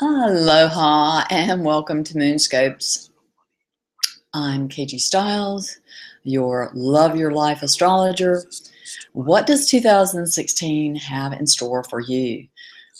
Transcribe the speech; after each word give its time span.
Aloha 0.00 1.24
and 1.28 1.64
welcome 1.64 2.04
to 2.04 2.14
Moonscopes. 2.14 3.10
I'm 4.32 4.68
KG 4.68 5.00
Stiles, 5.00 5.80
your 6.22 6.70
Love 6.72 7.16
Your 7.16 7.32
Life 7.32 7.64
astrologer. 7.64 8.44
What 9.14 9.48
does 9.48 9.68
2016 9.68 10.94
have 10.94 11.32
in 11.32 11.48
store 11.48 11.82
for 11.82 11.98
you? 11.98 12.46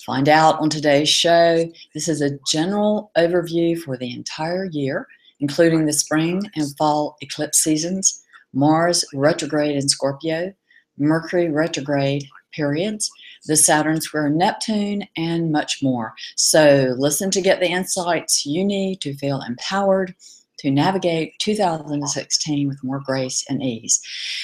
Find 0.06 0.28
out 0.28 0.58
on 0.58 0.70
today's 0.70 1.08
show. 1.08 1.70
This 1.94 2.08
is 2.08 2.20
a 2.20 2.36
general 2.48 3.12
overview 3.16 3.78
for 3.78 3.96
the 3.96 4.12
entire 4.12 4.64
year, 4.64 5.06
including 5.38 5.86
the 5.86 5.92
spring 5.92 6.50
and 6.56 6.76
fall 6.76 7.16
eclipse 7.20 7.58
seasons, 7.58 8.24
Mars 8.52 9.04
retrograde 9.14 9.76
in 9.76 9.88
Scorpio, 9.88 10.52
Mercury 10.98 11.48
retrograde 11.48 12.24
periods, 12.52 13.08
the 13.46 13.56
Saturn 13.56 14.00
square 14.00 14.28
Neptune, 14.28 15.04
and 15.16 15.52
much 15.52 15.82
more. 15.82 16.14
So 16.36 16.94
listen 16.98 17.30
to 17.32 17.40
get 17.40 17.60
the 17.60 17.68
insights 17.68 18.46
you 18.46 18.64
need 18.64 19.00
to 19.02 19.16
feel 19.16 19.40
empowered 19.42 20.14
to 20.58 20.70
navigate 20.70 21.38
2016 21.38 22.68
with 22.68 22.82
more 22.82 23.00
grace 23.00 23.44
and 23.48 23.62
ease. 23.62 24.00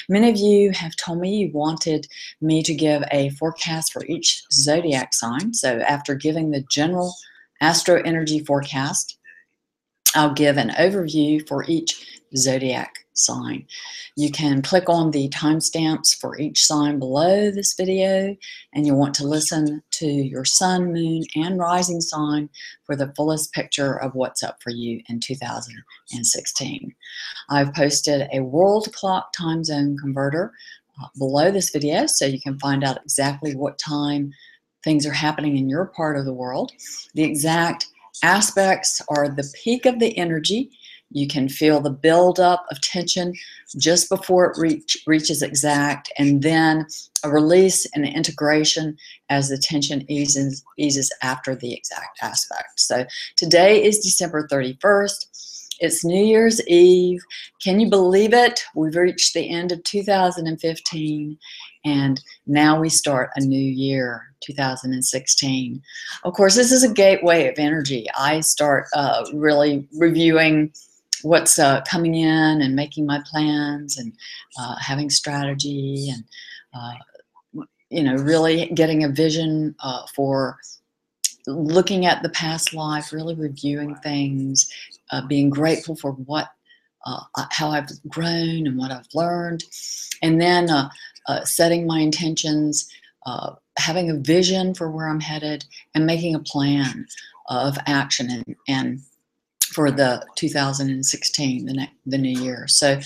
Many 0.07 0.29
of 0.29 0.37
you 0.37 0.71
have 0.71 0.95
told 0.95 1.19
me 1.19 1.35
you 1.35 1.51
wanted 1.53 2.07
me 2.41 2.63
to 2.63 2.73
give 2.73 3.03
a 3.11 3.29
forecast 3.31 3.91
for 3.91 4.05
each 4.05 4.43
zodiac 4.51 5.13
sign. 5.13 5.53
So 5.53 5.79
after 5.79 6.15
giving 6.15 6.51
the 6.51 6.65
general 6.71 7.13
astro 7.61 8.01
energy 8.03 8.39
forecast, 8.39 9.17
I'll 10.15 10.33
give 10.33 10.57
an 10.57 10.69
overview 10.69 11.45
for 11.47 11.65
each 11.67 12.21
zodiac 12.35 13.04
sign. 13.17 13.65
You 14.15 14.31
can 14.31 14.61
click 14.61 14.89
on 14.89 15.11
the 15.11 15.29
timestamps 15.29 16.15
for 16.15 16.37
each 16.37 16.63
sign 16.63 16.99
below 16.99 17.51
this 17.51 17.73
video 17.73 18.35
and 18.73 18.85
you'll 18.85 18.99
want 18.99 19.15
to 19.15 19.27
listen 19.27 19.81
to 19.91 20.05
your 20.05 20.45
sun, 20.45 20.93
moon, 20.93 21.23
and 21.35 21.59
rising 21.59 22.01
sign 22.01 22.49
for 22.85 22.95
the 22.95 23.13
fullest 23.15 23.53
picture 23.53 23.99
of 24.01 24.15
what's 24.15 24.43
up 24.43 24.61
for 24.61 24.69
you 24.69 25.01
in 25.09 25.19
2016. 25.19 26.95
I've 27.49 27.73
posted 27.73 28.27
a 28.31 28.41
world 28.41 28.93
clock 28.93 29.33
time 29.33 29.63
zone 29.63 29.97
converter 29.97 30.53
uh, 31.01 31.07
below 31.17 31.51
this 31.51 31.69
video 31.69 32.05
so 32.05 32.25
you 32.25 32.41
can 32.41 32.59
find 32.59 32.83
out 32.83 33.01
exactly 33.03 33.55
what 33.55 33.77
time 33.77 34.31
things 34.83 35.05
are 35.05 35.13
happening 35.13 35.57
in 35.57 35.67
your 35.67 35.87
part 35.87 36.17
of 36.17 36.25
the 36.25 36.33
world. 36.33 36.71
The 37.15 37.23
exact 37.23 37.87
aspects 38.23 39.01
are 39.09 39.27
the 39.27 39.51
peak 39.63 39.85
of 39.85 39.99
the 39.99 40.17
energy 40.17 40.71
you 41.11 41.27
can 41.27 41.47
feel 41.47 41.79
the 41.79 41.89
buildup 41.89 42.65
of 42.71 42.81
tension 42.81 43.33
just 43.77 44.09
before 44.09 44.51
it 44.51 44.57
reach, 44.57 44.97
reaches 45.07 45.41
exact, 45.41 46.11
and 46.17 46.41
then 46.41 46.85
a 47.23 47.29
release 47.29 47.85
and 47.93 48.05
integration 48.05 48.97
as 49.29 49.49
the 49.49 49.57
tension 49.57 50.09
eases, 50.09 50.63
eases 50.77 51.11
after 51.21 51.55
the 51.55 51.73
exact 51.73 52.19
aspect. 52.21 52.79
So 52.79 53.05
today 53.37 53.83
is 53.83 53.99
December 53.99 54.47
31st. 54.51 55.25
It's 55.79 56.05
New 56.05 56.23
Year's 56.23 56.65
Eve. 56.67 57.21
Can 57.61 57.79
you 57.79 57.89
believe 57.89 58.33
it? 58.33 58.63
We've 58.75 58.95
reached 58.95 59.33
the 59.33 59.49
end 59.49 59.71
of 59.71 59.83
2015 59.83 61.37
and 61.83 62.21
now 62.47 62.79
we 62.79 62.89
start 62.89 63.29
a 63.35 63.41
new 63.41 63.57
year, 63.57 64.23
2016. 64.41 65.81
Of 66.23 66.33
course, 66.33 66.55
this 66.55 66.71
is 66.71 66.83
a 66.83 66.93
gateway 66.93 67.47
of 67.47 67.59
energy. 67.59 68.07
I 68.17 68.39
start 68.39 68.87
uh, 68.95 69.25
really 69.33 69.87
reviewing 69.93 70.71
what's 71.25 71.57
uh, 71.57 71.81
coming 71.81 72.13
in 72.13 72.61
and 72.61 72.75
making 72.75 73.05
my 73.05 73.19
plans 73.25 73.97
and 73.97 74.13
uh, 74.59 74.75
having 74.77 75.09
strategy 75.09 76.09
and 76.09 76.23
uh, 76.73 77.63
you 77.89 78.03
know 78.03 78.15
really 78.15 78.67
getting 78.75 79.03
a 79.03 79.09
vision 79.09 79.75
uh, 79.83 80.05
for 80.15 80.57
looking 81.47 82.05
at 82.05 82.21
the 82.21 82.29
past 82.29 82.73
life 82.73 83.11
really 83.11 83.35
reviewing 83.35 83.95
things 83.95 84.71
uh, 85.11 85.25
being 85.25 85.49
grateful 85.49 85.95
for 85.95 86.11
what 86.11 86.49
uh, 87.07 87.21
how 87.51 87.69
I've 87.69 87.89
grown 88.07 88.65
and 88.65 88.77
what 88.77 88.91
I've 88.91 89.05
learned. 89.13 89.63
And 90.23 90.41
then 90.41 90.69
setting 91.43 91.85
my 91.85 91.99
intentions 91.99 92.89
having 93.77 94.09
a 94.09 94.15
vision 94.15 94.73
for 94.73 94.89
where 94.89 95.07
I'm 95.07 95.19
headed 95.19 95.65
and 95.93 96.07
making 96.07 96.33
a 96.33 96.39
plan 96.39 97.05
of 97.47 97.77
action 97.85 98.31
and, 98.31 98.55
and 98.67 99.01
for 99.75 99.91
the 99.91 100.25
2016, 100.35 101.65
the, 101.65 101.73
ne- 101.73 101.93
the 102.05 102.17
new 102.17 102.39
year. 102.39 102.65
So 102.67 102.97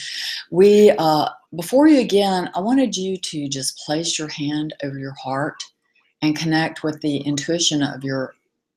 we, 0.51 0.91
uh, 0.91 1.29
before 1.55 1.87
you 1.87 1.99
again, 1.99 2.51
I 2.53 2.59
wanted 2.59 2.95
you 2.95 3.17
to 3.17 3.49
just 3.49 3.79
place 3.79 4.19
your 4.19 4.27
hand 4.27 4.75
over 4.83 4.99
your 4.99 5.15
heart 5.21 5.63
and 6.21 6.37
connect 6.37 6.83
with 6.83 7.01
the 7.01 7.17
intuition 7.17 7.81
of 7.81 8.03
your 8.03 8.35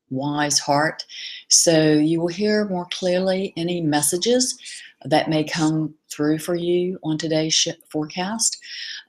wise 0.08 0.58
heart. 0.58 1.04
So 1.48 1.92
you 1.92 2.20
will 2.20 2.28
hear 2.28 2.64
more 2.64 2.86
clearly 2.90 3.52
any 3.58 3.82
messages 3.82 4.58
that 5.04 5.28
may 5.28 5.44
come 5.44 5.94
through 6.10 6.38
for 6.38 6.54
you 6.54 6.98
on 7.02 7.18
today's 7.18 7.68
forecast. 7.90 8.58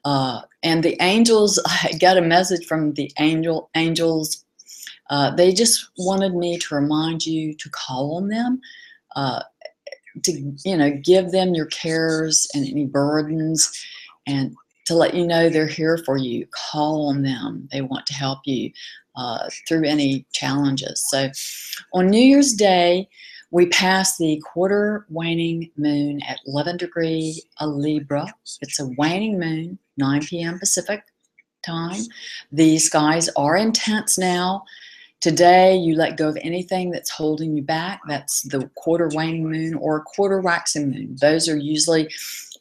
Uh, 0.04 0.42
and 0.62 0.82
the 0.82 1.00
angels, 1.00 1.58
I 1.66 1.92
got 1.98 2.18
a 2.18 2.22
message 2.22 2.66
from 2.66 2.92
the 2.92 3.10
angel 3.18 3.70
angels 3.74 4.43
uh, 5.10 5.30
they 5.34 5.52
just 5.52 5.90
wanted 5.98 6.34
me 6.34 6.58
to 6.58 6.74
remind 6.74 7.26
you 7.26 7.54
to 7.54 7.70
call 7.70 8.16
on 8.16 8.28
them, 8.28 8.60
uh, 9.16 9.42
to 10.22 10.54
you 10.64 10.76
know 10.76 10.90
give 11.02 11.30
them 11.30 11.54
your 11.54 11.66
cares 11.66 12.48
and 12.54 12.66
any 12.66 12.86
burdens, 12.86 13.70
and 14.26 14.54
to 14.86 14.94
let 14.94 15.14
you 15.14 15.26
know 15.26 15.48
they're 15.48 15.66
here 15.66 15.98
for 15.98 16.16
you. 16.16 16.46
Call 16.70 17.08
on 17.08 17.22
them; 17.22 17.68
they 17.72 17.82
want 17.82 18.06
to 18.06 18.14
help 18.14 18.40
you 18.44 18.70
uh, 19.16 19.48
through 19.68 19.84
any 19.84 20.26
challenges. 20.32 21.04
So, 21.08 21.30
on 21.92 22.08
New 22.08 22.22
Year's 22.22 22.52
Day. 22.52 23.08
We 23.50 23.66
pass 23.66 24.18
the 24.18 24.42
quarter 24.44 25.06
waning 25.10 25.70
moon 25.76 26.20
at 26.26 26.40
11 26.44 26.76
degree 26.76 27.40
a 27.58 27.68
Libra. 27.68 28.26
It's 28.60 28.80
a 28.80 28.90
waning 28.98 29.38
moon, 29.38 29.78
9 29.96 30.26
p.m. 30.26 30.58
Pacific 30.58 31.04
time. 31.64 32.02
The 32.52 32.78
skies 32.78 33.28
are 33.36 33.56
intense 33.56 34.18
now. 34.18 34.64
Today, 35.20 35.74
you 35.76 35.94
let 35.94 36.18
go 36.18 36.28
of 36.28 36.38
anything 36.42 36.90
that's 36.90 37.10
holding 37.10 37.56
you 37.56 37.62
back. 37.62 38.00
That's 38.06 38.42
the 38.42 38.70
quarter 38.74 39.08
waning 39.14 39.50
moon 39.50 39.74
or 39.74 40.02
quarter 40.02 40.40
waxing 40.40 40.90
moon. 40.90 41.16
Those 41.18 41.48
are 41.48 41.56
usually 41.56 42.10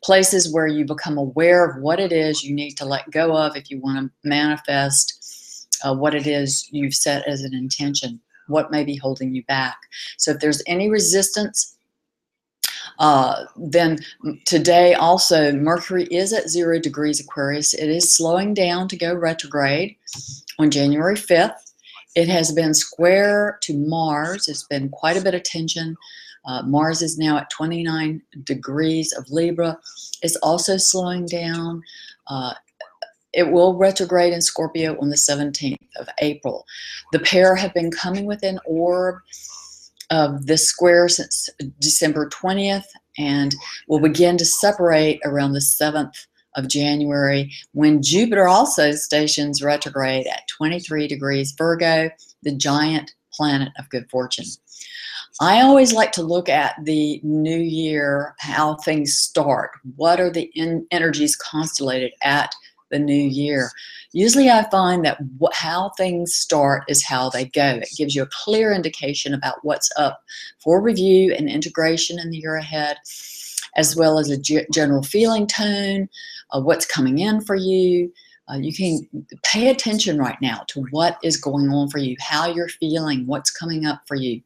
places 0.03 0.53
where 0.53 0.67
you 0.67 0.85
become 0.85 1.17
aware 1.17 1.69
of 1.69 1.81
what 1.81 1.99
it 1.99 2.11
is 2.11 2.43
you 2.43 2.53
need 2.53 2.73
to 2.73 2.85
let 2.85 3.09
go 3.11 3.35
of 3.35 3.55
if 3.55 3.71
you 3.71 3.79
want 3.79 3.97
to 3.97 4.27
manifest 4.27 5.67
uh, 5.83 5.95
what 5.95 6.15
it 6.15 6.27
is 6.27 6.67
you've 6.71 6.93
set 6.95 7.27
as 7.27 7.41
an 7.41 7.53
intention, 7.53 8.19
what 8.47 8.71
may 8.71 8.83
be 8.83 8.95
holding 8.95 9.33
you 9.33 9.43
back. 9.43 9.77
So 10.17 10.31
if 10.31 10.39
there's 10.39 10.61
any 10.67 10.89
resistance, 10.89 11.75
uh, 12.99 13.45
then 13.55 13.99
today 14.45 14.93
also 14.93 15.51
Mercury 15.51 16.05
is 16.05 16.33
at 16.33 16.49
zero 16.49 16.79
degrees 16.79 17.19
Aquarius. 17.19 17.73
It 17.73 17.89
is 17.89 18.13
slowing 18.13 18.53
down 18.53 18.87
to 18.89 18.97
go 18.97 19.13
retrograde 19.13 19.95
on 20.59 20.69
January 20.69 21.15
5th. 21.15 21.72
It 22.15 22.27
has 22.27 22.51
been 22.51 22.73
square 22.73 23.57
to 23.63 23.73
Mars. 23.73 24.47
It's 24.47 24.63
been 24.63 24.89
quite 24.89 25.17
a 25.17 25.21
bit 25.21 25.33
of 25.33 25.43
tension. 25.43 25.95
Uh, 26.45 26.61
Mars 26.63 27.01
is 27.01 27.17
now 27.17 27.37
at 27.37 27.49
29 27.49 28.21
degrees 28.43 29.13
of 29.13 29.29
Libra. 29.29 29.79
It's 30.21 30.35
also 30.37 30.77
slowing 30.77 31.25
down. 31.25 31.81
Uh, 32.27 32.53
it 33.33 33.51
will 33.51 33.77
retrograde 33.77 34.33
in 34.33 34.41
Scorpio 34.41 34.99
on 35.01 35.09
the 35.09 35.15
17th 35.15 35.77
of 35.97 36.07
April. 36.19 36.65
The 37.11 37.19
pair 37.19 37.55
have 37.55 37.73
been 37.73 37.89
coming 37.89 38.25
within 38.25 38.59
orb 38.65 39.15
of 40.11 40.45
this 40.45 40.67
square 40.67 41.09
since 41.09 41.49
December 41.79 42.29
20th 42.29 42.85
and 43.17 43.55
will 43.87 43.99
begin 43.99 44.37
to 44.37 44.45
separate 44.45 45.19
around 45.25 45.53
the 45.53 45.59
7th 45.59 46.27
of 46.55 46.67
January 46.67 47.51
when 47.73 48.01
Jupiter 48.01 48.47
also 48.47 48.91
stations 48.91 49.63
retrograde 49.63 50.27
at 50.27 50.47
23 50.49 51.07
degrees 51.07 51.53
Virgo, 51.57 52.09
the 52.43 52.55
giant 52.55 53.13
planet 53.33 53.69
of 53.79 53.89
good 53.89 54.09
fortune. 54.09 54.45
I 55.41 55.61
always 55.61 55.93
like 55.93 56.11
to 56.13 56.21
look 56.21 56.47
at 56.47 56.75
the 56.83 57.19
new 57.23 57.57
year, 57.57 58.35
how 58.39 58.75
things 58.75 59.17
start. 59.17 59.71
What 59.95 60.19
are 60.19 60.29
the 60.29 60.51
energies 60.91 61.35
constellated 61.35 62.11
at 62.21 62.53
the 62.91 62.99
new 62.99 63.13
year? 63.13 63.71
Usually 64.11 64.51
I 64.51 64.69
find 64.69 65.03
that 65.05 65.17
how 65.53 65.89
things 65.97 66.35
start 66.35 66.83
is 66.87 67.03
how 67.03 67.31
they 67.31 67.45
go. 67.45 67.79
It 67.81 67.89
gives 67.97 68.13
you 68.13 68.21
a 68.21 68.29
clear 68.31 68.71
indication 68.71 69.33
about 69.33 69.63
what's 69.63 69.89
up 69.97 70.21
for 70.59 70.79
review 70.79 71.33
and 71.33 71.49
integration 71.49 72.19
in 72.19 72.29
the 72.29 72.37
year 72.37 72.55
ahead 72.55 72.97
as 73.75 73.95
well 73.95 74.19
as 74.19 74.29
a 74.29 74.63
general 74.71 75.03
feeling 75.03 75.47
tone, 75.47 76.09
uh, 76.51 76.61
what's 76.61 76.85
coming 76.85 77.19
in 77.19 77.41
for 77.41 77.55
you. 77.55 78.11
Uh, 78.51 78.57
you 78.57 78.73
can 78.73 79.27
pay 79.43 79.69
attention 79.69 80.17
right 80.17 80.37
now 80.41 80.63
to 80.67 80.81
what 80.91 81.17
is 81.23 81.37
going 81.37 81.69
on 81.69 81.89
for 81.89 81.97
you, 81.97 82.15
how 82.19 82.47
you're 82.47 82.67
feeling, 82.67 83.25
what's 83.25 83.49
coming 83.49 83.85
up 83.85 84.01
for 84.07 84.15
you. 84.15 84.41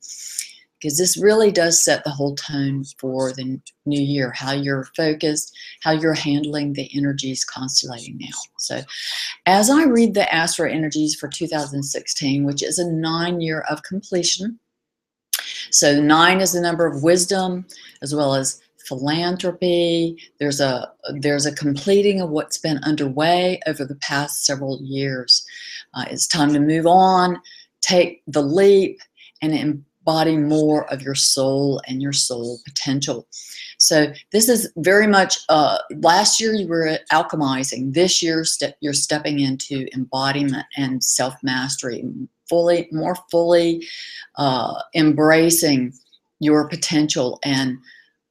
Because 0.80 1.00
this 1.00 1.18
really 1.18 1.52
does 1.52 1.84
set 1.84 2.04
the 2.04 2.12
whole 2.12 2.36
tone 2.36 2.84
for 3.00 3.34
the 3.34 3.60
new 3.88 4.00
year, 4.00 4.32
how 4.36 4.52
you're 4.52 4.88
focused, 4.96 5.52
how 5.82 5.90
you're 5.92 6.14
handling 6.14 6.74
the 6.74 6.88
energies 6.96 7.44
constellating 7.44 8.20
now. 8.20 8.38
So, 8.60 8.82
as 9.48 9.72
I 9.72 9.86
read 9.86 10.14
the 10.14 10.32
Astro 10.32 10.70
Energies 10.70 11.16
for 11.16 11.30
2016, 11.30 12.44
which 12.44 12.62
is 12.62 12.78
a 12.78 12.92
nine 12.92 13.42
year 13.42 13.62
of 13.72 13.82
completion, 13.82 14.60
so 15.72 16.00
nine 16.00 16.42
is 16.42 16.54
the 16.54 16.62
number 16.62 16.86
of 16.86 17.02
wisdom 17.02 17.66
as 18.04 18.14
well 18.14 18.36
as 18.36 18.62
philanthropy. 18.88 20.18
There's 20.40 20.60
a 20.60 20.92
there's 21.20 21.46
a 21.46 21.56
completing 21.56 22.22
of 22.22 22.30
what's 22.30 22.58
been 22.58 22.80
underway 22.84 23.60
over 23.68 23.86
the 23.86 23.96
past 23.96 24.46
several 24.46 24.82
years. 24.82 25.46
Uh, 25.94 26.06
it's 26.10 26.28
time 26.28 26.54
to 26.54 26.60
move 26.60 26.88
on, 26.88 27.42
take 27.82 28.22
the 28.28 28.42
leap, 28.42 29.00
and 29.42 29.54
embody 29.54 30.38
more 30.38 30.92
of 30.92 31.02
your 31.02 31.16
soul 31.16 31.82
and 31.88 32.02
your 32.02 32.14
soul 32.14 32.60
potential. 32.66 33.28
So 33.80 34.12
this 34.32 34.50
is 34.50 34.72
very 34.78 35.08
much. 35.08 35.38
Uh, 35.50 35.78
last 35.98 36.40
year 36.40 36.54
you 36.54 36.68
were 36.68 36.98
alchemizing. 37.12 37.94
This 37.94 38.24
year 38.24 38.44
you're 38.82 38.94
stepping 38.94 39.40
into 39.40 39.88
embodiment 39.94 40.66
and 40.76 41.04
self 41.04 41.36
mastery, 41.44 42.04
fully 42.50 42.88
more 42.92 43.16
fully 43.30 43.86
uh, 44.38 44.82
embracing 44.96 45.94
your 46.40 46.68
potential 46.68 47.40
and 47.44 47.78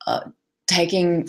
uh, 0.07 0.21
taking 0.67 1.29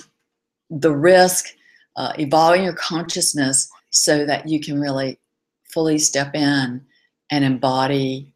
the 0.70 0.96
risk, 0.96 1.56
uh, 1.96 2.14
evolving 2.20 2.64
your 2.64 2.74
consciousness 2.74 3.70
so 3.90 4.26
that 4.26 4.48
you 4.48 4.60
can 4.60 4.80
really 4.80 5.20
fully 5.64 5.98
step 5.98 6.36
in 6.36 6.86
and 7.30 7.46
embody 7.46 8.34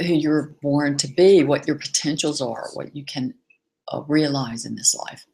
who 0.00 0.14
you're 0.14 0.54
born 0.62 0.96
to 0.98 1.08
be, 1.08 1.44
what 1.44 1.66
your 1.66 1.78
potentials 1.78 2.40
are, 2.40 2.68
what 2.74 2.94
you 2.96 3.04
can 3.04 3.34
uh, 3.92 4.02
realize 4.08 4.64
in 4.64 4.74
this 4.74 4.94
life. 4.94 5.26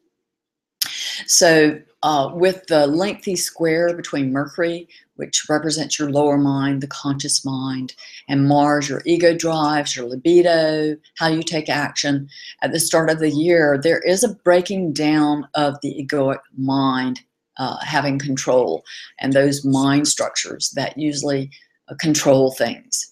So, 1.27 1.79
uh, 2.03 2.31
with 2.33 2.65
the 2.67 2.87
lengthy 2.87 3.35
square 3.35 3.95
between 3.95 4.31
Mercury, 4.31 4.87
which 5.21 5.47
represents 5.47 5.99
your 5.99 6.09
lower 6.09 6.35
mind, 6.35 6.81
the 6.81 6.87
conscious 6.87 7.45
mind, 7.45 7.93
and 8.27 8.47
Mars, 8.47 8.89
your 8.89 9.03
ego 9.05 9.37
drives, 9.37 9.95
your 9.95 10.07
libido, 10.07 10.97
how 11.19 11.27
you 11.27 11.43
take 11.43 11.69
action, 11.69 12.27
at 12.63 12.71
the 12.71 12.79
start 12.79 13.11
of 13.11 13.19
the 13.19 13.29
year, 13.29 13.79
there 13.81 13.99
is 13.99 14.23
a 14.23 14.33
breaking 14.33 14.93
down 14.93 15.47
of 15.53 15.79
the 15.83 15.93
egoic 16.03 16.39
mind 16.57 17.21
uh, 17.57 17.77
having 17.81 18.17
control 18.17 18.83
and 19.19 19.33
those 19.33 19.63
mind 19.63 20.07
structures 20.07 20.71
that 20.71 20.97
usually 20.97 21.51
uh, 21.89 21.95
control 21.99 22.51
things. 22.51 23.11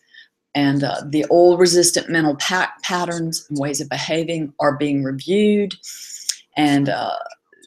And 0.55 0.83
uh, 0.83 1.03
the 1.05 1.25
old 1.29 1.59
resistant 1.59 2.09
mental 2.09 2.38
pa- 2.38 2.73
patterns 2.81 3.45
and 3.50 3.59
ways 3.59 3.81
of 3.81 3.88
behaving 3.88 4.51
are 4.59 4.75
being 4.75 5.03
reviewed. 5.03 5.75
And 6.57 6.89
uh, 6.89 7.17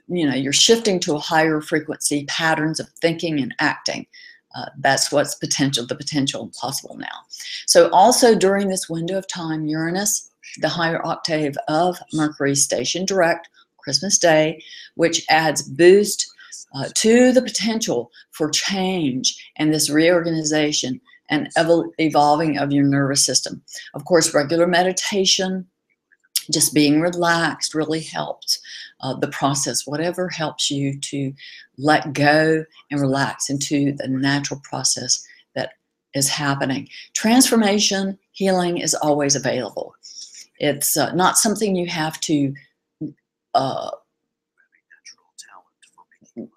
you 0.09 0.29
know 0.29 0.35
you're 0.35 0.53
shifting 0.53 1.01
to 1.01 1.15
a 1.15 1.21
higher 1.21 1.61
frequency 1.61 2.25
patterns 2.27 2.81
of 2.81 2.89
thinking 3.01 3.41
and 3.41 3.55
acting 3.59 4.07
uh, 4.55 4.67
that's 4.79 5.11
what's 5.11 5.35
potential 5.35 5.87
the 5.87 5.95
potential 5.95 6.51
possible 6.59 6.97
now. 6.99 7.25
So 7.67 7.91
also 7.91 8.35
during 8.35 8.69
this 8.69 8.89
window 8.89 9.19
of 9.19 9.29
time 9.29 9.67
uranus 9.67 10.29
the 10.59 10.69
higher 10.69 11.05
octave 11.07 11.57
of 11.69 11.99
mercury 12.13 12.55
station 12.55 13.07
direct 13.07 13.49
christmas 13.79 14.19
day 14.19 14.63
which 14.97 15.25
adds 15.31 15.63
boost 15.63 16.31
uh, 16.75 16.89
to 16.95 17.33
the 17.33 17.43
potential 17.43 18.11
for 18.31 18.51
change 18.51 19.51
and 19.57 19.73
this 19.73 19.91
reorganization 19.91 21.01
and 21.31 21.49
evolving 21.99 22.59
of 22.59 22.73
your 22.73 22.85
nervous 22.85 23.25
system. 23.25 23.63
Of 23.95 24.05
course 24.05 24.35
regular 24.35 24.67
meditation 24.67 25.67
just 26.51 26.75
being 26.75 27.01
relaxed 27.01 27.75
really 27.75 28.01
helps 28.01 28.61
uh, 29.01 29.15
the 29.15 29.29
process, 29.29 29.87
whatever 29.87 30.29
helps 30.29 30.71
you 30.71 30.99
to 31.01 31.33
let 31.79 32.13
go 32.13 32.65
and 32.91 33.01
relax 33.01 33.51
into 33.51 33.93
the 33.93 34.09
natural 34.09 34.61
process 34.65 35.25
that 35.55 35.73
is 36.15 36.29
happening. 36.29 36.89
Transformation, 37.15 38.19
healing 38.33 38.79
is 38.79 38.95
always 38.95 39.35
available. 39.37 39.95
It's 40.59 40.97
uh, 40.97 41.13
not 41.15 41.39
something 41.39 41.75
you 41.75 41.87
have 41.87 42.21
to, 42.21 42.55
uh, 43.55 43.91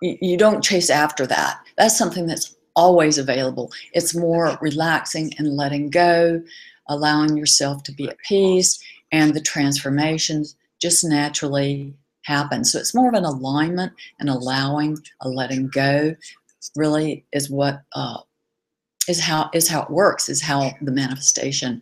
you 0.02 0.38
don't 0.38 0.64
chase 0.64 0.90
after 0.90 1.26
that. 1.28 1.60
That's 1.78 1.98
something 1.98 2.28
that's 2.28 2.56
always 2.76 3.18
available. 3.18 3.72
It's 3.94 4.16
more 4.16 4.58
relaxing 4.62 5.34
and 5.38 5.56
letting 5.56 5.90
go, 5.90 6.42
allowing 6.88 7.36
yourself 7.36 7.84
to 7.84 7.92
be 7.92 8.08
at 8.08 8.18
peace, 8.20 8.80
and 9.12 9.34
the 9.34 9.42
transformations 9.42 10.56
just 10.82 11.04
naturally 11.04 11.94
happen. 12.24 12.66
So 12.66 12.80
it's 12.80 12.96
more 12.96 13.10
of 13.10 13.16
an 13.16 13.24
alignment 13.24 13.94
and 14.20 14.30
allowing, 14.30 14.98
a 15.22 15.30
letting 15.30 15.68
go, 15.68 16.16
really 16.76 17.26
is 17.32 17.50
what 17.50 17.82
uh, 17.94 18.18
is 19.08 19.20
how 19.20 19.50
is 19.54 19.68
how 19.68 19.84
it 19.84 19.90
works. 19.90 20.30
Is 20.30 20.42
how 20.42 20.72
the 20.82 20.92
manifestation 20.92 21.82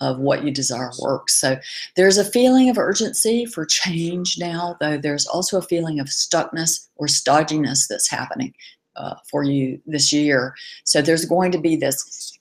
of 0.00 0.18
what 0.18 0.44
you 0.44 0.50
desire 0.52 0.90
works. 1.00 1.34
So 1.40 1.58
there's 1.96 2.18
a 2.18 2.24
feeling 2.24 2.70
of 2.70 2.78
urgency 2.78 3.44
for 3.44 3.66
change 3.66 4.36
now, 4.38 4.76
though 4.80 4.96
there's 4.96 5.26
also 5.26 5.58
a 5.58 5.62
feeling 5.62 5.98
of 5.98 6.06
stuckness 6.06 6.86
or 6.96 7.08
stodginess 7.08 7.88
that's 7.88 8.08
happening 8.08 8.54
uh, 8.94 9.14
for 9.28 9.42
you 9.42 9.80
this 9.86 10.12
year. 10.12 10.54
So 10.84 11.02
there's 11.02 11.24
going 11.24 11.50
to 11.52 11.58
be 11.58 11.74
this 11.74 12.38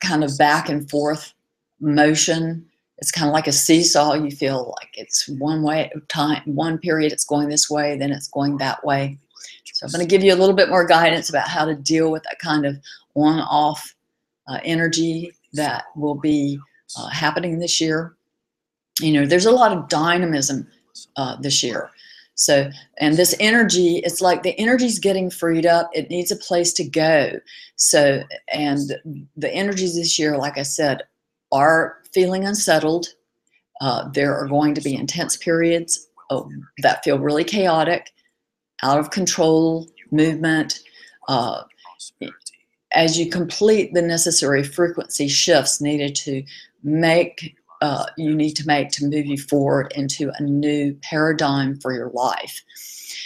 kind 0.00 0.24
of 0.24 0.36
back 0.38 0.68
and 0.68 0.90
forth 0.90 1.32
motion 1.80 2.66
it's 3.02 3.10
kind 3.10 3.26
of 3.26 3.32
like 3.32 3.48
a 3.48 3.52
seesaw. 3.52 4.14
You 4.14 4.30
feel 4.30 4.76
like 4.78 4.90
it's 4.94 5.28
one 5.28 5.64
way 5.64 5.90
time, 6.06 6.40
one 6.44 6.78
period 6.78 7.10
it's 7.10 7.24
going 7.24 7.48
this 7.48 7.68
way, 7.68 7.98
then 7.98 8.12
it's 8.12 8.28
going 8.28 8.58
that 8.58 8.84
way. 8.84 9.18
So 9.72 9.86
I'm 9.86 9.90
going 9.90 10.06
to 10.06 10.08
give 10.08 10.22
you 10.22 10.32
a 10.32 10.38
little 10.38 10.54
bit 10.54 10.68
more 10.68 10.86
guidance 10.86 11.28
about 11.28 11.48
how 11.48 11.64
to 11.64 11.74
deal 11.74 12.12
with 12.12 12.22
that 12.22 12.38
kind 12.38 12.64
of 12.64 12.76
on-off 13.16 13.92
uh, 14.46 14.60
energy 14.62 15.32
that 15.54 15.86
will 15.96 16.14
be 16.14 16.60
uh, 16.96 17.08
happening 17.08 17.58
this 17.58 17.80
year. 17.80 18.14
You 19.00 19.14
know, 19.14 19.26
there's 19.26 19.46
a 19.46 19.50
lot 19.50 19.76
of 19.76 19.88
dynamism 19.88 20.68
uh, 21.16 21.34
this 21.40 21.60
year. 21.60 21.90
So, 22.36 22.70
and 22.98 23.16
this 23.16 23.34
energy, 23.40 23.96
it's 24.04 24.20
like 24.20 24.44
the 24.44 24.56
energy's 24.60 25.00
getting 25.00 25.28
freed 25.28 25.66
up. 25.66 25.90
It 25.92 26.08
needs 26.08 26.30
a 26.30 26.36
place 26.36 26.72
to 26.74 26.84
go. 26.84 27.32
So, 27.74 28.22
and 28.52 28.78
the 29.36 29.52
energies 29.52 29.96
this 29.96 30.20
year, 30.20 30.38
like 30.38 30.56
I 30.56 30.62
said, 30.62 31.02
are 31.50 32.01
feeling 32.12 32.44
unsettled. 32.44 33.08
Uh, 33.80 34.08
there 34.10 34.36
are 34.36 34.46
going 34.46 34.74
to 34.74 34.80
be 34.80 34.94
intense 34.94 35.36
periods 35.36 36.08
of, 36.30 36.50
that 36.78 37.02
feel 37.04 37.18
really 37.18 37.44
chaotic, 37.44 38.12
out 38.82 38.98
of 38.98 39.10
control, 39.10 39.88
movement. 40.10 40.80
Uh, 41.28 41.62
as 42.92 43.18
you 43.18 43.30
complete 43.30 43.92
the 43.94 44.02
necessary 44.02 44.62
frequency 44.62 45.28
shifts 45.28 45.80
needed 45.80 46.14
to 46.14 46.42
make, 46.82 47.56
uh, 47.80 48.06
you 48.16 48.34
need 48.34 48.52
to 48.52 48.66
make 48.66 48.90
to 48.90 49.06
move 49.06 49.26
you 49.26 49.38
forward 49.38 49.92
into 49.96 50.30
a 50.38 50.42
new 50.42 50.94
paradigm 51.02 51.78
for 51.80 51.92
your 51.92 52.10
life. 52.10 52.62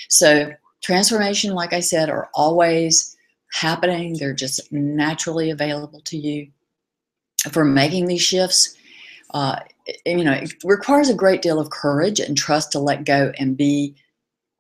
So, 0.09 0.53
transformation, 0.83 1.53
like 1.53 1.73
I 1.73 1.81
said, 1.81 2.09
are 2.09 2.31
always 2.35 3.17
happening. 3.53 4.17
They're 4.17 4.35
just 4.35 4.73
naturally 4.73 5.51
available 5.51 6.01
to 6.03 6.17
you 6.17 6.49
for 7.53 7.65
making 7.65 8.07
these 8.07 8.23
shifts, 8.23 8.77
uh, 9.35 9.61
you 10.05 10.25
know, 10.25 10.33
it 10.33 10.55
requires 10.65 11.09
a 11.09 11.15
great 11.15 11.43
deal 11.43 11.61
of 11.61 11.71
courage 11.71 12.21
and 12.21 12.37
trust 12.37 12.73
to 12.73 12.79
let 12.79 13.05
go 13.05 13.33
and 13.39 13.57
be 13.57 13.95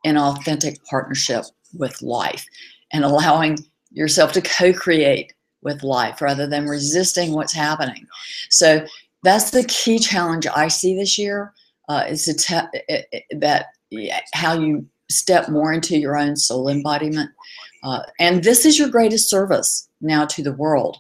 in 0.04 0.16
authentic 0.16 0.84
partnership 0.84 1.44
with 1.74 2.00
life 2.02 2.46
and 2.92 3.04
allowing 3.04 3.58
yourself 3.90 4.32
to 4.32 4.42
co-create 4.42 5.32
with 5.62 5.82
life 5.82 6.20
rather 6.20 6.46
than 6.46 6.66
resisting 6.66 7.32
what's 7.32 7.52
happening. 7.52 8.06
So 8.50 8.86
that's 9.22 9.50
the 9.50 9.64
key 9.64 9.98
challenge 9.98 10.46
I 10.46 10.68
see 10.68 10.96
this 10.96 11.18
year 11.18 11.52
uh, 11.88 12.04
is 12.08 12.24
to 12.26 12.34
te- 12.34 13.24
that 13.32 13.66
how 14.34 14.58
you 14.58 14.86
step 15.10 15.48
more 15.48 15.72
into 15.72 15.98
your 15.98 16.16
own 16.16 16.36
soul 16.36 16.68
embodiment. 16.68 17.30
Uh, 17.82 18.02
and 18.20 18.44
this 18.44 18.64
is 18.64 18.78
your 18.78 18.88
greatest 18.88 19.30
service 19.30 19.88
now 20.00 20.24
to 20.26 20.42
the 20.42 20.52
world 20.52 20.98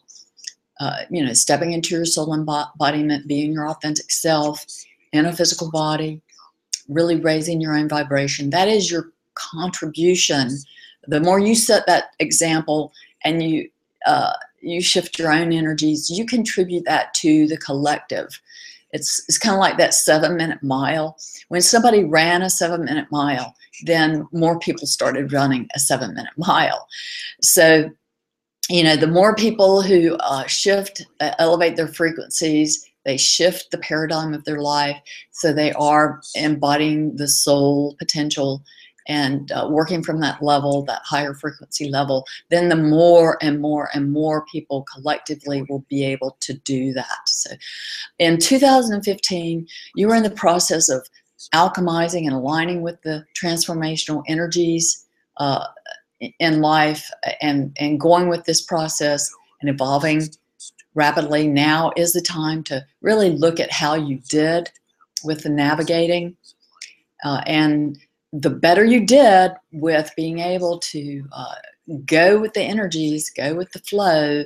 uh, 0.80 0.98
you 1.10 1.24
know, 1.24 1.32
stepping 1.32 1.72
into 1.72 1.94
your 1.94 2.04
soul 2.04 2.34
embodiment, 2.34 3.26
being 3.26 3.52
your 3.52 3.68
authentic 3.68 4.10
self 4.10 4.64
in 5.12 5.26
a 5.26 5.32
physical 5.32 5.70
body, 5.70 6.20
really 6.88 7.16
raising 7.16 7.60
your 7.60 7.74
own 7.74 7.88
vibration. 7.88 8.50
That 8.50 8.68
is 8.68 8.90
your 8.90 9.10
contribution. 9.34 10.50
The 11.06 11.20
more 11.20 11.38
you 11.38 11.54
set 11.54 11.86
that 11.86 12.10
example 12.18 12.92
and 13.24 13.42
you 13.42 13.70
uh, 14.06 14.34
you 14.60 14.80
shift 14.80 15.18
your 15.18 15.32
own 15.32 15.52
energies, 15.52 16.10
you 16.10 16.26
contribute 16.26 16.84
that 16.84 17.12
to 17.14 17.46
the 17.46 17.56
collective. 17.56 18.40
It's 18.92 19.22
it's 19.28 19.38
kind 19.38 19.54
of 19.54 19.60
like 19.60 19.78
that 19.78 19.94
seven 19.94 20.36
minute 20.36 20.62
mile. 20.62 21.16
When 21.48 21.60
somebody 21.60 22.04
ran 22.04 22.42
a 22.42 22.50
seven 22.50 22.84
minute 22.84 23.06
mile, 23.10 23.54
then 23.84 24.26
more 24.32 24.58
people 24.58 24.86
started 24.86 25.32
running 25.32 25.68
a 25.74 25.78
seven 25.78 26.14
minute 26.14 26.32
mile. 26.36 26.86
So 27.40 27.90
you 28.68 28.82
know, 28.82 28.96
the 28.96 29.06
more 29.06 29.34
people 29.34 29.82
who 29.82 30.16
uh, 30.16 30.46
shift, 30.46 31.06
uh, 31.20 31.32
elevate 31.38 31.76
their 31.76 31.88
frequencies, 31.88 32.84
they 33.04 33.16
shift 33.16 33.70
the 33.70 33.78
paradigm 33.78 34.34
of 34.34 34.44
their 34.44 34.60
life. 34.60 34.96
So 35.30 35.52
they 35.52 35.72
are 35.72 36.20
embodying 36.34 37.16
the 37.16 37.28
soul 37.28 37.94
potential 37.98 38.64
and 39.08 39.52
uh, 39.52 39.68
working 39.70 40.02
from 40.02 40.20
that 40.20 40.42
level, 40.42 40.82
that 40.86 41.02
higher 41.04 41.32
frequency 41.32 41.88
level, 41.88 42.26
then 42.50 42.68
the 42.68 42.76
more 42.76 43.38
and 43.40 43.60
more 43.60 43.88
and 43.94 44.10
more 44.10 44.44
people 44.46 44.84
collectively 44.92 45.62
will 45.68 45.84
be 45.88 46.04
able 46.04 46.36
to 46.40 46.54
do 46.54 46.92
that. 46.92 47.28
So 47.28 47.50
in 48.18 48.38
2015, 48.38 49.66
you 49.94 50.08
were 50.08 50.16
in 50.16 50.24
the 50.24 50.30
process 50.30 50.88
of 50.88 51.08
alchemizing 51.54 52.24
and 52.24 52.34
aligning 52.34 52.82
with 52.82 53.00
the 53.02 53.24
transformational 53.40 54.24
energies 54.26 55.06
uh, 55.36 55.66
in 56.20 56.60
life 56.60 57.10
and, 57.40 57.76
and 57.78 58.00
going 58.00 58.28
with 58.28 58.44
this 58.44 58.62
process 58.62 59.30
and 59.60 59.70
evolving 59.70 60.28
rapidly. 60.94 61.46
Now 61.46 61.92
is 61.96 62.12
the 62.12 62.22
time 62.22 62.62
to 62.64 62.84
really 63.02 63.30
look 63.30 63.60
at 63.60 63.70
how 63.70 63.94
you 63.94 64.20
did 64.28 64.70
with 65.24 65.42
the 65.42 65.50
navigating. 65.50 66.36
Uh, 67.24 67.42
and 67.46 67.98
the 68.32 68.50
better 68.50 68.84
you 68.84 69.06
did 69.06 69.52
with 69.72 70.10
being 70.16 70.38
able 70.38 70.78
to 70.78 71.24
uh, 71.32 71.54
go 72.04 72.38
with 72.38 72.54
the 72.54 72.62
energies, 72.62 73.30
go 73.30 73.54
with 73.54 73.70
the 73.72 73.78
flow, 73.80 74.44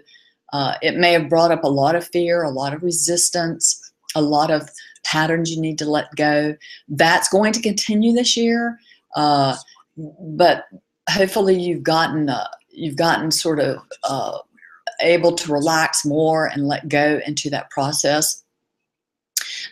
uh, 0.53 0.75
it 0.83 0.97
may 0.97 1.13
have 1.13 1.29
brought 1.29 1.53
up 1.53 1.65
a 1.65 1.69
lot 1.69 1.95
of 1.95 2.07
fear, 2.09 2.43
a 2.43 2.51
lot 2.51 2.75
of 2.75 2.83
resistance, 2.83 3.93
a 4.15 4.23
lot 4.23 4.51
of 4.51 4.69
patterns 5.05 5.51
you 5.51 5.61
need 5.61 5.79
to 5.79 5.89
let 5.89 6.15
go. 6.17 6.55
That's 6.89 7.29
going 7.29 7.53
to 7.53 7.63
continue 7.63 8.13
this 8.13 8.37
year, 8.37 8.79
uh, 9.17 9.57
but 9.97 10.65
hopefully 11.11 11.59
you've 11.59 11.83
gotten 11.83 12.29
uh, 12.29 12.49
you've 12.71 12.97
gotten 12.97 13.31
sort 13.31 13.61
of 13.61 13.79
uh, 14.05 14.39
able 15.01 15.33
to 15.33 15.53
relax 15.53 16.05
more 16.05 16.47
and 16.47 16.67
let 16.67 16.89
go 16.89 17.21
into 17.27 17.51
that 17.51 17.71
process. 17.71 18.43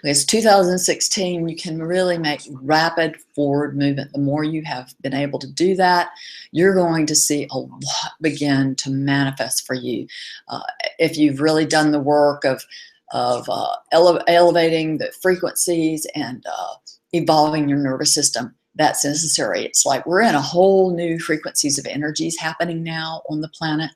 Because 0.02 0.24
2016, 0.26 1.48
you 1.48 1.56
can 1.56 1.82
really 1.82 2.18
make 2.18 2.42
rapid 2.52 3.16
forward 3.34 3.76
movement. 3.76 4.12
The 4.12 4.18
more 4.18 4.44
you 4.44 4.62
have 4.64 4.94
been 5.00 5.14
able 5.14 5.38
to 5.38 5.46
do 5.46 5.74
that, 5.76 6.10
you're 6.52 6.74
going 6.74 7.06
to 7.06 7.14
see 7.14 7.46
a 7.50 7.58
lot 7.58 8.12
begin 8.20 8.74
to 8.76 8.90
manifest 8.90 9.66
for 9.66 9.74
you. 9.74 10.06
Uh, 10.48 10.62
if 10.98 11.16
you've 11.16 11.40
really 11.40 11.66
done 11.66 11.90
the 11.92 12.00
work 12.00 12.44
of 12.44 12.64
of 13.12 13.48
uh, 13.48 13.74
ele 13.90 14.20
elevating 14.28 14.98
the 14.98 15.10
frequencies 15.22 16.06
and 16.14 16.44
uh, 16.46 16.74
evolving 17.12 17.68
your 17.68 17.78
nervous 17.78 18.12
system. 18.12 18.54
That's 18.78 19.04
necessary. 19.04 19.64
It's 19.64 19.84
like 19.84 20.06
we're 20.06 20.22
in 20.22 20.36
a 20.36 20.40
whole 20.40 20.94
new 20.94 21.18
frequencies 21.18 21.78
of 21.78 21.86
energies 21.86 22.38
happening 22.38 22.82
now 22.82 23.22
on 23.28 23.40
the 23.40 23.48
planet. 23.48 23.90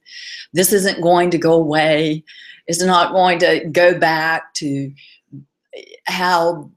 This 0.53 0.73
isn't 0.73 1.01
going 1.01 1.31
to 1.31 1.39
go 1.39 1.53
away. 1.53 2.25
It's 2.67 2.83
not 2.83 3.13
going 3.13 3.39
to 3.41 3.65
go 3.71 3.99
back 3.99 4.53
to 4.55 4.93
how 6.07 6.71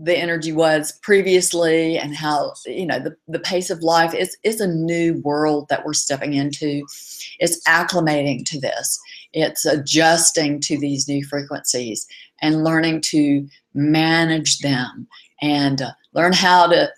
the 0.00 0.16
energy 0.16 0.52
was 0.52 0.92
previously 1.02 1.98
and 1.98 2.14
how 2.14 2.52
you 2.66 2.86
know 2.86 3.00
the, 3.00 3.16
the 3.26 3.40
pace 3.40 3.68
of 3.68 3.82
life 3.82 4.14
is 4.14 4.36
is 4.44 4.60
a 4.60 4.66
new 4.66 5.20
world 5.24 5.68
that 5.68 5.84
we're 5.84 5.92
stepping 5.92 6.34
into 6.34 6.86
it's 7.40 7.60
acclimating 7.66 8.44
to 8.44 8.60
this 8.60 9.00
it's 9.32 9.64
adjusting 9.64 10.60
to 10.60 10.78
these 10.78 11.08
new 11.08 11.24
frequencies 11.24 12.06
and 12.40 12.62
learning 12.62 13.00
to 13.00 13.46
manage 13.74 14.60
them 14.60 15.08
and 15.42 15.82
uh, 15.82 15.90
learn 16.14 16.32
how 16.32 16.66
to 16.66 16.88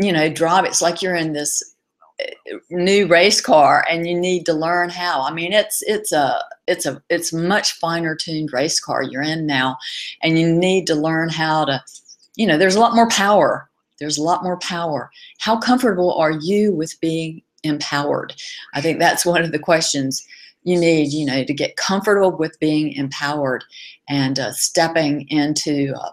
you 0.00 0.12
know 0.12 0.28
drive 0.28 0.64
it's 0.64 0.82
like 0.82 1.02
you're 1.02 1.14
in 1.14 1.32
this 1.32 1.74
uh, 2.20 2.56
new 2.70 3.06
race 3.06 3.40
car 3.40 3.84
and 3.90 4.06
you 4.06 4.18
need 4.18 4.46
to 4.46 4.52
learn 4.52 4.88
how. 4.90 5.22
I 5.22 5.32
mean 5.32 5.52
it's 5.52 5.82
it's 5.82 6.12
a 6.12 6.42
it's 6.66 6.86
a 6.86 7.02
it's 7.10 7.32
much 7.32 7.72
finer 7.72 8.14
tuned 8.14 8.52
race 8.52 8.80
car 8.80 9.02
you're 9.02 9.22
in 9.22 9.46
now 9.46 9.76
and 10.22 10.38
you 10.38 10.52
need 10.52 10.86
to 10.86 10.94
learn 10.94 11.28
how 11.28 11.64
to 11.64 11.82
you 12.36 12.46
know 12.46 12.58
there's 12.58 12.76
a 12.76 12.80
lot 12.80 12.94
more 12.94 13.08
power. 13.08 13.68
There's 13.98 14.18
a 14.18 14.22
lot 14.22 14.42
more 14.42 14.58
power. 14.58 15.10
How 15.38 15.58
comfortable 15.58 16.14
are 16.14 16.30
you 16.30 16.72
with 16.72 16.98
being 17.00 17.42
empowered? 17.64 18.34
I 18.72 18.80
think 18.80 18.98
that's 18.98 19.26
one 19.26 19.42
of 19.42 19.52
the 19.52 19.58
questions 19.58 20.26
you 20.62 20.78
need, 20.78 21.12
you 21.12 21.24
know, 21.24 21.44
to 21.44 21.54
get 21.54 21.76
comfortable 21.76 22.36
with 22.36 22.58
being 22.60 22.92
empowered 22.92 23.64
and 24.08 24.38
uh, 24.38 24.52
stepping 24.52 25.26
into 25.28 25.94
uh, 25.98 26.10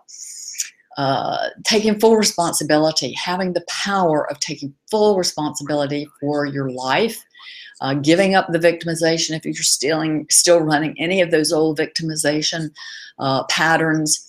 uh, 0.97 1.49
taking 1.63 1.99
full 1.99 2.17
responsibility, 2.17 3.13
having 3.13 3.53
the 3.53 3.65
power 3.67 4.29
of 4.29 4.39
taking 4.39 4.73
full 4.89 5.17
responsibility 5.17 6.07
for 6.19 6.45
your 6.45 6.69
life, 6.69 7.23
uh, 7.81 7.93
giving 7.93 8.35
up 8.35 8.47
the 8.51 8.59
victimization 8.59 9.37
if 9.37 9.45
you're 9.45 9.53
stealing, 9.55 10.25
still 10.29 10.59
running 10.59 10.95
any 10.99 11.21
of 11.21 11.31
those 11.31 11.53
old 11.53 11.77
victimization 11.77 12.69
uh, 13.19 13.43
patterns. 13.45 14.23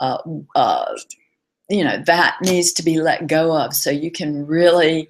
Uh, 0.00 0.18
you 1.68 1.84
know 1.84 2.02
that 2.06 2.36
needs 2.40 2.72
to 2.72 2.82
be 2.82 2.98
let 2.98 3.26
go 3.26 3.54
of 3.54 3.74
so 3.74 3.90
you 3.90 4.10
can 4.10 4.46
really 4.46 5.08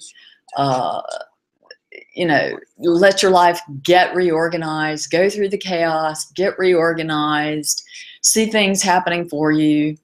you 2.18 2.26
know, 2.26 2.58
let 2.78 3.22
your 3.22 3.30
life 3.30 3.60
get 3.82 4.12
reorganized, 4.14 5.10
go 5.10 5.30
through 5.30 5.48
the 5.48 5.56
chaos, 5.56 6.30
get 6.32 6.58
reorganized, 6.58 7.82
see 8.22 8.46
things 8.46 8.82
happening 8.82 9.28
for 9.28 9.52
you. 9.52 9.96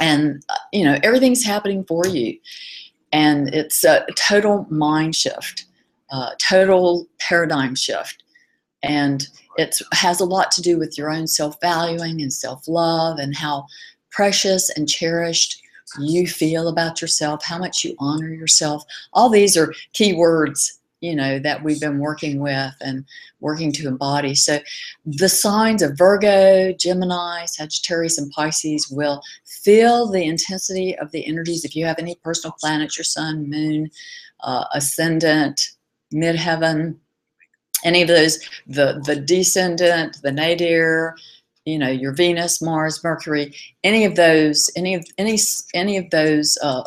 And, 0.00 0.42
you 0.72 0.84
know, 0.84 0.98
everything's 1.02 1.44
happening 1.44 1.84
for 1.84 2.06
you. 2.06 2.38
And 3.12 3.54
it's 3.54 3.84
a 3.84 4.06
total 4.16 4.66
mind 4.70 5.16
shift, 5.16 5.66
uh, 6.10 6.30
total 6.38 7.06
paradigm 7.18 7.74
shift. 7.74 8.22
And 8.82 9.26
it 9.56 9.80
has 9.92 10.20
a 10.20 10.24
lot 10.24 10.50
to 10.52 10.62
do 10.62 10.78
with 10.78 10.96
your 10.96 11.10
own 11.10 11.26
self 11.26 11.56
valuing 11.60 12.22
and 12.22 12.32
self 12.32 12.68
love 12.68 13.18
and 13.18 13.36
how 13.36 13.66
precious 14.10 14.70
and 14.70 14.88
cherished 14.88 15.60
you 15.98 16.26
feel 16.26 16.68
about 16.68 17.00
yourself, 17.00 17.42
how 17.44 17.58
much 17.58 17.82
you 17.82 17.94
honor 17.98 18.28
yourself. 18.28 18.84
All 19.14 19.28
these 19.30 19.56
are 19.56 19.72
key 19.94 20.12
words 20.12 20.77
you 21.00 21.14
know 21.14 21.38
that 21.38 21.62
we've 21.62 21.80
been 21.80 21.98
working 21.98 22.40
with 22.40 22.74
and 22.80 23.04
working 23.40 23.72
to 23.72 23.88
embody. 23.88 24.34
So 24.34 24.58
the 25.04 25.28
signs 25.28 25.82
of 25.82 25.96
virgo 25.96 26.72
gemini 26.72 27.44
sagittarius 27.46 28.18
and 28.18 28.30
pisces 28.32 28.88
will 28.90 29.22
feel 29.44 30.08
the 30.08 30.24
intensity 30.24 30.96
of 30.98 31.10
the 31.12 31.26
energies. 31.26 31.64
If 31.64 31.76
you 31.76 31.86
have 31.86 31.98
any 31.98 32.16
personal 32.16 32.56
planets 32.60 32.96
your 32.98 33.04
sun 33.04 33.48
moon 33.48 33.90
uh, 34.40 34.64
ascendant 34.72 35.70
midheaven 36.12 36.96
any 37.84 38.02
of 38.02 38.08
those 38.08 38.38
the 38.66 39.00
the 39.06 39.16
descendant 39.16 40.18
the 40.22 40.32
nadir 40.32 41.14
you 41.64 41.78
know 41.78 41.88
your 41.88 42.12
venus 42.12 42.62
mars 42.62 43.02
mercury 43.04 43.54
any 43.84 44.04
of 44.04 44.16
those 44.16 44.70
any 44.74 44.94
of 44.94 45.04
any 45.18 45.38
any 45.74 45.96
of 45.96 46.08
those 46.10 46.56
uh, 46.62 46.82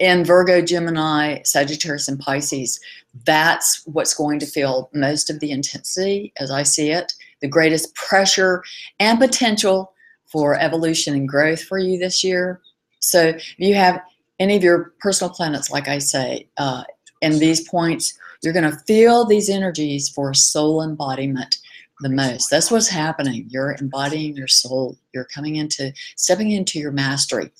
in 0.00 0.24
Virgo, 0.24 0.60
Gemini, 0.62 1.42
Sagittarius, 1.42 2.08
and 2.08 2.18
Pisces, 2.18 2.80
that's 3.24 3.82
what's 3.86 4.14
going 4.14 4.38
to 4.38 4.46
feel 4.46 4.90
most 4.92 5.30
of 5.30 5.40
the 5.40 5.50
intensity 5.50 6.32
as 6.38 6.50
I 6.50 6.62
see 6.62 6.90
it, 6.90 7.12
the 7.40 7.48
greatest 7.48 7.94
pressure 7.94 8.62
and 9.00 9.18
potential 9.18 9.92
for 10.26 10.58
evolution 10.58 11.14
and 11.14 11.28
growth 11.28 11.62
for 11.62 11.78
you 11.78 11.98
this 11.98 12.24
year. 12.24 12.60
So 13.00 13.28
if 13.28 13.54
you 13.58 13.74
have 13.74 14.00
any 14.38 14.56
of 14.56 14.62
your 14.62 14.94
personal 15.00 15.32
planets, 15.32 15.70
like 15.70 15.88
I 15.88 15.98
say, 15.98 16.48
uh, 16.56 16.84
in 17.22 17.38
these 17.38 17.66
points, 17.68 18.18
you're 18.42 18.52
going 18.52 18.70
to 18.70 18.78
feel 18.86 19.24
these 19.24 19.48
energies 19.48 20.08
for 20.08 20.34
soul 20.34 20.82
embodiment 20.82 21.56
the 22.00 22.10
most. 22.10 22.50
That's 22.50 22.70
what's 22.70 22.88
happening. 22.88 23.46
You're 23.48 23.76
embodying 23.80 24.36
your 24.36 24.48
soul. 24.48 24.98
You're 25.14 25.24
coming 25.24 25.56
into, 25.56 25.92
stepping 26.16 26.50
into 26.50 26.78
your 26.78 26.92
mastery 26.92 27.50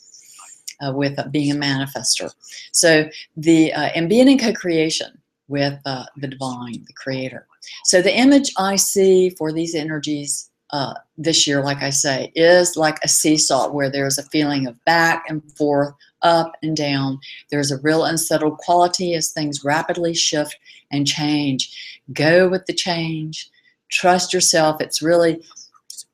uh, 0.85 0.93
with 0.93 1.19
uh, 1.19 1.29
being 1.29 1.51
a 1.53 1.55
manifester. 1.55 2.33
So 2.73 3.09
the 3.37 3.73
uh, 3.73 3.91
and 3.95 4.09
being 4.09 4.29
in 4.29 4.39
co-creation 4.39 5.19
with 5.49 5.79
uh, 5.85 6.07
the 6.17 6.29
divine, 6.29 6.85
the 6.87 6.93
creator. 6.95 7.47
So 7.85 8.03
the 8.03 8.17
image 8.17 8.53
I 8.59 8.77
see 8.77 9.31
for 9.31 9.53
these 9.53 9.75
energies 9.75 10.51
uh, 10.71 10.95
this 11.17 11.47
year, 11.47 11.63
like 11.63 11.83
I 11.83 11.91
say, 11.91 12.33
is 12.35 12.77
like 12.77 12.99
a 13.05 13.09
seesaw 13.09 13.71
where 13.71 13.91
there's 13.91 14.19
a 14.19 14.25
feeling 14.25 14.67
of 14.67 14.85
back 14.85 15.25
and 15.29 15.43
forth, 15.53 15.95
up 16.23 16.53
and 16.63 16.77
down. 16.77 17.21
There's 17.51 17.71
a 17.71 17.79
real 17.79 18.05
unsettled 18.05 18.59
quality 18.59 19.15
as 19.15 19.31
things 19.31 19.65
rapidly 19.65 20.15
shift 20.15 20.57
and 20.91 21.07
change. 21.07 22.01
Go 22.13 22.49
with 22.49 22.67
the 22.67 22.73
change. 22.73 23.49
Trust 23.91 24.33
yourself. 24.33 24.81
It's 24.81 25.01
really 25.01 25.41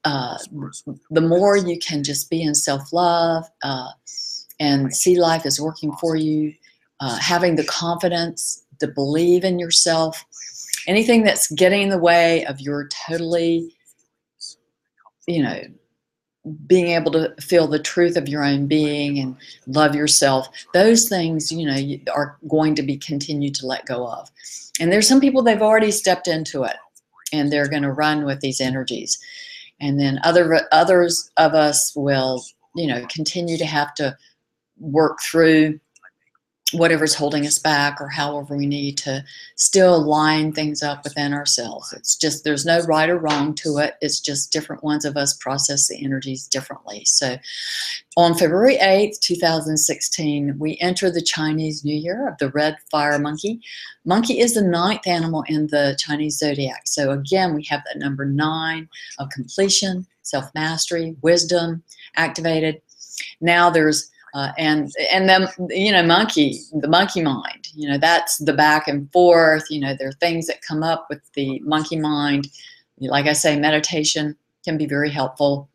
uh, 0.04 0.36
the 1.10 1.20
more 1.20 1.56
you 1.56 1.78
can 1.78 2.02
just 2.02 2.28
be 2.28 2.42
in 2.42 2.54
self-love, 2.54 3.48
uh, 3.62 3.90
and 4.62 4.94
see 4.94 5.18
life 5.18 5.44
as 5.44 5.60
working 5.60 5.92
for 5.96 6.14
you, 6.14 6.54
uh, 7.00 7.18
having 7.18 7.56
the 7.56 7.64
confidence 7.64 8.64
to 8.78 8.86
believe 8.86 9.42
in 9.42 9.58
yourself, 9.58 10.24
anything 10.86 11.24
that's 11.24 11.50
getting 11.50 11.82
in 11.82 11.88
the 11.88 11.98
way 11.98 12.44
of 12.46 12.60
your 12.60 12.88
totally, 13.08 13.74
you 15.26 15.42
know, 15.42 15.60
being 16.68 16.88
able 16.88 17.10
to 17.10 17.34
feel 17.40 17.66
the 17.66 17.80
truth 17.80 18.16
of 18.16 18.28
your 18.28 18.44
own 18.44 18.68
being 18.68 19.18
and 19.18 19.36
love 19.66 19.96
yourself, 19.96 20.48
those 20.74 21.08
things, 21.08 21.50
you 21.50 21.66
know, 21.66 22.12
are 22.14 22.36
going 22.46 22.76
to 22.76 22.82
be 22.82 22.96
continued 22.96 23.56
to 23.56 23.66
let 23.66 23.86
go 23.86 24.06
of. 24.06 24.30
And 24.78 24.92
there's 24.92 25.08
some 25.08 25.20
people 25.20 25.42
they've 25.42 25.60
already 25.60 25.90
stepped 25.90 26.28
into 26.28 26.62
it 26.62 26.76
and 27.32 27.52
they're 27.52 27.68
going 27.68 27.82
to 27.82 27.92
run 27.92 28.24
with 28.24 28.40
these 28.40 28.60
energies. 28.60 29.18
And 29.80 29.98
then 29.98 30.20
other 30.22 30.68
others 30.70 31.32
of 31.36 31.54
us 31.54 31.92
will, 31.96 32.44
you 32.76 32.86
know, 32.86 33.04
continue 33.06 33.56
to 33.56 33.66
have 33.66 33.92
to 33.94 34.16
work 34.82 35.20
through 35.22 35.78
whatever's 36.72 37.14
holding 37.14 37.46
us 37.46 37.58
back 37.58 38.00
or 38.00 38.08
however 38.08 38.56
we 38.56 38.66
need 38.66 38.96
to 38.96 39.22
still 39.56 40.02
line 40.02 40.52
things 40.52 40.82
up 40.82 41.04
within 41.04 41.32
ourselves. 41.34 41.92
It's 41.92 42.16
just 42.16 42.44
there's 42.44 42.64
no 42.64 42.80
right 42.80 43.10
or 43.10 43.18
wrong 43.18 43.54
to 43.56 43.78
it. 43.78 43.94
It's 44.00 44.20
just 44.20 44.52
different 44.52 44.82
ones 44.82 45.04
of 45.04 45.16
us 45.16 45.34
process 45.34 45.88
the 45.88 46.02
energies 46.02 46.46
differently. 46.48 47.04
So 47.04 47.36
on 48.16 48.34
February 48.34 48.78
8th, 48.78 49.20
2016, 49.20 50.58
we 50.58 50.78
enter 50.80 51.10
the 51.10 51.22
Chinese 51.22 51.84
New 51.84 51.96
Year 51.96 52.28
of 52.28 52.38
the 52.38 52.50
red 52.50 52.76
fire 52.90 53.18
monkey. 53.18 53.60
Monkey 54.04 54.40
is 54.40 54.54
the 54.54 54.62
ninth 54.62 55.06
animal 55.06 55.44
in 55.48 55.66
the 55.68 55.96
Chinese 55.98 56.38
zodiac. 56.38 56.82
So 56.86 57.10
again, 57.10 57.54
we 57.54 57.64
have 57.64 57.82
that 57.86 57.98
number 57.98 58.24
nine 58.24 58.88
of 59.18 59.28
completion, 59.30 60.06
self-mastery, 60.22 61.16
wisdom 61.22 61.82
activated. 62.16 62.80
Now 63.40 63.68
there's 63.68 64.11
uh, 64.34 64.52
and 64.58 64.90
and 65.10 65.28
then 65.28 65.48
you 65.68 65.92
know 65.92 66.02
monkey 66.02 66.60
the 66.80 66.88
monkey 66.88 67.22
mind 67.22 67.68
you 67.74 67.88
know 67.88 67.98
that's 67.98 68.38
the 68.38 68.52
back 68.52 68.88
and 68.88 69.10
forth 69.12 69.64
you 69.70 69.80
know 69.80 69.94
there 69.98 70.08
are 70.08 70.12
things 70.12 70.46
that 70.46 70.62
come 70.62 70.82
up 70.82 71.06
with 71.08 71.20
the 71.34 71.60
monkey 71.60 71.98
mind 71.98 72.48
like 72.98 73.26
i 73.26 73.32
say 73.32 73.58
meditation 73.58 74.36
can 74.64 74.78
be 74.78 74.86
very 74.86 75.10
helpful 75.10 75.68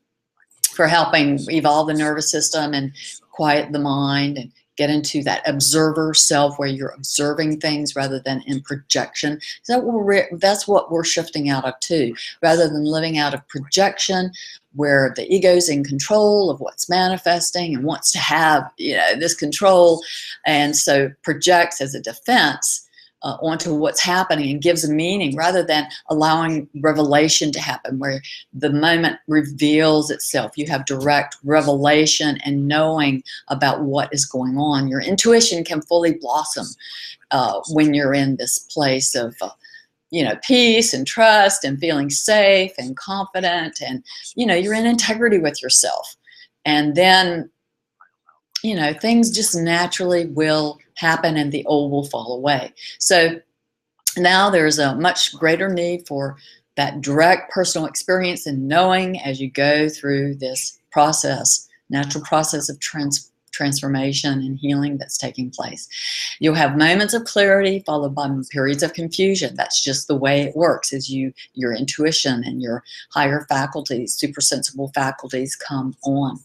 for 0.72 0.88
helping 0.88 1.40
evolve 1.50 1.88
the 1.88 1.94
nervous 1.94 2.30
system 2.30 2.74
and 2.74 2.92
quiet 3.32 3.72
the 3.72 3.80
mind 3.80 4.38
and 4.38 4.52
get 4.78 4.90
into 4.92 5.24
that 5.24 5.48
observer 5.48 6.14
self 6.14 6.58
where 6.58 6.70
you're 6.70 6.94
observing 6.96 7.60
things 7.60 7.96
rather 7.96 8.20
than 8.20 8.42
in 8.46 8.62
projection. 8.62 9.40
So 9.64 10.30
that's 10.34 10.68
what 10.68 10.92
we're 10.92 11.04
shifting 11.04 11.50
out 11.50 11.66
of 11.66 11.78
too, 11.80 12.16
rather 12.42 12.70
than 12.70 12.86
living 12.86 13.18
out 13.18 13.34
of 13.34 13.46
projection 13.48 14.32
where 14.78 15.12
the 15.16 15.32
ego's 15.34 15.68
in 15.68 15.84
control 15.84 16.50
of 16.50 16.60
what's 16.60 16.90
manifesting 16.90 17.76
and 17.76 17.84
wants 17.84 18.12
to 18.12 18.20
have 18.20 18.72
you 18.78 18.96
know 18.96 19.16
this 19.20 19.36
control. 19.36 20.02
And 20.46 20.76
so 20.76 21.12
projects 21.24 21.82
as 21.82 21.94
a 21.94 22.02
defense 22.02 22.88
uh, 23.24 23.38
onto 23.42 23.74
what's 23.74 24.00
happening 24.00 24.52
and 24.52 24.62
gives 24.62 24.84
a 24.84 24.94
meaning 24.94 25.36
rather 25.36 25.64
than 25.64 25.88
allowing 26.10 26.70
revelation 26.82 27.52
to 27.52 27.60
happen 27.60 27.98
where 27.98 28.22
the 28.54 28.72
moment 28.72 29.18
reveals 29.28 30.12
itself 30.12 30.52
you 30.56 30.68
have 30.68 30.86
direct 30.86 31.36
revelation 31.44 32.38
and 32.46 32.68
knowing 32.68 33.24
about 33.48 33.82
what 33.82 34.14
is 34.14 34.26
going 34.26 34.58
on. 34.58 34.88
Your 34.88 35.02
intuition 35.02 35.64
can 35.64 35.82
fully 35.82 36.14
blossom 36.14 36.68
uh, 37.32 37.60
when 37.72 37.94
you're 37.94 38.14
in 38.14 38.38
this 38.38 38.60
place 38.60 39.16
of 39.16 39.36
uh, 39.42 39.50
you 40.10 40.24
know 40.24 40.38
peace 40.44 40.94
and 40.94 41.06
trust 41.06 41.64
and 41.64 41.80
feeling 41.80 42.10
safe 42.10 42.72
and 42.78 42.96
confident 42.98 43.82
and 43.82 44.04
you 44.36 44.46
know 44.46 44.56
you're 44.56 44.74
in 44.74 44.86
integrity 44.86 45.38
with 45.38 45.62
yourself 45.62 46.16
and 46.66 46.96
then 46.96 47.50
you 48.64 48.76
know 48.76 48.94
things 48.94 49.32
just 49.32 49.56
naturally 49.56 50.28
will 50.28 50.78
happen 50.98 51.38
and 51.38 51.52
the 51.52 51.66
old 51.66 51.92
will 51.92 52.06
fall 52.06 52.36
away. 52.36 52.74
So 53.00 53.40
now 54.18 54.50
there's 54.50 54.80
a 54.80 54.96
much 54.96 55.36
greater 55.36 55.70
need 55.70 56.08
for 56.08 56.38
that 56.76 57.02
direct 57.02 57.52
personal 57.52 57.88
experience 57.88 58.46
and 58.46 58.68
knowing 58.68 59.20
as 59.22 59.40
you 59.40 59.50
go 59.50 59.90
through 59.90 60.36
this 60.36 60.78
process, 60.92 61.68
natural 61.90 62.24
process 62.24 62.70
of 62.70 62.80
trans 62.80 63.32
transformation 63.58 64.34
and 64.34 64.60
healing 64.60 64.98
that's 64.98 65.18
taking 65.18 65.50
place. 65.50 65.90
You'll 66.40 66.56
have 66.56 66.78
moments 66.78 67.14
of 67.14 67.26
clarity 67.26 67.84
followed 67.86 68.16
by 68.16 68.30
periods 68.52 68.84
of 68.84 68.94
confusion. 68.94 69.56
That's 69.56 69.84
just 69.84 70.08
the 70.08 70.16
way 70.16 70.44
it 70.44 70.56
works 70.56 70.94
as 70.94 71.10
you 71.10 71.34
your 71.54 71.74
intuition 71.74 72.44
and 72.46 72.62
your 72.62 72.84
higher 73.12 73.46
faculties, 73.50 74.14
super 74.14 74.42
sensible 74.42 74.92
faculties 74.94 75.56
come 75.56 75.96
on 76.04 76.40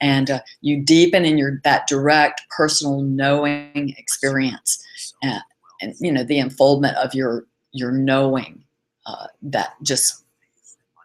and 0.00 0.30
uh, 0.30 0.40
you 0.60 0.80
deepen 0.82 1.24
in 1.24 1.38
your 1.38 1.60
that 1.64 1.86
direct 1.86 2.42
personal 2.50 3.00
knowing 3.02 3.94
experience 3.96 4.84
and, 5.22 5.40
and 5.80 5.94
you 5.98 6.12
know 6.12 6.24
the 6.24 6.38
unfoldment 6.38 6.96
of 6.96 7.14
your 7.14 7.46
your 7.72 7.90
knowing 7.90 8.62
uh, 9.06 9.26
that 9.42 9.74
just 9.82 10.24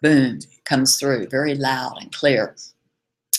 boom 0.02 0.40
comes 0.66 0.98
through 0.98 1.28
very 1.28 1.56
loud 1.56 1.98
and 2.02 2.12
clear 2.12 2.56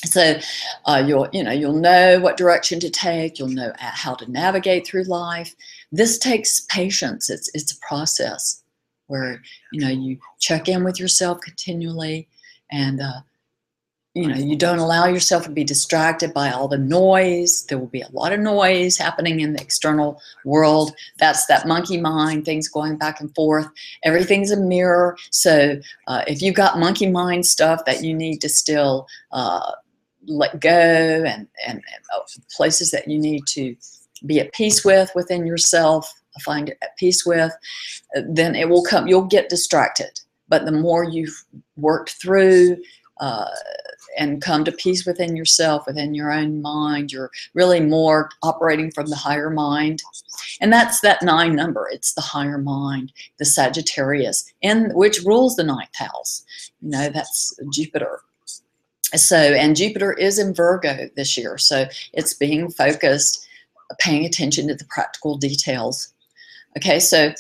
so 0.04 0.38
uh, 0.86 1.02
you'll 1.06 1.28
you 1.32 1.42
know 1.42 1.52
you'll 1.52 1.74
know 1.74 2.18
what 2.20 2.36
direction 2.36 2.80
to 2.80 2.90
take 2.90 3.38
you'll 3.38 3.48
know 3.48 3.72
how 3.78 4.14
to 4.14 4.30
navigate 4.30 4.86
through 4.86 5.04
life. 5.04 5.54
This 5.92 6.18
takes 6.18 6.60
patience 6.60 7.28
it's 7.28 7.50
it's 7.54 7.72
a 7.72 7.78
process 7.80 8.62
where 9.08 9.42
you 9.72 9.80
know 9.80 9.90
you 9.90 10.18
check 10.38 10.68
in 10.68 10.84
with 10.84 10.98
yourself 10.98 11.40
continually 11.40 12.28
and 12.70 13.00
uh, 13.00 13.20
you 14.14 14.26
know 14.26 14.36
you 14.36 14.56
don't 14.56 14.78
allow 14.78 15.06
yourself 15.06 15.44
to 15.44 15.50
be 15.50 15.64
distracted 15.64 16.32
by 16.32 16.50
all 16.50 16.66
the 16.66 16.78
noise. 16.78 17.66
There 17.66 17.78
will 17.78 17.86
be 17.86 18.00
a 18.00 18.10
lot 18.12 18.32
of 18.32 18.40
noise 18.40 18.96
happening 18.96 19.40
in 19.40 19.52
the 19.52 19.60
external 19.60 20.20
world. 20.44 20.92
That's 21.18 21.44
that 21.46 21.68
monkey 21.68 22.00
mind 22.00 22.44
things 22.44 22.68
going 22.68 22.96
back 22.96 23.20
and 23.20 23.34
forth. 23.34 23.68
Everything's 24.02 24.50
a 24.50 24.56
mirror. 24.56 25.16
So 25.30 25.78
uh, 26.06 26.24
if 26.26 26.40
you've 26.40 26.54
got 26.54 26.78
monkey 26.78 27.10
mind 27.10 27.44
stuff 27.44 27.84
that 27.84 28.02
you 28.02 28.14
need 28.14 28.40
to 28.40 28.48
still 28.48 29.06
uh, 29.32 29.72
let 30.26 30.61
go 30.61 30.70
and, 30.70 31.46
and, 31.66 31.78
and 31.78 31.85
uh, 32.14 32.20
places 32.54 32.90
that 32.90 33.09
you 33.09 33.18
need 33.18 33.46
to 33.46 33.74
be 34.26 34.40
at 34.40 34.52
peace 34.52 34.85
with 34.85 35.11
within 35.14 35.46
yourself 35.46 36.12
find 36.42 36.68
it 36.68 36.78
at 36.80 36.96
peace 36.96 37.26
with 37.26 37.52
then 38.28 38.54
it 38.54 38.68
will 38.68 38.85
come 38.85 39.06
you'll 39.06 39.22
get 39.22 39.48
distracted 39.48 40.20
but 40.48 40.64
the 40.64 40.72
more 40.72 41.04
you've 41.04 41.44
worked 41.76 42.11
through 42.20 42.76
uh, 43.20 43.46
and 44.18 44.42
come 44.42 44.64
to 44.64 44.72
peace 44.72 45.06
within 45.06 45.37
yourself, 45.37 45.87
within 45.87 46.14
your 46.14 46.33
own 46.33 46.61
mind. 46.61 47.12
You're 47.12 47.30
really 47.54 47.80
more 47.80 48.28
operating 48.42 48.90
from 48.90 49.06
the 49.06 49.16
higher 49.16 49.50
mind. 49.50 50.02
And 50.61 50.72
that's 50.72 51.00
that 51.00 51.22
nine 51.22 51.54
number. 51.54 51.88
It's 51.90 52.14
the 52.14 52.20
higher 52.20 52.59
mind, 52.59 53.12
the 53.38 53.44
Sagittarius, 53.44 54.52
and 54.62 54.92
which 54.94 55.22
rules 55.24 55.56
the 55.56 55.64
ninth 55.64 55.94
house. 55.94 56.44
You 56.80 56.90
know, 56.90 57.09
that's 57.09 57.54
Jupiter. 57.72 58.20
So, 59.14 59.37
and 59.37 59.77
Jupiter 59.77 60.12
is 60.12 60.38
in 60.38 60.55
Virgo 60.55 61.09
this 61.16 61.37
year. 61.37 61.59
So 61.59 61.87
it's 62.12 62.35
being 62.35 62.70
focused, 62.70 63.46
paying 63.99 64.25
attention 64.25 64.68
to 64.68 64.75
the 64.75 64.85
practical 64.85 65.37
details. 65.37 66.12
Okay, 66.77 67.01
so 67.01 67.33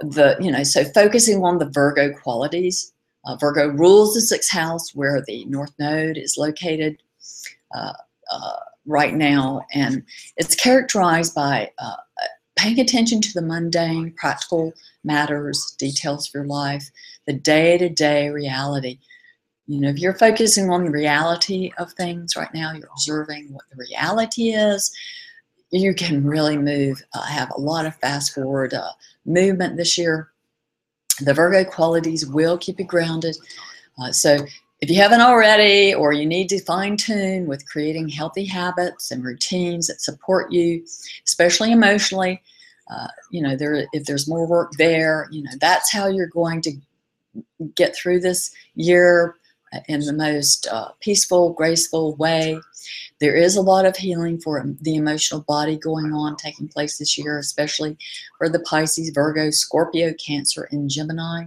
the, 0.00 0.36
you 0.40 0.50
know, 0.50 0.64
so 0.64 0.84
focusing 0.84 1.44
on 1.44 1.58
the 1.58 1.70
Virgo 1.70 2.12
qualities 2.12 2.92
uh, 3.26 3.36
Virgo 3.36 3.68
rules 3.68 4.14
the 4.14 4.20
sixth 4.20 4.50
house 4.50 4.94
where 4.94 5.22
the 5.22 5.44
North 5.46 5.72
Node 5.78 6.18
is 6.18 6.36
located 6.36 7.02
uh, 7.74 7.94
uh, 8.30 8.56
right 8.86 9.14
now. 9.14 9.62
And 9.72 10.02
it's 10.36 10.54
characterized 10.54 11.34
by 11.34 11.70
uh, 11.78 11.96
paying 12.56 12.80
attention 12.80 13.20
to 13.22 13.32
the 13.32 13.42
mundane, 13.42 14.12
practical 14.12 14.72
matters, 15.04 15.74
details 15.78 16.28
of 16.28 16.34
your 16.34 16.46
life, 16.46 16.90
the 17.26 17.32
day-to-day 17.32 18.28
-day 18.28 18.32
reality. 18.32 18.98
You 19.66 19.80
know, 19.80 19.88
if 19.88 19.98
you're 19.98 20.14
focusing 20.14 20.70
on 20.70 20.84
the 20.84 20.90
reality 20.90 21.72
of 21.78 21.92
things 21.92 22.36
right 22.36 22.52
now, 22.52 22.72
you're 22.72 22.88
observing 22.92 23.52
what 23.52 23.64
the 23.70 23.76
reality 23.76 24.50
is, 24.50 24.94
you 25.70 25.94
can 25.94 26.24
really 26.24 26.56
move, 26.56 27.02
uh, 27.14 27.22
have 27.22 27.50
a 27.56 27.60
lot 27.60 27.86
of 27.86 27.96
fast 27.96 28.34
forward 28.34 28.74
uh, 28.74 28.90
movement 29.24 29.76
this 29.76 29.96
year 29.98 30.30
the 31.20 31.34
Virgo 31.34 31.64
qualities 31.64 32.26
will 32.26 32.58
keep 32.58 32.78
you 32.78 32.84
grounded. 32.84 33.36
Uh, 33.98 34.10
so 34.10 34.38
if 34.80 34.90
you 34.90 34.96
haven't 34.96 35.20
already, 35.20 35.94
or 35.94 36.12
you 36.12 36.26
need 36.26 36.48
to 36.48 36.60
fine 36.60 36.96
tune 36.96 37.46
with 37.46 37.66
creating 37.68 38.08
healthy 38.08 38.44
habits 38.44 39.10
and 39.10 39.24
routines 39.24 39.86
that 39.86 40.00
support 40.00 40.52
you, 40.52 40.84
especially 41.24 41.72
emotionally, 41.72 42.42
uh, 42.90 43.06
you 43.30 43.40
know, 43.40 43.56
there 43.56 43.86
if 43.92 44.04
there's 44.04 44.28
more 44.28 44.46
work 44.46 44.72
there, 44.76 45.28
you 45.30 45.42
know, 45.42 45.52
that's 45.60 45.90
how 45.90 46.06
you're 46.06 46.26
going 46.26 46.60
to 46.62 46.72
get 47.74 47.96
through 47.96 48.20
this 48.20 48.52
year 48.74 49.36
in 49.88 50.00
the 50.00 50.12
most 50.12 50.66
uh, 50.70 50.88
peaceful, 51.00 51.52
graceful 51.52 52.16
way. 52.16 52.58
There 53.20 53.36
is 53.36 53.56
a 53.56 53.62
lot 53.62 53.86
of 53.86 53.96
healing 53.96 54.40
for 54.40 54.64
the 54.80 54.96
emotional 54.96 55.42
body 55.42 55.76
going 55.76 56.12
on, 56.12 56.36
taking 56.36 56.68
place 56.68 56.98
this 56.98 57.16
year, 57.16 57.38
especially 57.38 57.96
for 58.38 58.48
the 58.48 58.60
Pisces, 58.60 59.10
Virgo, 59.10 59.50
Scorpio, 59.50 60.12
Cancer, 60.14 60.68
and 60.70 60.90
Gemini. 60.90 61.44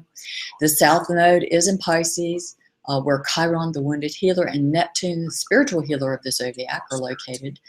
The 0.59 0.69
South 0.69 1.09
Node 1.09 1.43
is 1.51 1.67
in 1.67 1.77
Pisces, 1.77 2.55
uh, 2.87 3.01
where 3.01 3.23
Chiron, 3.33 3.73
the 3.73 3.81
wounded 3.81 4.13
healer, 4.13 4.45
and 4.45 4.71
Neptune, 4.71 5.25
the 5.25 5.31
spiritual 5.31 5.81
healer 5.81 6.13
of 6.13 6.23
the 6.23 6.31
zodiac, 6.31 6.83
are 6.91 6.97
located. 6.97 7.59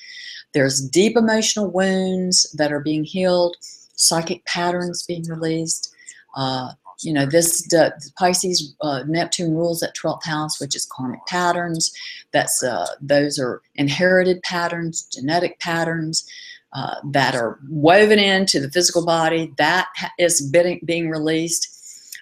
There's 0.54 0.80
deep 0.80 1.16
emotional 1.16 1.70
wounds 1.70 2.50
that 2.52 2.72
are 2.72 2.80
being 2.80 3.04
healed, 3.04 3.56
psychic 3.96 4.44
patterns 4.44 5.02
being 5.02 5.24
released. 5.24 5.94
Uh, 6.36 6.72
you 7.00 7.12
know, 7.12 7.26
this 7.26 7.62
the 7.68 7.92
Pisces 8.18 8.74
uh, 8.80 9.04
Neptune 9.06 9.54
rules 9.54 9.82
at 9.82 9.96
12th 9.96 10.24
house, 10.24 10.60
which 10.60 10.74
is 10.74 10.86
karmic 10.86 11.24
patterns. 11.26 11.92
That's 12.32 12.62
uh, 12.62 12.86
those 13.00 13.38
are 13.38 13.62
inherited 13.76 14.42
patterns, 14.42 15.04
genetic 15.04 15.58
patterns 15.60 16.26
uh, 16.72 16.96
that 17.12 17.34
are 17.34 17.58
woven 17.68 18.18
into 18.18 18.60
the 18.60 18.70
physical 18.70 19.04
body. 19.04 19.52
That 19.58 19.88
is 20.18 20.40
being, 20.50 20.80
being 20.84 21.08
released. 21.08 21.74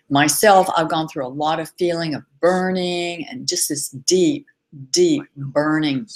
Myself, 0.08 0.68
I've 0.76 0.88
gone 0.88 1.08
through 1.08 1.26
a 1.26 1.28
lot 1.28 1.58
of 1.58 1.72
feeling 1.78 2.14
of 2.14 2.22
burning 2.40 3.26
and 3.26 3.48
just 3.48 3.68
this 3.68 3.88
deep, 3.88 4.46
deep 4.90 5.24
burning. 5.36 6.06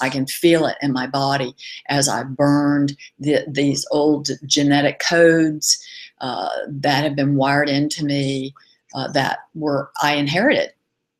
I 0.00 0.10
can 0.10 0.26
feel 0.26 0.66
it 0.66 0.76
in 0.82 0.92
my 0.92 1.06
body 1.06 1.54
as 1.88 2.08
I 2.08 2.24
burned 2.24 2.96
the, 3.18 3.44
these 3.48 3.86
old 3.92 4.28
genetic 4.46 4.98
codes 4.98 5.78
uh, 6.20 6.48
that 6.68 7.04
have 7.04 7.16
been 7.16 7.36
wired 7.36 7.68
into 7.68 8.04
me 8.04 8.54
uh, 8.94 9.08
that 9.12 9.40
were 9.54 9.90
I 10.02 10.14
inherited 10.14 10.72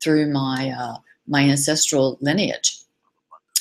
through 0.03 0.33
my 0.33 0.71
uh, 0.71 0.97
my 1.27 1.43
ancestral 1.43 2.19
lineage. 2.21 2.79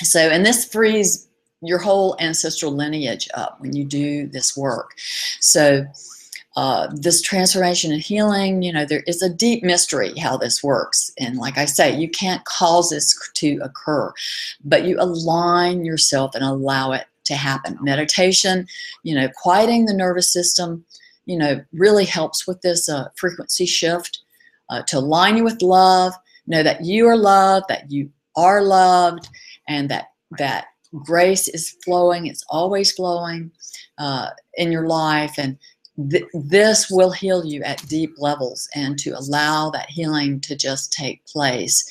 So, 0.03 0.19
and 0.19 0.45
this 0.45 0.65
frees 0.65 1.27
your 1.61 1.79
whole 1.79 2.15
ancestral 2.19 2.71
lineage 2.71 3.27
up 3.33 3.59
when 3.59 3.75
you 3.75 3.85
do 3.85 4.27
this 4.27 4.55
work. 4.55 4.91
So, 5.39 5.85
uh, 6.55 6.87
this 6.93 7.21
transformation 7.21 7.91
and 7.91 8.01
healing, 8.01 8.61
you 8.61 8.71
know, 8.71 8.85
there 8.85 9.03
is 9.07 9.21
a 9.21 9.29
deep 9.29 9.61
mystery 9.63 10.17
how 10.17 10.37
this 10.37 10.63
works. 10.63 11.11
And 11.19 11.37
like 11.37 11.57
I 11.57 11.65
say, 11.65 11.97
you 11.97 12.09
can't 12.09 12.45
cause 12.45 12.91
this 12.91 13.17
to 13.33 13.59
occur, 13.61 14.13
but 14.63 14.85
you 14.85 14.95
align 14.99 15.83
yourself 15.83 16.33
and 16.33 16.43
allow 16.45 16.93
it 16.93 17.07
to 17.25 17.35
happen. 17.35 17.77
Meditation, 17.81 18.67
you 19.03 19.15
know, 19.15 19.27
quieting 19.35 19.85
the 19.85 19.93
nervous 19.93 20.31
system, 20.31 20.85
you 21.25 21.37
know, 21.37 21.63
really 21.73 22.05
helps 22.05 22.47
with 22.47 22.61
this 22.61 22.89
uh, 22.89 23.07
frequency 23.15 23.65
shift 23.65 24.19
uh, 24.69 24.81
to 24.83 24.97
align 24.97 25.37
you 25.37 25.43
with 25.43 25.61
love, 25.61 26.13
know 26.47 26.63
that 26.63 26.83
you 26.83 27.07
are 27.07 27.17
loved, 27.17 27.65
that 27.69 27.91
you 27.91 28.09
are 28.35 28.61
loved, 28.61 29.29
and 29.67 29.89
that 29.89 30.07
that 30.37 30.65
grace 31.03 31.47
is 31.47 31.75
flowing. 31.83 32.27
It's 32.27 32.43
always 32.49 32.91
flowing 32.91 33.51
uh, 33.97 34.29
in 34.55 34.71
your 34.71 34.87
life, 34.87 35.35
and 35.37 35.57
th- 36.09 36.25
this 36.33 36.89
will 36.89 37.11
heal 37.11 37.45
you 37.45 37.63
at 37.63 37.87
deep 37.87 38.13
levels 38.17 38.67
and 38.75 38.97
to 38.99 39.11
allow 39.11 39.69
that 39.71 39.89
healing 39.89 40.39
to 40.41 40.55
just 40.55 40.93
take 40.93 41.25
place. 41.25 41.83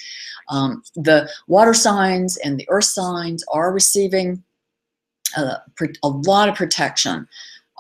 Um, 0.51 0.83
the 0.95 1.29
water 1.49 1.75
signs 1.75 2.37
and 2.39 2.59
the 2.59 2.69
earth 2.69 2.85
signs 2.85 3.43
are 3.51 3.73
receiving 3.73 4.43
a, 5.37 5.57
a 6.03 6.09
lot 6.09 6.49
of 6.49 6.55
protection 6.55 7.27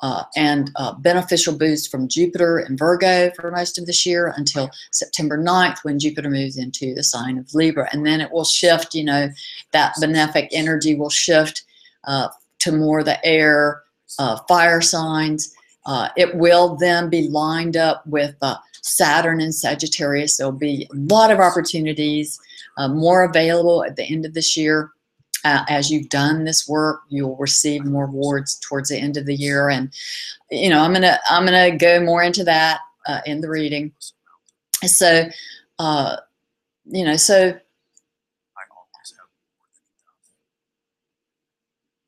uh, 0.05 0.23
and 0.37 0.71
uh, 0.77 0.93
beneficial 0.93 1.57
boost 1.57 1.91
from 1.91 2.07
Jupiter 2.09 2.59
and 2.59 2.79
Virgo 2.79 3.31
for 3.31 3.51
most 3.51 3.79
of 3.79 3.87
this 3.87 4.05
year 4.05 4.35
until 4.37 4.69
September 4.93 5.39
9th 5.39 5.79
when 5.83 5.99
Jupiter 5.99 6.29
moves 6.29 6.59
into 6.59 6.95
the 6.95 7.03
sign 7.03 7.39
of 7.39 7.55
Libra. 7.55 7.89
And 7.91 8.05
then 8.05 8.21
it 8.21 8.31
will 8.31 8.45
shift, 8.45 8.95
you 8.95 9.03
know, 9.03 9.31
that 9.73 9.95
benefic 9.95 10.49
energy 10.53 10.95
will 10.95 11.09
shift 11.09 11.65
uh, 12.07 12.29
to 12.59 12.73
more 12.73 13.03
the 13.03 13.25
air, 13.25 13.83
uh, 14.19 14.37
fire 14.47 14.83
signs. 14.83 15.55
Uh, 15.87 16.11
it 16.19 16.37
will 16.37 16.77
then 16.77 17.09
be 17.09 17.31
lined 17.31 17.79
up 17.79 18.07
with 18.07 18.37
uh, 18.43 18.57
Saturn 18.83 19.41
and 19.41 19.55
Sagittarius. 19.55 20.37
There'll 20.37 20.53
be 20.53 20.87
a 20.93 20.97
lot 21.15 21.31
of 21.31 21.41
opportunities, 21.41 22.39
more 22.79 23.25
available 23.25 23.83
at 23.85 23.97
the 23.97 24.05
end 24.05 24.27
of 24.27 24.35
this 24.35 24.55
year. 24.55 24.91
Uh, 25.45 25.65
as 25.69 25.91
you've 25.91 26.09
done 26.09 26.45
this 26.45 26.67
work, 26.67 27.03
you'll 27.09 27.37
receive 27.37 27.85
more 27.85 28.05
awards 28.05 28.59
towards 28.61 28.89
the 28.89 28.99
end 28.99 29.17
of 29.17 29.27
the 29.27 29.35
year. 29.35 29.69
And 29.69 29.93
you 30.51 30.71
know, 30.71 30.81
I'm 30.81 30.93
gonna 30.93 31.19
I'm 31.29 31.45
gonna 31.45 31.77
go 31.77 32.01
more 32.01 32.23
into 32.23 32.45
that 32.45 32.81
uh, 33.07 33.21
in 33.27 33.41
the 33.41 33.49
reading. 33.49 33.93
So, 34.85 35.29
uh, 35.79 36.17
you 36.87 37.05
know, 37.05 37.17
so 37.17 37.59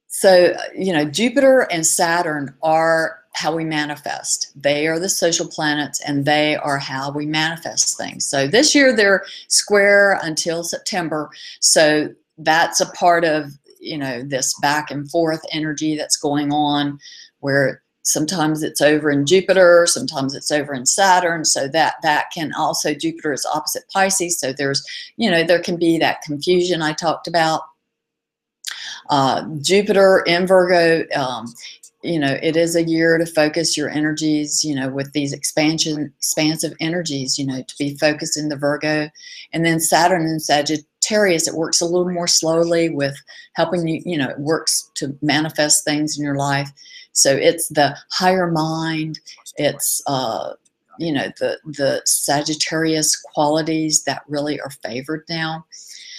so 0.09 0.57
you 0.77 0.93
know, 0.93 1.05
Jupiter 1.05 1.69
and 1.71 1.87
Saturn 1.87 2.55
are 2.63 3.21
how 3.37 3.55
we 3.55 3.65
manifest. 3.65 4.51
They 4.61 4.87
are 4.87 4.99
the 4.99 5.11
social 5.11 5.47
planets 5.47 6.01
and 6.01 6.25
they 6.25 6.57
are 6.57 6.79
how 6.79 7.11
we 7.11 7.27
manifest 7.27 7.99
things. 7.99 8.25
So 8.25 8.49
this 8.49 8.75
year 8.75 8.97
they're 8.97 9.27
square 9.49 10.19
until 10.23 10.65
September. 10.65 11.29
So 11.61 12.15
that's 12.39 12.81
a 12.81 12.91
part 12.93 13.25
of, 13.25 13.53
you 13.81 13.99
know, 13.99 14.23
this 14.23 14.55
back 14.61 14.91
and 14.91 15.11
forth 15.11 15.41
energy 15.53 15.97
that's 15.97 16.17
going 16.17 16.53
on 16.53 16.99
where 17.41 17.83
sometimes 18.03 18.63
it's 18.63 18.81
over 18.81 19.11
in 19.11 19.27
Jupiter, 19.27 19.87
sometimes 19.87 20.35
it's 20.35 20.51
over 20.51 20.73
in 20.73 20.87
Saturn. 20.87 21.45
So 21.45 21.69
that 21.69 21.97
that 22.03 22.27
can 22.33 22.53
also 22.55 22.95
Jupiter 22.95 23.33
is 23.33 23.47
opposite 23.53 23.85
Pisces. 23.93 24.39
So 24.39 24.53
there's, 24.53 24.85
you 25.17 25.31
know, 25.31 25.45
there 25.45 25.63
can 25.63 25.77
be 25.77 25.99
that 25.99 26.23
confusion 26.23 26.83
I 26.83 26.93
talked 26.93 27.27
about. 27.27 27.63
Uh, 29.11 29.47
Jupiter 29.61 30.23
in 30.27 30.47
Virgo 30.47 31.05
um, 31.15 31.47
you 32.07 32.19
know 32.19 32.39
it 32.43 32.57
is 32.57 32.77
a 32.77 32.85
year 32.85 33.19
to 33.19 33.27
focus 33.27 33.77
your 33.77 33.91
energies 33.91 34.65
you 34.65 34.75
know 34.75 34.89
with 34.89 35.13
these 35.13 35.33
expansion 35.33 36.13
expansive 36.19 36.75
energies 36.81 37.39
you 37.39 37.47
know 37.47 37.63
to 37.63 37.75
be 37.79 37.97
focused 37.97 38.37
in 38.37 38.49
the 38.49 38.57
virgo 38.57 39.11
and 39.53 39.65
then 39.65 39.81
saturn 39.81 40.23
and 40.23 40.41
sagittarius 40.41 40.87
it 41.11 41.55
works 41.55 41.81
a 41.81 41.85
little 41.85 42.11
more 42.11 42.27
slowly 42.27 42.89
with 42.89 43.17
helping 43.55 43.87
you 43.87 44.01
you 44.05 44.17
know 44.17 44.29
it 44.29 44.39
works 44.39 44.91
to 44.95 45.17
manifest 45.23 45.85
things 45.85 46.19
in 46.19 46.25
your 46.25 46.37
life 46.37 46.71
so 47.13 47.33
it's 47.35 47.69
the 47.69 47.97
higher 48.11 48.51
mind 48.51 49.19
it's 49.57 50.03
uh 50.07 50.53
you 50.99 51.13
know 51.13 51.29
the 51.39 51.59
the 51.65 52.01
sagittarius 52.05 53.17
qualities 53.17 54.05
that 54.05 54.23
really 54.29 54.61
are 54.61 54.71
favored 54.83 55.25
now 55.29 55.65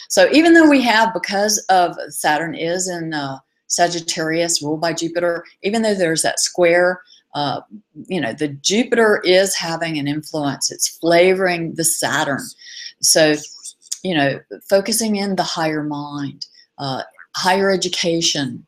so 0.09 0.29
even 0.31 0.53
though 0.53 0.69
we 0.69 0.81
have 0.81 1.13
because 1.13 1.57
of 1.69 1.95
saturn 2.09 2.55
is 2.55 2.89
in 2.89 3.13
uh 3.13 3.37
Sagittarius, 3.67 4.61
ruled 4.63 4.81
by 4.81 4.93
Jupiter, 4.93 5.43
even 5.61 5.81
though 5.81 5.93
there's 5.93 6.21
that 6.21 6.39
square, 6.39 7.01
uh, 7.35 7.61
you 8.07 8.19
know, 8.19 8.33
the 8.33 8.47
Jupiter 8.47 9.21
is 9.23 9.55
having 9.55 9.97
an 9.99 10.07
influence. 10.07 10.71
It's 10.71 10.87
flavoring 10.87 11.75
the 11.75 11.83
Saturn. 11.83 12.41
So, 13.01 13.35
you 14.07 14.15
know, 14.15 14.39
focusing 14.69 15.17
in 15.17 15.35
the 15.35 15.43
higher 15.43 15.83
mind, 15.83 16.45
uh, 16.77 17.03
higher 17.35 17.69
education, 17.69 18.65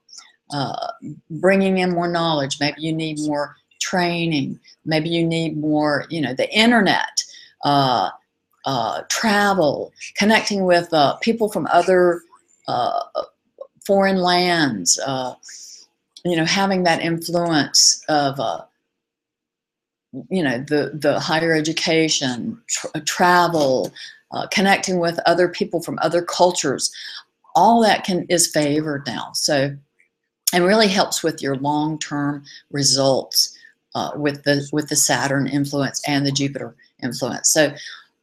uh, 0.51 0.91
bringing 1.29 1.77
in 1.77 1.91
more 1.91 2.09
knowledge. 2.09 2.57
Maybe 2.59 2.81
you 2.81 2.91
need 2.91 3.19
more 3.21 3.55
training. 3.79 4.59
Maybe 4.83 5.07
you 5.07 5.25
need 5.25 5.55
more, 5.55 6.05
you 6.09 6.19
know, 6.19 6.33
the 6.33 6.53
internet, 6.53 7.23
uh, 7.63 8.09
uh, 8.65 9.03
travel, 9.07 9.93
connecting 10.17 10.65
with 10.65 10.93
uh, 10.93 11.15
people 11.21 11.47
from 11.47 11.65
other 11.71 12.21
uh, 12.67 12.99
foreign 13.87 14.17
lands, 14.17 14.99
you 16.25 16.35
know, 16.35 16.43
having 16.43 16.83
that 16.83 16.99
influence 16.99 18.03
of, 18.09 18.37
you 20.29 20.43
know, 20.43 20.57
the, 20.67 20.91
the 20.93 21.17
higher 21.17 21.53
education, 21.53 22.61
tra 22.67 23.01
travel, 23.05 23.93
uh, 24.31 24.47
connecting 24.47 24.99
with 24.99 25.19
other 25.25 25.47
people 25.47 25.81
from 25.81 25.99
other 26.01 26.21
cultures, 26.21 26.91
all 27.55 27.81
that 27.81 28.03
can 28.03 28.25
is 28.29 28.47
favored 28.47 29.05
now. 29.07 29.31
So, 29.33 29.75
and 30.53 30.65
really 30.65 30.87
helps 30.87 31.23
with 31.23 31.41
your 31.41 31.55
long-term 31.57 32.43
results 32.71 33.57
uh, 33.95 34.11
with 34.15 34.43
the 34.43 34.67
with 34.71 34.89
the 34.89 34.95
Saturn 34.95 35.47
influence 35.47 36.01
and 36.07 36.25
the 36.25 36.31
Jupiter 36.31 36.75
influence. 37.01 37.51
So 37.51 37.73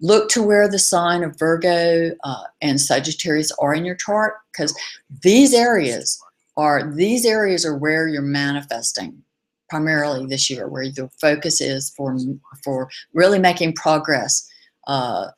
look 0.00 0.28
to 0.30 0.42
where 0.42 0.68
the 0.68 0.78
sign 0.78 1.22
of 1.22 1.38
Virgo 1.38 2.14
uh, 2.22 2.42
and 2.60 2.80
Sagittarius 2.80 3.52
are 3.52 3.74
in 3.74 3.84
your 3.84 3.94
chart 3.96 4.34
because 4.52 4.76
these 5.22 5.54
areas 5.54 6.20
are 6.56 6.92
these 6.94 7.24
areas 7.24 7.64
are 7.66 7.76
where 7.76 8.08
you're 8.08 8.22
manifesting 8.22 9.22
primarily 9.68 10.26
this 10.26 10.48
year 10.48 10.68
where 10.68 10.84
your 10.84 11.10
focus 11.20 11.60
is 11.60 11.90
for 11.90 12.16
for 12.62 12.88
really 13.12 13.38
making 13.38 13.72
progress 13.72 14.48
uh, 14.86 15.28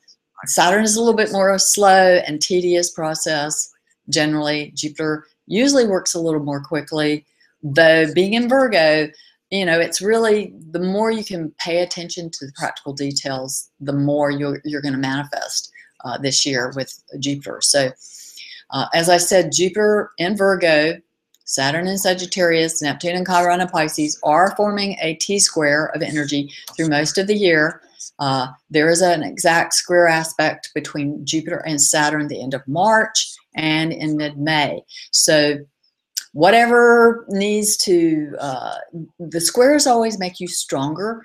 Saturn 0.45 0.83
is 0.83 0.95
a 0.95 0.99
little 0.99 1.15
bit 1.15 1.31
more 1.31 1.57
slow 1.59 2.15
and 2.25 2.41
tedious 2.41 2.91
process 2.91 3.69
generally 4.09 4.71
Jupiter 4.75 5.25
usually 5.47 5.85
works 5.85 6.13
a 6.13 6.19
little 6.19 6.43
more 6.43 6.61
quickly 6.61 7.25
though 7.61 8.11
being 8.13 8.33
in 8.33 8.47
Virgo 8.47 9.09
you 9.51 9.65
know, 9.65 9.79
it's 9.79 10.01
really 10.01 10.53
the 10.71 10.79
more 10.79 11.09
you 11.11 11.23
can 11.23 11.51
pay 11.59 11.81
attention 11.81 12.29
to 12.29 12.45
the 12.45 12.51
practical 12.55 12.93
details, 12.93 13.69
the 13.79 13.93
more 13.93 14.29
you're, 14.29 14.61
you're 14.63 14.81
going 14.81 14.93
to 14.93 14.99
manifest 14.99 15.71
uh, 16.05 16.17
this 16.17 16.45
year 16.45 16.71
with 16.75 17.01
Jupiter. 17.19 17.59
So, 17.61 17.91
uh, 18.71 18.85
as 18.93 19.09
I 19.09 19.17
said, 19.17 19.51
Jupiter 19.51 20.11
in 20.19 20.37
Virgo, 20.37 20.99
Saturn 21.49 21.87
in 21.87 21.97
Sagittarius, 21.97 22.79
Neptune 22.79 23.15
and 23.15 23.25
Chiron 23.25 23.59
and 23.59 23.71
Pisces 23.71 24.19
are 24.21 24.55
forming 24.55 24.95
a 25.01 25.15
T 25.15 25.39
square 25.39 25.87
of 25.95 26.03
energy 26.03 26.53
through 26.75 26.89
most 26.89 27.17
of 27.17 27.25
the 27.25 27.35
year. 27.35 27.81
Uh, 28.19 28.49
there 28.69 28.87
is 28.87 29.01
an 29.01 29.23
exact 29.23 29.73
square 29.73 30.07
aspect 30.07 30.69
between 30.75 31.25
Jupiter 31.25 31.57
and 31.65 31.81
Saturn 31.81 32.27
the 32.27 32.39
end 32.39 32.53
of 32.53 32.67
March 32.67 33.33
and 33.55 33.91
in 33.91 34.15
mid-May. 34.15 34.83
So 35.09 35.57
whatever 36.33 37.25
needs 37.29 37.77
to 37.77 38.35
uh, 38.39 38.75
the 39.17 39.41
squares 39.41 39.87
always 39.87 40.19
make 40.19 40.39
you 40.39 40.47
stronger 40.47 41.23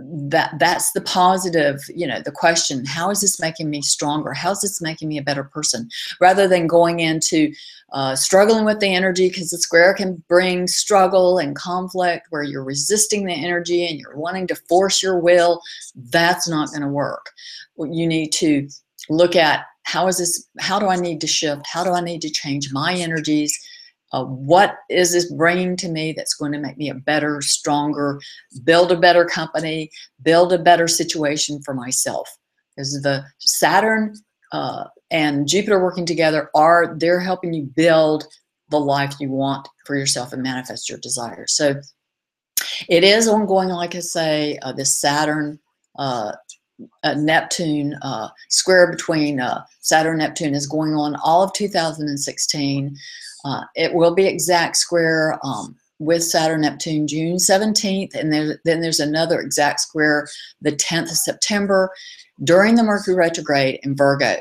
that 0.00 0.56
that's 0.60 0.92
the 0.92 1.00
positive 1.00 1.80
you 1.92 2.06
know 2.06 2.20
the 2.20 2.30
question 2.30 2.84
how 2.84 3.10
is 3.10 3.20
this 3.20 3.40
making 3.40 3.68
me 3.68 3.82
stronger? 3.82 4.32
How's 4.32 4.60
this 4.60 4.80
making 4.80 5.08
me 5.08 5.18
a 5.18 5.22
better 5.22 5.44
person? 5.44 5.88
Rather 6.20 6.46
than 6.46 6.66
going 6.66 7.00
into 7.00 7.52
uh, 7.92 8.14
struggling 8.14 8.64
with 8.64 8.80
the 8.80 8.94
energy 8.94 9.28
because 9.28 9.50
the 9.50 9.58
square 9.58 9.94
can 9.94 10.22
bring 10.28 10.66
struggle 10.66 11.38
and 11.38 11.56
conflict 11.56 12.26
where 12.30 12.42
you're 12.42 12.62
resisting 12.62 13.24
the 13.24 13.32
energy 13.32 13.86
and 13.86 13.98
you're 13.98 14.16
wanting 14.16 14.46
to 14.46 14.54
force 14.68 15.02
your 15.02 15.18
will 15.18 15.62
that's 16.10 16.46
not 16.46 16.68
going 16.68 16.82
to 16.82 16.88
work 16.88 17.30
you 17.78 18.06
need 18.06 18.30
to 18.30 18.68
look 19.08 19.34
at 19.34 19.64
how 19.84 20.06
is 20.06 20.18
this 20.18 20.46
how 20.60 20.78
do 20.78 20.86
i 20.86 20.96
need 20.96 21.20
to 21.20 21.26
shift? 21.26 21.66
How 21.66 21.82
do 21.82 21.92
i 21.92 22.00
need 22.00 22.20
to 22.22 22.30
change 22.30 22.72
my 22.72 22.94
energies 22.94 23.58
uh, 24.12 24.24
what 24.24 24.76
is 24.88 25.12
this 25.12 25.30
bringing 25.32 25.76
to 25.76 25.88
me 25.88 26.12
that's 26.12 26.34
going 26.34 26.52
to 26.52 26.58
make 26.58 26.76
me 26.76 26.88
a 26.88 26.94
better 26.94 27.40
stronger 27.40 28.20
build 28.64 28.90
a 28.90 28.96
better 28.96 29.24
company 29.24 29.90
build 30.22 30.52
a 30.52 30.58
better 30.58 30.88
situation 30.88 31.60
for 31.62 31.74
myself 31.74 32.28
because 32.74 33.00
the 33.02 33.24
saturn 33.38 34.14
uh, 34.52 34.84
and 35.10 35.48
jupiter 35.48 35.82
working 35.82 36.06
together 36.06 36.50
are 36.54 36.96
they're 36.98 37.20
helping 37.20 37.52
you 37.52 37.64
build 37.76 38.24
the 38.70 38.80
life 38.80 39.14
you 39.20 39.30
want 39.30 39.68
for 39.84 39.96
yourself 39.96 40.32
and 40.32 40.42
manifest 40.42 40.88
your 40.88 40.98
desires 40.98 41.54
so 41.54 41.74
it 42.88 43.04
is 43.04 43.28
ongoing 43.28 43.68
like 43.68 43.94
i 43.94 44.00
say 44.00 44.58
uh, 44.62 44.72
this 44.72 45.00
saturn 45.00 45.58
uh, 45.98 46.32
uh, 47.02 47.14
Neptune 47.14 47.94
uh, 48.02 48.28
square 48.50 48.88
between 48.88 49.42
Saturn 49.80 50.18
Neptune 50.18 50.54
is 50.54 50.68
going 50.68 50.94
on 50.94 51.16
all 51.24 51.42
of 51.42 51.52
2016. 51.52 52.96
Uh, 53.48 53.64
it 53.74 53.94
will 53.94 54.14
be 54.14 54.26
exact 54.26 54.76
square 54.76 55.38
um, 55.42 55.74
with 55.98 56.22
Saturn 56.22 56.60
Neptune 56.60 57.08
June 57.08 57.36
17th, 57.36 58.14
and 58.14 58.30
then 58.30 58.80
there's 58.80 59.00
another 59.00 59.40
exact 59.40 59.80
square 59.80 60.28
the 60.60 60.72
10th 60.72 61.10
of 61.10 61.16
September 61.16 61.90
during 62.44 62.74
the 62.74 62.82
Mercury 62.82 63.16
retrograde 63.16 63.80
in 63.84 63.96
Virgo. 63.96 64.36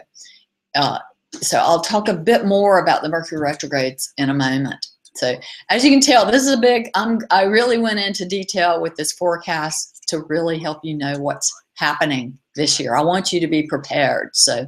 Uh, 0.76 1.00
so 1.42 1.58
I'll 1.58 1.82
talk 1.82 2.10
a 2.10 2.14
bit 2.14 2.46
more 2.46 2.80
about 2.80 3.02
the 3.02 3.10
Mercury 3.10 3.40
retrogrades 3.40 4.12
in 4.18 4.30
a 4.30 4.34
moment. 4.34 4.86
So 5.16 5.40
as 5.70 5.86
you 5.86 5.92
can 5.92 6.02
tell, 6.02 6.30
this 6.30 6.44
is 6.44 6.52
a 6.52 6.58
big, 6.58 6.90
I'm, 6.94 7.20
I 7.32 7.44
really 7.44 7.78
went 7.78 8.00
into 8.00 8.26
detail 8.26 8.82
with 8.82 8.96
this 8.96 9.14
forecast 9.14 10.04
to 10.10 10.20
really 10.28 10.60
help 10.60 10.80
you 10.84 10.96
know 10.96 11.18
what's 11.18 11.52
happening 11.76 12.38
this 12.56 12.78
year. 12.78 12.96
I 12.96 13.02
want 13.02 13.32
you 13.32 13.40
to 13.40 13.48
be 13.48 13.64
prepared. 13.64 14.36
So 14.36 14.68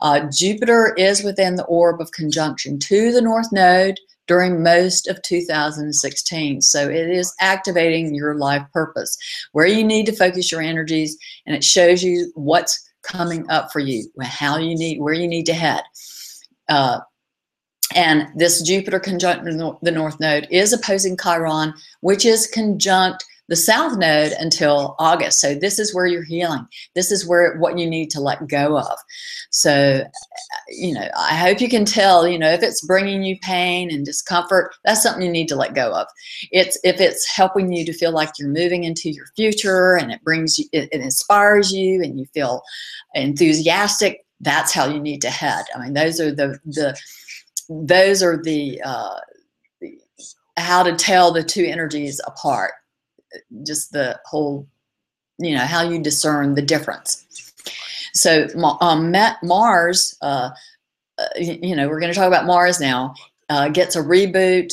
uh, 0.00 0.20
Jupiter 0.32 0.94
is 0.96 1.22
within 1.22 1.56
the 1.56 1.64
orb 1.64 2.00
of 2.00 2.12
conjunction 2.12 2.78
to 2.80 3.12
the 3.12 3.20
North 3.20 3.52
Node 3.52 3.98
during 4.26 4.62
most 4.62 5.06
of 5.08 5.22
2016. 5.22 6.60
So 6.62 6.88
it 6.88 7.08
is 7.10 7.34
activating 7.40 8.14
your 8.14 8.34
life 8.34 8.62
purpose, 8.72 9.16
where 9.52 9.66
you 9.66 9.84
need 9.84 10.06
to 10.06 10.16
focus 10.16 10.50
your 10.50 10.60
energies, 10.60 11.16
and 11.46 11.54
it 11.54 11.64
shows 11.64 12.02
you 12.02 12.32
what's 12.34 12.82
coming 13.02 13.48
up 13.50 13.70
for 13.72 13.78
you, 13.78 14.10
how 14.22 14.58
you 14.58 14.76
need, 14.76 15.00
where 15.00 15.14
you 15.14 15.28
need 15.28 15.46
to 15.46 15.54
head. 15.54 15.82
Uh, 16.68 17.00
and 17.94 18.28
this 18.34 18.60
Jupiter 18.62 18.98
conjunct 18.98 19.44
the 19.44 19.90
North 19.92 20.18
Node 20.18 20.48
is 20.50 20.72
opposing 20.72 21.16
Chiron, 21.16 21.72
which 22.00 22.24
is 22.24 22.48
conjunct 22.48 23.24
the 23.48 23.56
south 23.56 23.96
node 23.96 24.32
until 24.32 24.96
August. 24.98 25.40
So 25.40 25.54
this 25.54 25.78
is 25.78 25.94
where 25.94 26.06
you're 26.06 26.24
healing. 26.24 26.66
This 26.94 27.12
is 27.12 27.26
where 27.26 27.56
what 27.58 27.78
you 27.78 27.88
need 27.88 28.10
to 28.10 28.20
let 28.20 28.48
go 28.48 28.78
of. 28.78 28.98
So, 29.50 30.04
you 30.68 30.94
know, 30.94 31.08
I 31.16 31.36
hope 31.36 31.60
you 31.60 31.68
can 31.68 31.84
tell, 31.84 32.26
you 32.26 32.38
know, 32.38 32.50
if 32.50 32.62
it's 32.62 32.84
bringing 32.84 33.22
you 33.22 33.38
pain 33.40 33.90
and 33.90 34.04
discomfort, 34.04 34.74
that's 34.84 35.02
something 35.02 35.22
you 35.22 35.30
need 35.30 35.48
to 35.48 35.56
let 35.56 35.74
go 35.74 35.92
of. 35.92 36.06
It's 36.50 36.78
if 36.82 37.00
it's 37.00 37.28
helping 37.28 37.72
you 37.72 37.84
to 37.84 37.92
feel 37.92 38.12
like 38.12 38.30
you're 38.38 38.48
moving 38.48 38.84
into 38.84 39.10
your 39.10 39.26
future 39.36 39.96
and 39.96 40.12
it 40.12 40.22
brings 40.24 40.58
you, 40.58 40.66
it, 40.72 40.88
it 40.92 41.00
inspires 41.00 41.72
you 41.72 42.02
and 42.02 42.18
you 42.18 42.26
feel 42.34 42.62
enthusiastic, 43.14 44.24
that's 44.40 44.72
how 44.72 44.86
you 44.86 45.00
need 45.00 45.22
to 45.22 45.30
head. 45.30 45.64
I 45.74 45.78
mean, 45.78 45.94
those 45.94 46.20
are 46.20 46.32
the, 46.32 46.58
the, 46.64 46.98
those 47.68 48.22
are 48.22 48.42
the, 48.42 48.80
uh, 48.84 49.20
how 50.58 50.82
to 50.82 50.94
tell 50.96 51.32
the 51.32 51.42
two 51.42 51.64
energies 51.64 52.20
apart 52.26 52.72
just 53.64 53.92
the 53.92 54.18
whole, 54.24 54.66
you 55.38 55.54
know, 55.54 55.64
how 55.64 55.82
you 55.82 56.02
discern 56.02 56.54
the 56.54 56.62
difference. 56.62 57.52
So 58.12 58.46
um, 58.80 59.14
Mars, 59.42 60.16
uh, 60.22 60.50
uh 61.18 61.26
you 61.36 61.76
know, 61.76 61.88
we're 61.88 62.00
going 62.00 62.12
to 62.12 62.18
talk 62.18 62.28
about 62.28 62.46
Mars 62.46 62.80
now, 62.80 63.14
uh, 63.48 63.68
gets 63.68 63.96
a 63.96 64.02
reboot, 64.02 64.72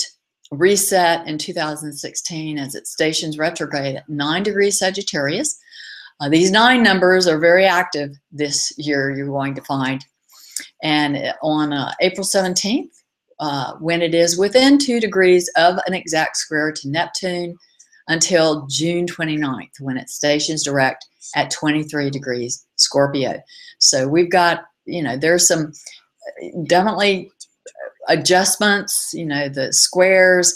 reset 0.52 1.28
in 1.28 1.38
2016 1.38 2.58
as 2.58 2.76
it 2.76 2.88
stations 2.88 3.38
retrograde 3.38 3.98
at 3.98 4.08
9 4.10 4.44
degrees 4.44 4.80
Sagittarius. 4.80 5.60
Uh, 6.20 6.30
these 6.30 6.52
nine 6.52 6.84
numbers 6.84 7.28
are 7.28 7.40
very 7.40 7.66
active 7.66 8.16
this 8.32 8.72
year, 8.78 9.12
you're 9.12 9.28
going 9.28 9.56
to 9.56 9.62
find. 9.62 10.06
And 10.82 11.34
on 11.42 11.74
uh, 11.74 11.92
April 12.02 12.26
17th, 12.26 12.90
uh, 13.40 13.74
when 13.80 14.02
it 14.02 14.14
is 14.14 14.38
within 14.38 14.78
two 14.78 15.00
degrees 15.00 15.50
of 15.58 15.80
an 15.88 15.94
exact 15.94 16.38
square 16.38 16.72
to 16.72 16.90
Neptune, 16.90 17.58
until 18.08 18.68
June 18.68 19.06
29th 19.06 19.80
when 19.80 19.98
it 19.98 20.10
stations 20.10 20.64
direct 20.64 21.06
at 21.36 21.52
23 21.52 22.10
degrees 22.10 22.66
Scorpio. 22.76 23.42
So 23.78 24.08
we've 24.08 24.30
got, 24.30 24.66
you 24.86 25.02
know, 25.02 25.18
there's 25.18 25.48
some 25.48 25.74
definitely 26.66 27.32
adjustments, 28.08 29.14
you 29.14 29.26
know, 29.26 29.50
the 29.50 29.72
squares, 29.72 30.56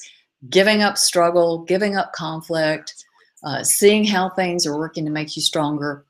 giving 0.49 0.81
up 0.81 0.97
struggle, 0.97 1.59
giving 1.59 1.95
up 1.95 2.13
conflict, 2.13 3.05
uh, 3.43 3.63
seeing 3.63 4.05
how 4.05 4.29
things 4.29 4.65
are 4.65 4.77
working 4.77 5.05
to 5.05 5.11
make 5.11 5.35
you 5.35 5.41
stronger, 5.41 6.05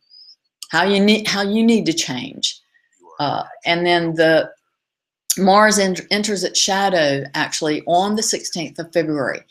how 0.72 0.84
you 0.84 1.04
need 1.04 1.28
how 1.28 1.42
you 1.42 1.64
need 1.64 1.86
to 1.86 1.94
change. 1.94 2.60
Uh, 3.20 3.44
and 3.66 3.86
then 3.86 4.14
the 4.16 4.50
Mars 5.38 5.78
enters 5.78 6.44
its 6.44 6.60
shadow 6.60 7.24
actually 7.36 7.84
on 7.86 8.16
the 8.16 8.22
16th 8.22 8.80
of 8.80 8.92
February. 8.92 9.42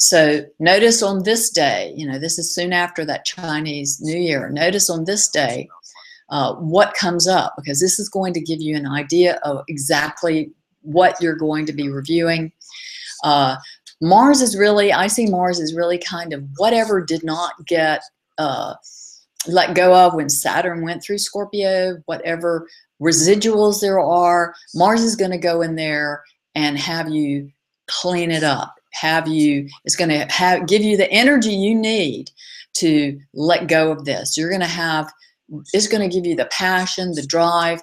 So 0.00 0.46
notice 0.58 1.02
on 1.02 1.24
this 1.24 1.50
day, 1.50 1.92
you 1.94 2.10
know, 2.10 2.18
this 2.18 2.38
is 2.38 2.54
soon 2.54 2.72
after 2.72 3.04
that 3.04 3.26
Chinese 3.26 4.00
New 4.00 4.16
Year. 4.16 4.48
Notice 4.48 4.88
on 4.88 5.04
this 5.04 5.28
day 5.28 5.68
uh, 6.30 6.54
what 6.54 6.94
comes 6.94 7.28
up 7.28 7.52
because 7.58 7.80
this 7.80 7.98
is 7.98 8.08
going 8.08 8.32
to 8.32 8.40
give 8.40 8.62
you 8.62 8.76
an 8.76 8.86
idea 8.86 9.38
of 9.42 9.62
exactly 9.68 10.52
what 10.80 11.20
you're 11.20 11.36
going 11.36 11.66
to 11.66 11.74
be 11.74 11.90
reviewing. 11.90 12.50
Uh, 13.24 13.56
Mars 14.00 14.40
is 14.40 14.56
really, 14.56 14.90
I 14.90 15.06
see 15.06 15.26
Mars 15.26 15.60
is 15.60 15.74
really 15.74 15.98
kind 15.98 16.32
of 16.32 16.44
whatever 16.56 17.04
did 17.04 17.22
not 17.22 17.52
get 17.66 18.00
uh, 18.38 18.76
let 19.48 19.74
go 19.74 19.94
of 19.94 20.14
when 20.14 20.30
Saturn 20.30 20.82
went 20.82 21.02
through 21.02 21.18
Scorpio, 21.18 21.98
whatever 22.06 22.66
residuals 23.02 23.82
there 23.82 24.00
are, 24.00 24.54
Mars 24.74 25.02
is 25.02 25.14
going 25.14 25.32
to 25.32 25.38
go 25.38 25.60
in 25.60 25.76
there 25.76 26.22
and 26.54 26.78
have 26.78 27.10
you 27.10 27.50
clean 27.86 28.30
it 28.30 28.42
up 28.42 28.79
have 28.92 29.28
you 29.28 29.68
it's 29.84 29.96
going 29.96 30.10
to 30.10 30.26
have 30.32 30.66
give 30.66 30.82
you 30.82 30.96
the 30.96 31.10
energy 31.10 31.52
you 31.52 31.74
need 31.74 32.30
to 32.74 33.18
let 33.34 33.68
go 33.68 33.90
of 33.90 34.04
this. 34.04 34.36
You're 34.36 34.50
going 34.50 34.60
to 34.60 34.66
have 34.66 35.12
it's 35.72 35.88
going 35.88 36.08
to 36.08 36.14
give 36.14 36.26
you 36.26 36.36
the 36.36 36.46
passion 36.46 37.12
the 37.12 37.26
drive 37.26 37.80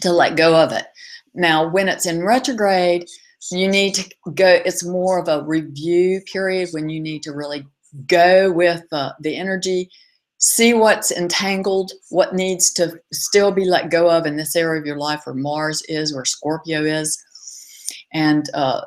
to 0.00 0.12
let 0.12 0.36
go 0.36 0.56
of 0.56 0.72
it. 0.72 0.86
Now 1.34 1.68
when 1.68 1.88
it's 1.88 2.06
in 2.06 2.24
retrograde 2.24 3.08
you 3.50 3.68
need 3.68 3.94
to 3.94 4.10
go 4.34 4.60
it's 4.64 4.84
more 4.84 5.18
of 5.18 5.28
a 5.28 5.44
review 5.44 6.20
period 6.32 6.70
when 6.72 6.88
you 6.88 7.00
need 7.00 7.22
to 7.22 7.32
really 7.32 7.66
go 8.06 8.50
with 8.50 8.82
uh, 8.92 9.12
the 9.20 9.36
energy 9.36 9.90
see 10.38 10.74
what's 10.74 11.10
entangled 11.10 11.92
what 12.10 12.34
needs 12.34 12.72
to 12.72 12.98
still 13.12 13.52
be 13.52 13.64
let 13.64 13.90
go 13.90 14.10
of 14.10 14.26
in 14.26 14.36
this 14.36 14.56
area 14.56 14.80
of 14.80 14.86
your 14.86 14.96
life 14.96 15.22
where 15.24 15.34
mars 15.34 15.82
is 15.88 16.14
where 16.14 16.24
scorpio 16.24 16.82
is 16.82 17.22
and 18.14 18.48
uh, 18.54 18.82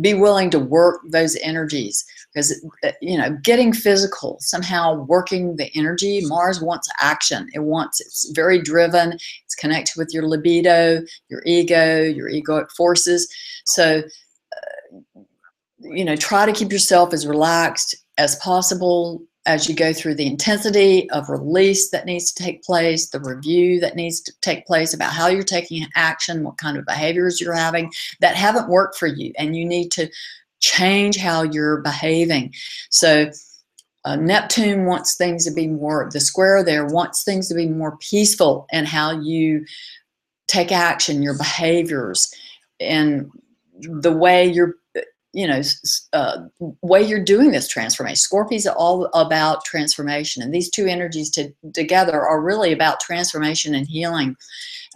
be 0.00 0.14
willing 0.14 0.50
to 0.50 0.58
work 0.58 1.02
those 1.10 1.36
energies. 1.36 2.04
Because 2.34 2.66
uh, 2.82 2.92
you 3.02 3.18
know 3.18 3.36
getting 3.42 3.74
physical 3.74 4.38
somehow 4.40 5.04
working 5.04 5.56
the 5.56 5.70
energy 5.76 6.22
mars 6.24 6.60
wants 6.60 6.88
action. 6.98 7.48
It 7.52 7.60
wants 7.60 8.00
it's 8.00 8.30
very 8.34 8.60
driven. 8.60 9.12
It's 9.12 9.54
connected 9.54 9.94
with 9.98 10.12
your 10.12 10.26
libido 10.26 11.02
your 11.28 11.42
ego 11.44 12.02
your 12.02 12.30
egoic 12.30 12.70
forces. 12.70 13.28
So 13.66 14.02
uh, 14.56 15.20
you 15.80 16.04
know 16.04 16.16
try 16.16 16.46
to 16.46 16.52
keep 16.52 16.72
yourself 16.72 17.12
as 17.12 17.26
relaxed 17.26 17.94
as 18.16 18.36
possible 18.36 19.22
as 19.44 19.68
you 19.68 19.74
go 19.74 19.92
through 19.92 20.14
the 20.14 20.26
intensity 20.26 21.10
of 21.10 21.28
release 21.28 21.90
that 21.90 22.06
needs 22.06 22.32
to 22.32 22.42
take 22.42 22.62
place, 22.62 23.08
the 23.08 23.20
review 23.20 23.80
that 23.80 23.96
needs 23.96 24.20
to 24.20 24.32
take 24.40 24.66
place 24.66 24.94
about 24.94 25.12
how 25.12 25.26
you're 25.26 25.42
taking 25.42 25.86
action, 25.96 26.44
what 26.44 26.58
kind 26.58 26.76
of 26.76 26.86
behaviors 26.86 27.40
you're 27.40 27.54
having 27.54 27.92
that 28.20 28.36
haven't 28.36 28.68
worked 28.68 28.96
for 28.96 29.08
you, 29.08 29.32
and 29.36 29.56
you 29.56 29.64
need 29.64 29.90
to 29.90 30.08
change 30.60 31.16
how 31.16 31.42
you're 31.42 31.80
behaving. 31.80 32.54
So, 32.90 33.30
uh, 34.04 34.16
Neptune 34.16 34.84
wants 34.84 35.16
things 35.16 35.44
to 35.44 35.52
be 35.52 35.68
more, 35.68 36.08
the 36.12 36.20
square 36.20 36.64
there 36.64 36.86
wants 36.86 37.22
things 37.24 37.48
to 37.48 37.54
be 37.54 37.66
more 37.66 37.96
peaceful 37.98 38.66
and 38.72 38.86
how 38.86 39.20
you 39.20 39.64
take 40.48 40.72
action, 40.72 41.22
your 41.22 41.36
behaviors, 41.36 42.32
and 42.80 43.30
the 43.80 44.12
way 44.12 44.46
you're 44.46 44.76
you 45.32 45.46
know 45.46 45.62
uh, 46.12 46.38
way 46.82 47.02
you're 47.02 47.24
doing 47.24 47.50
this 47.50 47.68
transformation. 47.68 48.16
Scorpios 48.16 48.72
all 48.76 49.06
about 49.14 49.64
transformation 49.64 50.42
and 50.42 50.54
these 50.54 50.70
two 50.70 50.86
energies 50.86 51.30
to, 51.30 51.52
together 51.74 52.20
are 52.20 52.42
really 52.42 52.72
about 52.72 53.00
transformation 53.00 53.74
and 53.74 53.86
healing. 53.86 54.36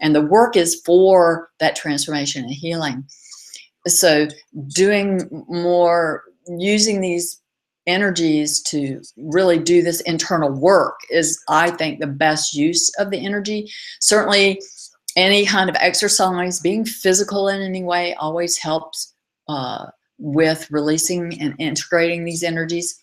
And 0.00 0.14
the 0.14 0.22
work 0.22 0.56
is 0.56 0.80
for 0.84 1.50
that 1.58 1.76
transformation 1.76 2.44
and 2.44 2.52
healing. 2.52 3.04
So 3.86 4.28
doing 4.68 5.22
more 5.48 6.24
using 6.46 7.00
these 7.00 7.40
energies 7.86 8.60
to 8.60 9.00
really 9.16 9.58
do 9.58 9.80
this 9.80 10.00
internal 10.02 10.50
work 10.50 10.98
is 11.08 11.40
i 11.48 11.70
think 11.70 12.00
the 12.00 12.06
best 12.06 12.52
use 12.54 12.90
of 12.98 13.10
the 13.10 13.24
energy. 13.24 13.70
Certainly 14.00 14.60
any 15.16 15.46
kind 15.46 15.70
of 15.70 15.76
exercise, 15.76 16.60
being 16.60 16.84
physical 16.84 17.48
in 17.48 17.62
any 17.62 17.82
way 17.82 18.14
always 18.14 18.58
helps 18.58 19.14
uh, 19.48 19.86
with 20.18 20.70
releasing 20.70 21.40
and 21.40 21.54
integrating 21.58 22.24
these 22.24 22.42
energies. 22.42 23.02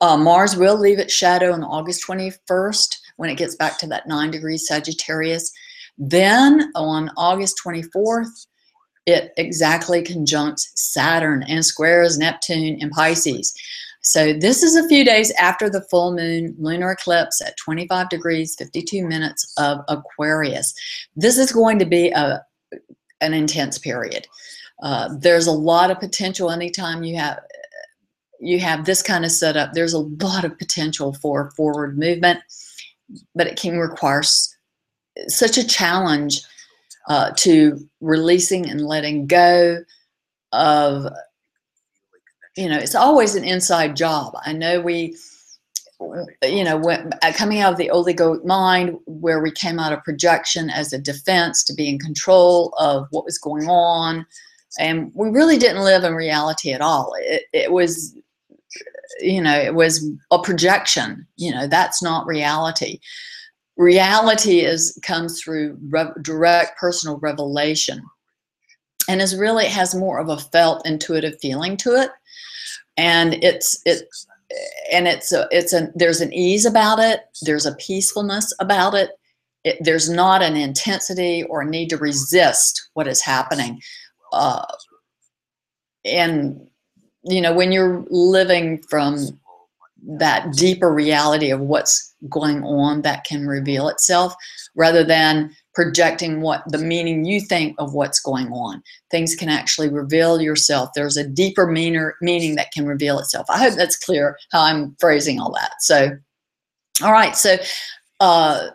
Uh, 0.00 0.16
Mars 0.16 0.56
will 0.56 0.78
leave 0.78 0.98
its 0.98 1.12
shadow 1.12 1.52
on 1.52 1.64
August 1.64 2.06
21st 2.06 2.96
when 3.16 3.30
it 3.30 3.38
gets 3.38 3.56
back 3.56 3.78
to 3.78 3.86
that 3.88 4.06
9 4.06 4.30
degrees 4.30 4.66
Sagittarius. 4.66 5.52
Then 5.98 6.70
on 6.74 7.10
August 7.16 7.60
24th, 7.64 8.46
it 9.06 9.32
exactly 9.36 10.02
conjuncts 10.02 10.70
Saturn 10.76 11.42
and 11.48 11.64
squares 11.64 12.18
Neptune 12.18 12.78
in 12.80 12.90
Pisces. 12.90 13.52
So 14.02 14.32
this 14.32 14.62
is 14.62 14.74
a 14.76 14.88
few 14.88 15.04
days 15.04 15.30
after 15.32 15.70
the 15.70 15.82
full 15.82 16.14
moon 16.14 16.56
lunar 16.58 16.92
eclipse 16.92 17.40
at 17.40 17.56
25 17.56 18.08
degrees 18.08 18.56
52 18.56 19.06
minutes 19.06 19.52
of 19.58 19.78
Aquarius. 19.88 20.74
This 21.14 21.38
is 21.38 21.52
going 21.52 21.78
to 21.78 21.84
be 21.84 22.10
a 22.10 22.44
an 23.20 23.32
intense 23.32 23.78
period. 23.78 24.26
Uh, 24.82 25.14
there's 25.18 25.46
a 25.46 25.52
lot 25.52 25.90
of 25.90 26.00
potential 26.00 26.50
anytime 26.50 27.02
you 27.02 27.16
have 27.16 27.40
you 28.40 28.58
have 28.58 28.84
this 28.84 29.02
kind 29.02 29.24
of 29.24 29.30
setup. 29.30 29.72
There's 29.72 29.92
a 29.92 30.00
lot 30.00 30.44
of 30.44 30.58
potential 30.58 31.14
for 31.14 31.52
forward 31.52 31.96
movement, 31.96 32.40
but 33.36 33.46
it 33.46 33.56
can 33.56 33.78
require 33.78 34.22
such 35.28 35.58
a 35.58 35.66
challenge 35.66 36.40
uh, 37.08 37.30
to 37.36 37.78
releasing 38.00 38.68
and 38.68 38.80
letting 38.80 39.28
go 39.28 39.84
of 40.50 41.06
you 42.56 42.68
know, 42.68 42.78
it's 42.78 42.94
always 42.94 43.34
an 43.34 43.44
inside 43.44 43.96
job. 43.96 44.36
I 44.44 44.52
know 44.52 44.80
we, 44.80 45.16
you 46.42 46.64
know, 46.64 46.76
when, 46.76 47.12
uh, 47.22 47.32
coming 47.34 47.60
out 47.60 47.72
of 47.72 47.78
the 47.78 47.90
oligo 47.92 48.44
mind, 48.44 48.98
where 49.06 49.40
we 49.40 49.50
came 49.50 49.78
out 49.78 49.92
of 49.92 50.04
projection 50.04 50.68
as 50.68 50.92
a 50.92 50.98
defense 50.98 51.64
to 51.64 51.74
be 51.74 51.88
in 51.88 51.98
control 51.98 52.74
of 52.78 53.06
what 53.10 53.24
was 53.24 53.38
going 53.38 53.68
on, 53.68 54.26
and 54.78 55.10
we 55.14 55.28
really 55.28 55.58
didn't 55.58 55.84
live 55.84 56.04
in 56.04 56.14
reality 56.14 56.72
at 56.72 56.80
all. 56.80 57.14
It, 57.18 57.44
it 57.52 57.72
was, 57.72 58.16
you 59.20 59.40
know, 59.40 59.58
it 59.58 59.74
was 59.74 60.08
a 60.30 60.40
projection. 60.40 61.26
You 61.36 61.52
know, 61.52 61.66
that's 61.66 62.02
not 62.02 62.26
reality. 62.26 63.00
Reality 63.76 64.60
is 64.60 64.98
comes 65.02 65.40
through 65.40 65.78
direct 66.22 66.78
personal 66.78 67.18
revelation 67.18 68.02
and 69.08 69.20
is 69.20 69.36
really 69.36 69.66
has 69.66 69.94
more 69.94 70.18
of 70.18 70.28
a 70.28 70.38
felt 70.38 70.86
intuitive 70.86 71.38
feeling 71.40 71.76
to 71.78 71.94
it 71.94 72.10
and 72.96 73.34
it's 73.42 73.80
it 73.84 74.08
and 74.92 75.08
it's 75.08 75.32
a, 75.32 75.48
it's 75.50 75.72
a 75.72 75.90
there's 75.94 76.20
an 76.20 76.32
ease 76.32 76.66
about 76.66 76.98
it 76.98 77.20
there's 77.42 77.66
a 77.66 77.74
peacefulness 77.76 78.52
about 78.60 78.94
it. 78.94 79.10
it 79.64 79.78
there's 79.80 80.10
not 80.10 80.42
an 80.42 80.56
intensity 80.56 81.44
or 81.44 81.64
need 81.64 81.88
to 81.88 81.96
resist 81.96 82.90
what 82.94 83.08
is 83.08 83.22
happening 83.22 83.80
uh, 84.32 84.64
and 86.04 86.66
you 87.24 87.40
know 87.40 87.52
when 87.52 87.72
you're 87.72 88.04
living 88.10 88.82
from 88.88 89.18
that 90.04 90.52
deeper 90.54 90.92
reality 90.92 91.50
of 91.50 91.60
what's 91.60 92.14
going 92.28 92.62
on 92.64 93.02
that 93.02 93.24
can 93.24 93.46
reveal 93.46 93.88
itself 93.88 94.34
rather 94.74 95.04
than 95.04 95.54
projecting 95.74 96.40
what 96.40 96.62
the 96.68 96.78
meaning 96.78 97.24
you 97.24 97.40
think 97.40 97.74
of 97.78 97.94
what's 97.94 98.20
going 98.20 98.48
on. 98.48 98.82
Things 99.10 99.34
can 99.34 99.48
actually 99.48 99.88
reveal 99.88 100.40
yourself. 100.40 100.90
There's 100.94 101.16
a 101.16 101.26
deeper 101.26 101.66
meaner, 101.66 102.16
meaning 102.20 102.56
that 102.56 102.72
can 102.72 102.86
reveal 102.86 103.18
itself. 103.18 103.46
I 103.48 103.58
hope 103.58 103.74
that's 103.74 103.96
clear 103.96 104.36
how 104.50 104.62
I'm 104.62 104.96
phrasing 104.98 105.40
all 105.40 105.52
that. 105.54 105.72
So, 105.80 106.10
all 107.02 107.12
right. 107.12 107.36
So, 107.36 107.56
uh, 108.20 108.68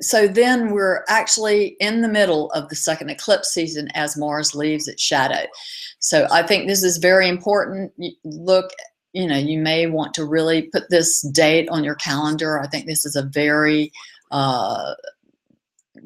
so 0.00 0.26
then 0.26 0.70
we're 0.70 1.04
actually 1.08 1.76
in 1.80 2.02
the 2.02 2.08
middle 2.08 2.50
of 2.52 2.68
the 2.68 2.76
second 2.76 3.10
eclipse 3.10 3.52
season 3.52 3.88
as 3.94 4.16
Mars 4.16 4.54
leaves 4.54 4.88
its 4.88 5.02
shadow. 5.02 5.46
So 5.98 6.26
I 6.30 6.42
think 6.42 6.66
this 6.66 6.82
is 6.82 6.98
very 6.98 7.28
important. 7.28 7.92
Look, 8.24 8.70
you 9.12 9.26
know, 9.26 9.38
you 9.38 9.58
may 9.58 9.86
want 9.86 10.14
to 10.14 10.24
really 10.24 10.62
put 10.62 10.90
this 10.90 11.22
date 11.32 11.68
on 11.70 11.84
your 11.84 11.94
calendar. 11.96 12.60
I 12.60 12.66
think 12.66 12.86
this 12.86 13.06
is 13.06 13.16
a 13.16 13.22
very 13.22 13.92
uh, 14.30 14.94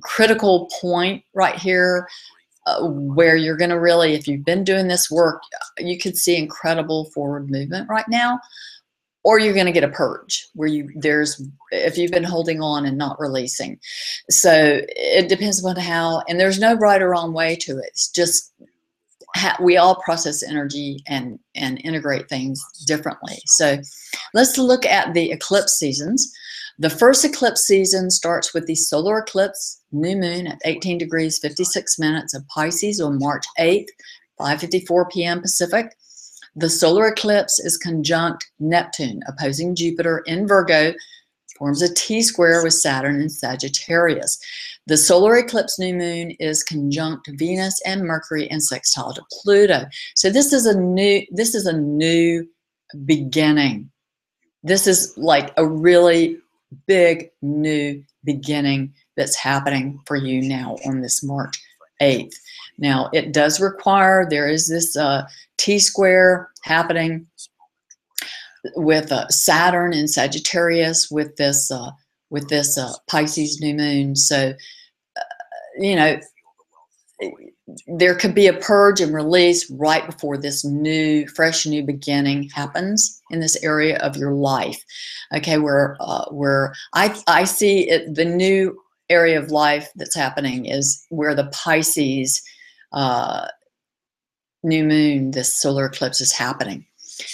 critical 0.03 0.71
point 0.81 1.25
right 1.35 1.57
here 1.57 2.09
uh, 2.67 2.87
where 2.87 3.37
you're 3.37 3.57
going 3.57 3.71
to 3.71 3.81
really, 3.81 4.15
if 4.15 4.29
you've 4.29 4.45
been 4.45 4.65
doing 4.65 4.87
this 4.87 5.11
work, 5.11 5.43
you 5.79 5.99
could 5.99 6.17
see 6.17 6.37
incredible 6.37 7.07
forward 7.07 7.51
movement 7.51 7.89
right 7.89 8.09
now. 8.09 8.39
Or 9.23 9.39
you're 9.39 9.55
going 9.55 9.67
to 9.67 9.73
get 9.73 9.85
a 9.85 9.89
purge 9.89 10.49
where 10.55 10.69
you 10.69 10.89
there's 10.95 11.43
if 11.73 11.99
you've 11.99 12.11
been 12.11 12.25
holding 12.25 12.63
on 12.63 12.87
and 12.87 12.97
not 12.97 13.21
releasing. 13.21 13.79
So 14.31 14.81
it 14.89 15.29
depends 15.29 15.63
on 15.63 15.77
how, 15.77 16.23
and 16.27 16.41
there's 16.41 16.59
no 16.59 16.75
right 16.75 17.03
or 17.03 17.11
wrong 17.11 17.35
way 17.35 17.57
to 17.57 17.73
it. 17.73 17.85
It's 17.89 18.11
just 18.11 18.51
we 19.61 19.77
all 19.77 19.97
process 19.97 20.43
energy 20.43 21.03
and 21.07 21.39
and 21.55 21.81
integrate 21.85 22.29
things 22.29 22.65
differently. 22.87 23.39
So 23.47 23.79
let's 24.35 24.59
look 24.59 24.87
at 24.87 25.15
the 25.15 25.31
eclipse 25.31 25.75
seasons. 25.79 26.33
The 26.79 26.91
first 26.91 27.25
eclipse 27.25 27.67
season 27.67 28.11
starts 28.11 28.55
with 28.55 28.67
the 28.67 28.75
solar 28.75 29.19
eclipse, 29.19 29.83
new 29.93 30.17
moon 30.17 30.47
at 30.47 30.61
18 30.65 30.97
degrees 30.97 31.39
56 31.39 31.99
minutes 31.99 32.35
of 32.35 32.47
Pisces 32.49 33.01
on 33.01 33.19
March 33.19 33.45
8th, 33.59 33.89
5.54 34.41 35.11
p.m. 35.11 35.41
Pacific. 35.43 35.95
The 36.57 36.71
solar 36.71 37.09
eclipse 37.09 37.59
is 37.61 37.77
conjunct 37.77 38.51
Neptune, 38.59 39.23
opposing 39.27 39.75
Jupiter 39.75 40.23
in 40.27 40.47
Virgo, 40.47 40.93
forms 41.57 41.83
a 41.83 41.95
T-square 41.95 42.63
with 42.65 42.73
Saturn 42.73 43.21
in 43.21 43.29
Sagittarius. 43.29 44.39
The 44.87 44.97
solar 44.97 45.37
eclipse 45.37 45.79
new 45.79 45.95
moon 45.95 46.33
is 46.41 46.65
conjunct 46.65 47.29
Venus 47.35 47.81
and 47.85 48.03
Mercury 48.03 48.51
and 48.51 48.63
sextile 48.63 49.13
to 49.15 49.23
Pluto. 49.31 49.85
So 50.15 50.31
this 50.31 50.53
is 50.53 50.67
a 50.67 50.79
new 50.79 51.25
this 51.31 51.55
is 51.55 51.67
a 51.67 51.77
new 51.77 52.49
beginning. 53.05 53.91
This 54.65 54.87
is 54.87 55.17
like 55.17 55.53
a 55.57 55.67
really 55.67 56.39
big 56.87 57.31
new 57.43 58.03
beginning 58.25 58.95
that's 59.17 59.37
happening 59.37 60.01
for 60.07 60.17
you 60.17 60.43
now 60.43 60.77
on 60.87 61.03
this 61.03 61.23
March 61.23 61.61
8th. 62.01 62.35
Now, 62.81 63.11
it 63.13 63.33
does 63.33 63.61
require, 63.61 64.27
there 64.29 64.49
is 64.49 64.69
this 64.69 64.97
uh, 64.97 65.27
T-square 65.59 66.51
happening 66.63 67.27
with 68.75 69.13
uh, 69.13 69.29
Saturn 69.29 69.93
and 69.93 70.11
Sagittarius 70.11 71.11
with 71.11 71.37
this 71.37 71.71
uh, 71.71 71.91
with 72.31 72.49
this 72.49 72.79
uh, 72.79 72.93
Pisces 73.07 73.61
new 73.61 73.75
moon. 73.75 74.17
So, 74.17 74.55
uh, 75.17 75.23
you 75.79 75.97
know, 75.97 76.21
there 77.87 78.15
could 78.15 78.35
be 78.35 78.47
a 78.47 78.53
purge 78.53 79.01
and 79.01 79.15
release 79.15 79.71
right 79.71 80.07
before 80.07 80.37
this 80.37 80.65
new, 80.65 81.27
fresh 81.29 81.67
new 81.67 81.85
beginning 81.85 82.49
happens 82.55 83.21
in 83.31 83.41
this 83.41 83.63
area 83.63 83.99
of 83.99 84.17
your 84.17 84.33
life. 84.33 84.83
Okay, 85.35 85.59
where 85.59 85.97
uh, 86.01 86.25
where 86.31 86.75
I 86.95 87.15
I 87.27 87.45
see 87.45 87.91
it, 87.91 88.15
the 88.15 88.25
new 88.25 88.79
area 89.11 89.39
of 89.39 89.51
life 89.51 89.91
that's 89.97 90.15
happening 90.15 90.67
is 90.67 91.05
where 91.11 91.35
the 91.35 91.49
Pisces 91.49 92.41
uh, 92.93 93.49
new 94.63 94.85
moon, 94.85 95.31
this 95.31 95.53
solar 95.53 95.87
eclipse 95.87 96.21
is 96.21 96.33
happening. 96.33 96.87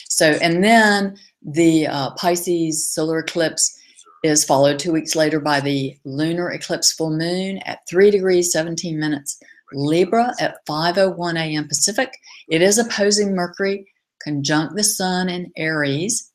So, 0.08 0.32
and 0.42 0.62
then 0.62 1.16
the 1.42 1.86
uh, 1.86 2.10
Pisces 2.10 2.88
solar 2.88 3.20
eclipse 3.20 3.78
is 4.22 4.44
followed 4.44 4.78
two 4.78 4.92
weeks 4.92 5.14
later 5.14 5.40
by 5.40 5.60
the 5.60 5.96
lunar 6.04 6.50
eclipse 6.50 6.92
full 6.92 7.16
moon 7.16 7.58
at 7.58 7.86
3 7.88 8.10
degrees 8.10 8.50
17 8.50 8.98
minutes 8.98 9.38
Libra 9.72 10.32
at 10.40 10.64
5.01 10.66 11.36
a.m. 11.36 11.68
Pacific. 11.68 12.12
It 12.48 12.62
is 12.62 12.78
opposing 12.78 13.34
Mercury, 13.34 13.86
conjunct 14.22 14.76
the 14.76 14.84
Sun 14.84 15.28
in 15.28 15.52
Aries, 15.56 16.30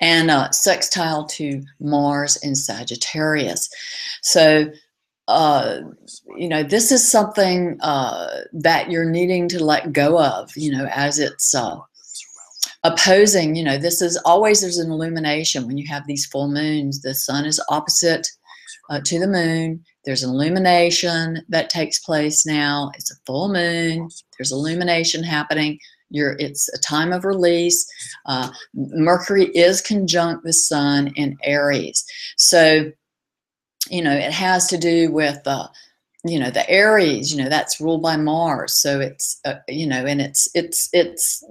and 0.00 0.30
uh, 0.30 0.50
sextile 0.50 1.24
to 1.26 1.62
Mars 1.80 2.36
in 2.36 2.54
Sagittarius. 2.54 3.70
So, 4.22 4.70
uh, 5.28 5.80
you 6.36 6.48
know, 6.48 6.62
this 6.62 6.92
is 6.92 7.06
something 7.06 7.78
uh, 7.80 8.42
that 8.52 8.90
you're 8.90 9.10
needing 9.10 9.48
to 9.48 9.64
let 9.64 9.92
go 9.92 10.22
of, 10.22 10.50
you 10.56 10.70
know, 10.70 10.86
as 10.92 11.18
it's 11.18 11.54
uh, 11.54 11.76
opposing, 12.82 13.56
you 13.56 13.64
know, 13.64 13.78
this 13.78 14.02
is 14.02 14.16
always 14.24 14.60
there's 14.60 14.78
an 14.78 14.90
illumination 14.90 15.66
when 15.66 15.78
you 15.78 15.86
have 15.88 16.06
these 16.06 16.26
full 16.26 16.48
moons. 16.48 17.00
The 17.00 17.14
sun 17.14 17.46
is 17.46 17.62
opposite 17.68 18.26
uh, 18.90 19.00
to 19.04 19.18
the 19.18 19.28
moon 19.28 19.84
there's 20.04 20.22
an 20.22 20.30
illumination 20.30 21.42
that 21.48 21.70
takes 21.70 21.98
place 21.98 22.44
now. 22.44 22.90
It's 22.94 23.10
a 23.10 23.20
full 23.26 23.48
moon. 23.52 24.08
There's 24.36 24.52
illumination 24.52 25.22
happening. 25.22 25.78
You're, 26.10 26.36
it's 26.38 26.68
a 26.74 26.78
time 26.78 27.12
of 27.12 27.24
release. 27.24 27.86
Uh, 28.26 28.50
Mercury 28.74 29.46
is 29.46 29.80
conjunct 29.80 30.44
the 30.44 30.52
sun 30.52 31.08
in 31.16 31.36
Aries. 31.42 32.04
So, 32.36 32.92
you 33.90 34.02
know, 34.02 34.12
it 34.12 34.32
has 34.32 34.66
to 34.68 34.78
do 34.78 35.12
with, 35.12 35.40
uh, 35.46 35.68
you 36.24 36.38
know, 36.38 36.50
the 36.50 36.68
Aries, 36.70 37.32
you 37.32 37.42
know, 37.42 37.48
that's 37.48 37.80
ruled 37.80 38.02
by 38.02 38.16
Mars. 38.16 38.80
So 38.80 39.00
it's, 39.00 39.40
uh, 39.44 39.56
you 39.68 39.86
know, 39.86 40.06
and 40.06 40.20
it's, 40.20 40.48
it's, 40.54 40.88
it's, 40.92 41.44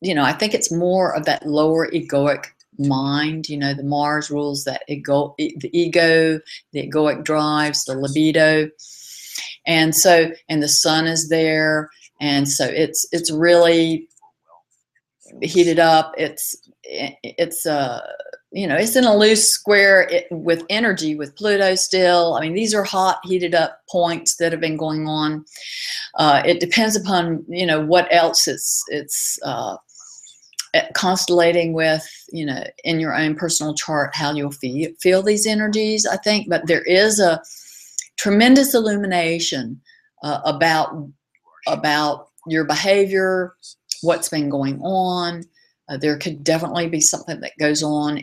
you 0.00 0.14
know, 0.14 0.24
I 0.24 0.32
think 0.32 0.52
it's 0.52 0.72
more 0.72 1.14
of 1.14 1.24
that 1.26 1.46
lower 1.46 1.88
egoic 1.90 2.46
mind. 2.78 3.48
You 3.48 3.56
know, 3.58 3.74
the 3.74 3.82
Mars 3.82 4.30
rules 4.30 4.64
that 4.64 4.82
ego, 4.88 5.34
the 5.38 5.70
ego, 5.72 6.40
the 6.72 6.88
egoic 6.88 7.24
drives, 7.24 7.84
the 7.84 7.94
libido, 7.94 8.70
and 9.66 9.94
so 9.94 10.30
and 10.48 10.62
the 10.62 10.68
sun 10.68 11.06
is 11.06 11.28
there, 11.28 11.90
and 12.20 12.48
so 12.48 12.66
it's 12.66 13.06
it's 13.12 13.30
really 13.30 14.08
heated 15.42 15.78
up. 15.78 16.14
It's 16.16 16.56
it's 16.82 17.66
uh 17.66 18.00
you 18.56 18.66
know 18.66 18.74
it's 18.74 18.96
in 18.96 19.04
a 19.04 19.14
loose 19.14 19.46
square 19.46 20.08
with 20.30 20.64
energy 20.70 21.14
with 21.14 21.36
Pluto 21.36 21.74
still. 21.74 22.34
I 22.34 22.40
mean 22.40 22.54
these 22.54 22.74
are 22.74 22.84
hot 22.84 23.18
heated 23.22 23.54
up 23.54 23.80
points 23.90 24.36
that 24.36 24.50
have 24.50 24.62
been 24.62 24.78
going 24.78 25.06
on. 25.06 25.44
Uh, 26.14 26.42
it 26.44 26.58
depends 26.58 26.96
upon 26.96 27.44
you 27.48 27.66
know 27.66 27.84
what 27.84 28.08
else 28.10 28.48
it's 28.48 28.82
it's 28.88 29.38
uh, 29.44 29.76
constellating 30.94 31.74
with 31.74 32.06
you 32.30 32.46
know 32.46 32.64
in 32.84 32.98
your 32.98 33.14
own 33.14 33.34
personal 33.34 33.74
chart 33.74 34.16
how 34.16 34.32
you'll 34.32 34.50
feel 34.52 34.90
feel 35.00 35.22
these 35.22 35.46
energies. 35.46 36.06
I 36.06 36.16
think, 36.16 36.48
but 36.48 36.66
there 36.66 36.84
is 36.84 37.20
a 37.20 37.42
tremendous 38.16 38.74
illumination 38.74 39.78
uh, 40.22 40.40
about 40.46 40.96
about 41.66 42.28
your 42.46 42.64
behavior, 42.64 43.54
what's 44.00 44.30
been 44.30 44.48
going 44.48 44.80
on. 44.80 45.42
Uh, 45.90 45.98
there 45.98 46.16
could 46.16 46.42
definitely 46.42 46.88
be 46.88 47.02
something 47.02 47.40
that 47.40 47.52
goes 47.60 47.82
on 47.82 48.22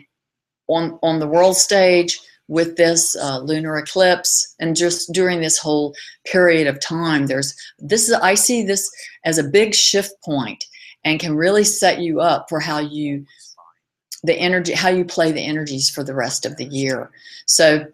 on 0.68 0.98
on 1.02 1.18
the 1.18 1.28
world 1.28 1.56
stage 1.56 2.18
with 2.48 2.76
this 2.76 3.16
uh, 3.16 3.38
lunar 3.38 3.78
eclipse 3.78 4.54
and 4.60 4.76
just 4.76 5.12
during 5.12 5.40
this 5.40 5.58
whole 5.58 5.94
period 6.26 6.66
of 6.66 6.80
time 6.80 7.26
there's 7.26 7.54
this 7.78 8.08
is 8.08 8.14
i 8.14 8.34
see 8.34 8.62
this 8.62 8.90
as 9.24 9.38
a 9.38 9.44
big 9.44 9.74
shift 9.74 10.12
point 10.22 10.64
and 11.04 11.20
can 11.20 11.34
really 11.34 11.64
set 11.64 12.00
you 12.00 12.20
up 12.20 12.46
for 12.48 12.60
how 12.60 12.78
you 12.78 13.24
the 14.24 14.34
energy 14.34 14.72
how 14.72 14.88
you 14.88 15.04
play 15.04 15.30
the 15.30 15.40
energies 15.40 15.90
for 15.90 16.02
the 16.02 16.14
rest 16.14 16.46
of 16.46 16.56
the 16.56 16.64
year. 16.64 17.10
So 17.46 17.84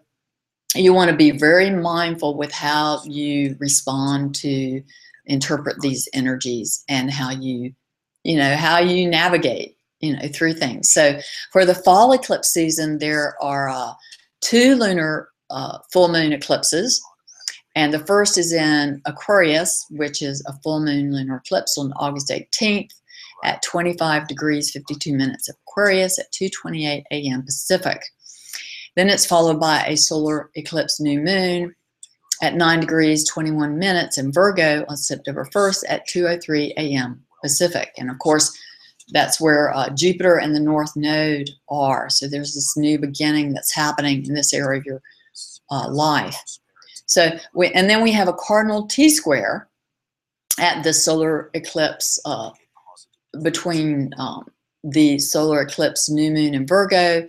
you 0.73 0.93
want 0.93 1.11
to 1.11 1.17
be 1.17 1.31
very 1.31 1.69
mindful 1.69 2.37
with 2.37 2.51
how 2.53 3.03
you 3.03 3.57
respond 3.59 4.33
to 4.35 4.81
interpret 5.25 5.81
these 5.81 6.07
energies 6.13 6.83
and 6.87 7.11
how 7.11 7.31
you 7.31 7.73
you 8.23 8.37
know 8.37 8.55
how 8.55 8.79
you 8.79 9.09
navigate 9.09 9.75
you 10.01 10.15
know 10.15 10.27
through 10.29 10.53
things. 10.53 10.91
So 10.91 11.19
for 11.51 11.65
the 11.65 11.75
fall 11.75 12.13
eclipse 12.13 12.49
season 12.49 12.97
there 12.97 13.35
are 13.41 13.69
uh, 13.69 13.93
two 14.41 14.75
lunar 14.75 15.29
uh, 15.49 15.79
full 15.91 16.07
moon 16.07 16.33
eclipses 16.33 17.01
and 17.75 17.93
the 17.93 18.05
first 18.05 18.37
is 18.37 18.53
in 18.53 19.01
aquarius 19.05 19.85
which 19.91 20.21
is 20.21 20.43
a 20.47 20.53
full 20.63 20.79
moon 20.79 21.13
lunar 21.13 21.37
eclipse 21.37 21.77
on 21.77 21.91
august 21.93 22.29
18th 22.29 22.93
at 23.43 23.61
25 23.63 24.27
degrees 24.27 24.71
52 24.71 25.13
minutes 25.13 25.49
of 25.49 25.55
aquarius 25.67 26.19
at 26.19 26.31
2.28 26.31 27.03
a.m 27.11 27.43
pacific. 27.43 28.01
Then 28.95 29.09
it's 29.09 29.25
followed 29.25 29.59
by 29.59 29.83
a 29.85 29.95
solar 29.95 30.49
eclipse 30.55 30.99
new 30.99 31.19
moon 31.19 31.75
at 32.41 32.55
9 32.55 32.79
degrees 32.79 33.27
21 33.29 33.77
minutes 33.77 34.17
in 34.17 34.31
virgo 34.31 34.85
on 34.87 34.97
september 34.97 35.45
1st 35.53 35.83
at 35.89 36.07
2.03 36.07 36.73
a.m 36.77 37.23
pacific. 37.41 37.91
And 37.97 38.09
of 38.09 38.19
course 38.19 38.57
that's 39.11 39.39
where 39.39 39.73
uh, 39.75 39.89
Jupiter 39.89 40.37
and 40.37 40.55
the 40.55 40.59
North 40.59 40.95
Node 40.95 41.49
are. 41.69 42.09
So 42.09 42.27
there's 42.27 42.55
this 42.55 42.75
new 42.77 42.97
beginning 42.97 43.53
that's 43.53 43.73
happening 43.73 44.25
in 44.25 44.33
this 44.33 44.53
area 44.53 44.79
of 44.79 44.85
your 44.85 45.01
uh, 45.69 45.89
life. 45.89 46.41
So, 47.05 47.37
we, 47.53 47.67
and 47.71 47.89
then 47.89 48.01
we 48.01 48.11
have 48.11 48.27
a 48.27 48.33
cardinal 48.33 48.87
T 48.87 49.09
square 49.09 49.67
at 50.59 50.83
the 50.83 50.93
solar 50.93 51.49
eclipse 51.53 52.19
uh, 52.25 52.51
between 53.41 54.11
um, 54.17 54.49
the 54.83 55.19
solar 55.19 55.61
eclipse 55.61 56.09
new 56.09 56.31
moon 56.31 56.53
in 56.53 56.65
Virgo. 56.65 57.27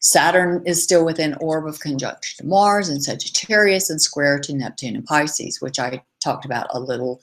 Saturn 0.00 0.62
is 0.66 0.82
still 0.82 1.04
within 1.04 1.34
orb 1.40 1.66
of 1.66 1.80
conjunction 1.80 2.44
to 2.44 2.48
Mars 2.48 2.88
and 2.90 3.02
Sagittarius 3.02 3.88
and 3.88 4.00
square 4.00 4.38
to 4.40 4.54
Neptune 4.54 4.96
and 4.96 5.04
Pisces, 5.04 5.60
which 5.60 5.78
I 5.78 6.02
talked 6.22 6.44
about 6.44 6.66
a 6.70 6.78
little 6.78 7.20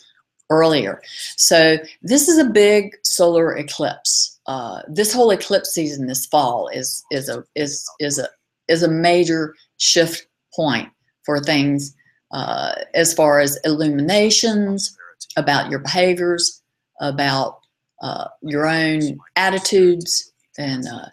earlier. 0.51 1.01
So 1.37 1.77
this 2.03 2.27
is 2.27 2.37
a 2.37 2.45
big 2.45 2.95
solar 3.03 3.55
eclipse. 3.57 4.39
Uh, 4.45 4.81
this 4.87 5.13
whole 5.13 5.31
eclipse 5.31 5.73
season 5.73 6.05
this 6.07 6.25
fall 6.25 6.67
is 6.67 7.03
is 7.09 7.29
a 7.29 7.43
is 7.55 7.89
is 7.99 8.19
a 8.19 8.27
is 8.67 8.83
a 8.83 8.87
major 8.87 9.55
shift 9.77 10.27
point 10.53 10.89
for 11.23 11.39
things 11.39 11.95
uh, 12.31 12.73
as 12.93 13.13
far 13.13 13.39
as 13.39 13.59
illuminations 13.63 14.95
about 15.37 15.69
your 15.69 15.79
behaviors, 15.79 16.61
about 16.99 17.59
uh, 18.01 18.27
your 18.41 18.67
own 18.67 19.17
attitudes 19.35 20.31
and 20.57 20.87
uh, 20.87 21.05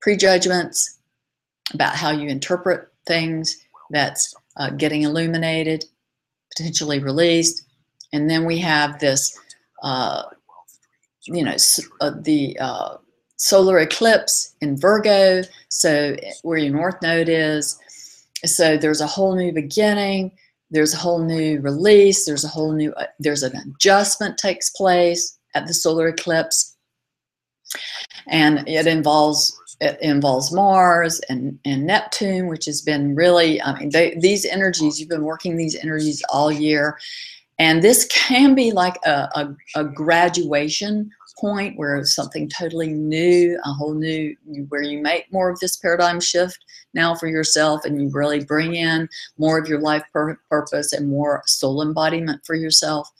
prejudgments, 0.00 0.98
about 1.74 1.94
how 1.94 2.10
you 2.10 2.28
interpret 2.28 2.88
things 3.06 3.56
that's 3.90 4.34
uh, 4.56 4.70
getting 4.70 5.02
illuminated, 5.02 5.84
potentially 6.56 6.98
released 6.98 7.66
and 8.12 8.28
then 8.28 8.44
we 8.44 8.58
have 8.58 8.98
this, 8.98 9.38
uh, 9.82 10.24
you 11.22 11.44
know, 11.44 11.56
uh, 12.00 12.12
the 12.20 12.56
uh, 12.60 12.96
solar 13.36 13.78
eclipse 13.78 14.54
in 14.60 14.76
Virgo, 14.76 15.42
so 15.68 16.16
where 16.42 16.58
your 16.58 16.74
north 16.74 17.00
node 17.02 17.28
is. 17.28 17.78
So 18.44 18.76
there's 18.76 19.00
a 19.00 19.06
whole 19.06 19.36
new 19.36 19.52
beginning. 19.52 20.32
There's 20.70 20.94
a 20.94 20.98
whole 20.98 21.22
new 21.22 21.60
release. 21.60 22.24
There's 22.24 22.44
a 22.44 22.48
whole 22.48 22.72
new, 22.72 22.92
uh, 22.94 23.06
there's 23.18 23.42
an 23.42 23.56
adjustment 23.56 24.38
takes 24.38 24.70
place 24.70 25.38
at 25.54 25.66
the 25.66 25.74
solar 25.74 26.08
eclipse. 26.08 26.76
And 28.28 28.68
it 28.68 28.86
involves 28.86 29.56
it 29.80 29.98
involves 30.02 30.52
Mars 30.52 31.20
and, 31.30 31.58
and 31.64 31.86
Neptune, 31.86 32.48
which 32.48 32.66
has 32.66 32.82
been 32.82 33.14
really, 33.14 33.62
I 33.62 33.78
mean, 33.78 33.88
they, 33.90 34.14
these 34.20 34.44
energies, 34.44 35.00
you've 35.00 35.08
been 35.08 35.24
working 35.24 35.56
these 35.56 35.74
energies 35.76 36.22
all 36.30 36.52
year. 36.52 36.98
And 37.60 37.82
this 37.82 38.06
can 38.10 38.54
be 38.56 38.72
like 38.72 38.96
a, 39.04 39.28
a, 39.34 39.56
a 39.76 39.84
graduation 39.84 41.10
point 41.38 41.78
where 41.78 42.04
something 42.04 42.48
totally 42.48 42.88
new, 42.88 43.58
a 43.64 43.72
whole 43.72 43.94
new, 43.94 44.34
where 44.68 44.82
you 44.82 45.00
make 45.00 45.32
more 45.32 45.48
of 45.48 45.60
this 45.60 45.76
paradigm 45.76 46.20
shift 46.20 46.58
now 46.92 47.14
for 47.14 47.28
yourself 47.28 47.84
and 47.84 48.00
you 48.00 48.10
really 48.12 48.44
bring 48.44 48.74
in 48.74 49.08
more 49.38 49.58
of 49.58 49.68
your 49.68 49.80
life 49.80 50.02
pur 50.12 50.38
purpose 50.50 50.92
and 50.92 51.08
more 51.08 51.42
soul 51.46 51.82
embodiment 51.82 52.44
for 52.44 52.56
yourself. 52.56 53.10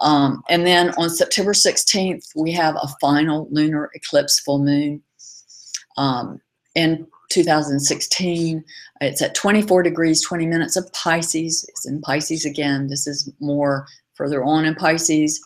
Um, 0.00 0.42
and 0.48 0.66
then 0.66 0.90
on 0.96 1.10
September 1.10 1.52
16th, 1.52 2.30
we 2.34 2.52
have 2.52 2.76
a 2.76 2.88
final 3.00 3.46
lunar 3.50 3.90
eclipse 3.94 4.40
full 4.40 4.58
moon. 4.58 5.02
Um, 5.96 6.40
and 6.74 7.06
2016. 7.30 8.62
It's 9.00 9.22
at 9.22 9.34
24 9.34 9.82
degrees, 9.82 10.22
20 10.22 10.46
minutes 10.46 10.76
of 10.76 10.92
Pisces. 10.92 11.64
It's 11.68 11.86
in 11.86 12.00
Pisces 12.02 12.44
again. 12.44 12.88
This 12.88 13.06
is 13.06 13.32
more 13.40 13.86
further 14.14 14.44
on 14.44 14.66
in 14.66 14.74
Pisces. 14.74 15.40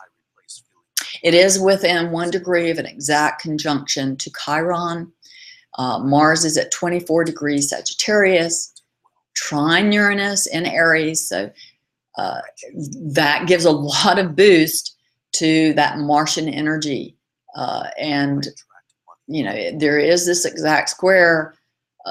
It 1.23 1.35
is 1.35 1.61
within 1.61 2.11
one 2.11 2.31
degree 2.31 2.71
of 2.71 2.79
an 2.79 2.87
exact 2.87 3.41
conjunction 3.41 4.17
to 4.17 4.33
Chiron. 4.45 5.13
Uh, 5.79 5.99
Mars 6.01 6.45
is 6.45 6.59
at 6.59 6.73
24 6.73 7.25
degrees 7.25 7.71
Sagittarius, 7.71 8.75
trine 9.35 9.93
Uranus 9.93 10.47
in 10.47 10.67
Aries. 10.67 11.27
So 11.27 11.51
uh, 12.17 12.41
that 13.13 13.47
gives 13.47 13.65
a 13.65 13.71
lot 13.71 14.19
of 14.19 14.37
boost 14.37 14.97
to 15.33 15.73
that 15.75 15.99
Martian 15.99 16.49
energy. 16.49 17.17
Uh, 17.57 17.89
and, 17.99 18.49
you 19.27 19.43
know, 19.43 19.79
there 19.79 19.99
is 19.99 20.27
this 20.27 20.45
exact 20.45 20.91
square 20.91 21.55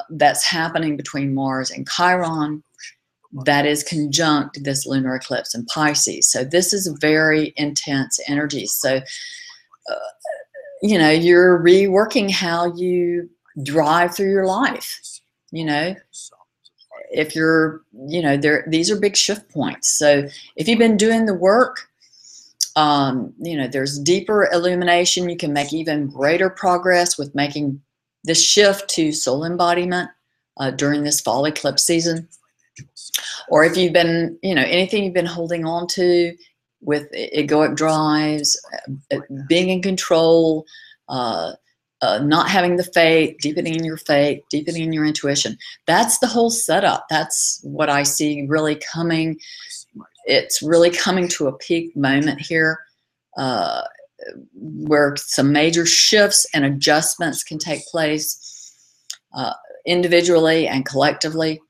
that's 0.10 0.46
happening 0.46 0.98
between 0.98 1.34
Mars 1.34 1.72
and 1.72 1.88
Chiron 1.90 2.64
that 3.46 3.66
is 3.66 3.84
conjunct 3.84 4.64
this 4.64 4.86
lunar 4.86 5.16
eclipse 5.16 5.56
in 5.56 5.66
Pisces. 5.66 6.28
So 6.28 6.44
this 6.44 6.72
is 6.72 6.88
very 7.02 7.54
intense 7.58 8.20
energy. 8.28 8.68
So, 8.68 8.98
uh, 9.90 9.96
you 10.82 10.98
know, 10.98 11.10
you're 11.10 11.60
reworking 11.60 12.30
how 12.30 12.74
you 12.76 13.30
drive 13.64 14.16
through 14.16 14.30
your 14.30 14.46
life. 14.46 15.00
You 15.52 15.66
know, 15.66 15.96
if 17.12 17.36
you're, 17.36 17.82
you 18.08 18.22
know, 18.22 18.38
there 18.38 18.66
these 18.68 18.92
are 18.92 19.00
big 19.00 19.16
shift 19.16 19.50
points. 19.50 19.98
So 19.98 20.28
if 20.56 20.68
you've 20.68 20.80
been 20.80 20.98
doing 20.98 21.26
the 21.26 21.34
work, 21.34 21.88
um, 22.76 23.34
you 23.40 23.56
know, 23.56 23.68
there's 23.68 24.00
deeper 24.00 24.50
illumination. 24.52 25.30
You 25.30 25.38
can 25.38 25.54
make 25.54 25.74
even 25.74 26.08
greater 26.08 26.50
progress 26.50 27.18
with 27.18 27.34
making 27.36 27.82
this 28.24 28.44
shift 28.44 28.90
to 28.92 29.12
soul 29.12 29.46
embodiment 29.46 30.10
uh, 30.58 30.72
during 30.72 31.04
this 31.04 31.22
fall 31.22 31.46
eclipse 31.46 31.84
season. 31.84 32.28
Or 33.50 33.64
if 33.64 33.78
you've 33.78 33.94
been, 33.94 34.38
you 34.42 34.56
know, 34.56 34.64
anything 34.64 35.04
you've 35.04 35.14
been 35.14 35.26
holding 35.26 35.66
on 35.66 35.88
to 35.90 36.36
with 36.82 37.12
egoic 37.14 37.76
drives, 37.76 38.60
uh, 39.12 39.20
being 39.48 39.70
in 39.70 39.82
control, 39.82 40.66
uh, 41.10 41.54
uh, 42.02 42.20
not 42.20 42.50
having 42.50 42.76
the 42.76 42.84
faith, 42.84 43.38
deepening 43.42 43.84
your 43.84 43.98
faith, 43.98 44.44
deepening 44.50 44.92
your 44.92 45.06
intuition. 45.06 45.58
That's 45.88 46.20
the 46.20 46.28
whole 46.28 46.50
setup. 46.50 47.06
That's 47.10 47.62
what 47.64 47.90
I 47.90 48.04
see 48.04 48.46
really 48.48 48.76
coming. 48.76 49.40
It's 50.26 50.62
really 50.62 50.90
coming 50.90 51.28
to 51.30 51.48
a 51.48 51.58
peak 51.58 51.96
moment 51.96 52.42
here. 52.42 52.80
Uh, 53.38 53.84
where 54.54 55.16
some 55.18 55.52
major 55.52 55.86
shifts 55.86 56.46
and 56.54 56.66
adjustments 56.66 57.44
can 57.44 57.58
take 57.58 57.86
place 57.88 58.74
uh, 59.34 59.54
individually 59.86 60.68
and 60.68 60.86
collectively. 60.86 61.62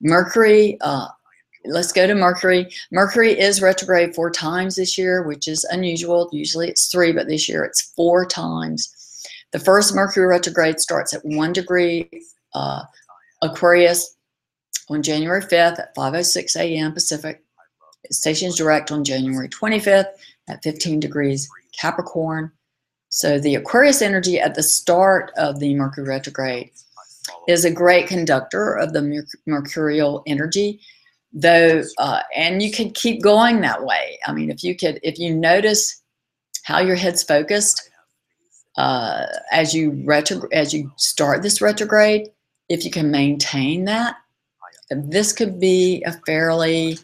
Mercury, 0.00 0.78
uh, 0.80 1.08
let's 1.64 1.92
go 1.92 2.06
to 2.06 2.14
Mercury. 2.14 2.68
Mercury 2.92 3.38
is 3.38 3.62
retrograde 3.62 4.14
four 4.14 4.30
times 4.30 4.76
this 4.76 4.96
year, 4.96 5.22
which 5.22 5.48
is 5.48 5.64
unusual. 5.64 6.28
Usually 6.32 6.68
it's 6.68 6.90
three, 6.90 7.12
but 7.12 7.28
this 7.28 7.48
year 7.48 7.64
it's 7.64 7.92
four 7.94 8.24
times. 8.26 8.94
The 9.52 9.58
first 9.58 9.94
Mercury 9.94 10.26
retrograde 10.26 10.80
starts 10.80 11.12
at 11.14 11.24
one 11.24 11.52
degree 11.52 12.08
uh, 12.54 12.82
Aquarius 13.42 14.16
on 14.88 15.02
January 15.02 15.42
5th 15.42 15.78
at 15.78 15.94
5.06 15.94 16.56
a.m. 16.56 16.92
Pacific. 16.92 17.42
It 18.04 18.14
stations 18.14 18.56
direct 18.56 18.90
on 18.90 19.04
January 19.04 19.48
25th 19.48 20.06
at 20.48 20.62
15 20.62 21.00
degrees 21.00 21.48
Capricorn. 21.78 22.52
So 23.08 23.40
the 23.40 23.56
Aquarius 23.56 24.02
energy 24.02 24.38
at 24.38 24.54
the 24.54 24.62
start 24.62 25.32
of 25.36 25.58
the 25.58 25.74
Mercury 25.74 26.06
retrograde 26.06 26.70
is 27.48 27.64
a 27.64 27.70
great 27.70 28.06
conductor 28.06 28.74
of 28.74 28.92
the 28.92 29.26
mercurial 29.46 30.22
energy 30.26 30.80
though 31.32 31.82
uh, 31.98 32.20
and 32.34 32.62
you 32.62 32.70
can 32.70 32.90
keep 32.90 33.22
going 33.22 33.60
that 33.60 33.84
way 33.84 34.18
i 34.26 34.32
mean 34.32 34.50
if 34.50 34.64
you 34.64 34.76
could 34.76 34.98
if 35.02 35.18
you 35.18 35.34
notice 35.34 36.02
how 36.64 36.80
your 36.80 36.96
head's 36.96 37.22
focused 37.22 37.88
uh, 38.76 39.26
as 39.52 39.74
you 39.74 40.02
retro 40.04 40.42
as 40.52 40.72
you 40.74 40.90
start 40.96 41.42
this 41.42 41.60
retrograde 41.60 42.28
if 42.68 42.84
you 42.84 42.90
can 42.90 43.10
maintain 43.10 43.84
that 43.84 44.16
this 44.90 45.32
could 45.32 45.60
be 45.60 46.02
a 46.04 46.12
fairly 46.26 46.98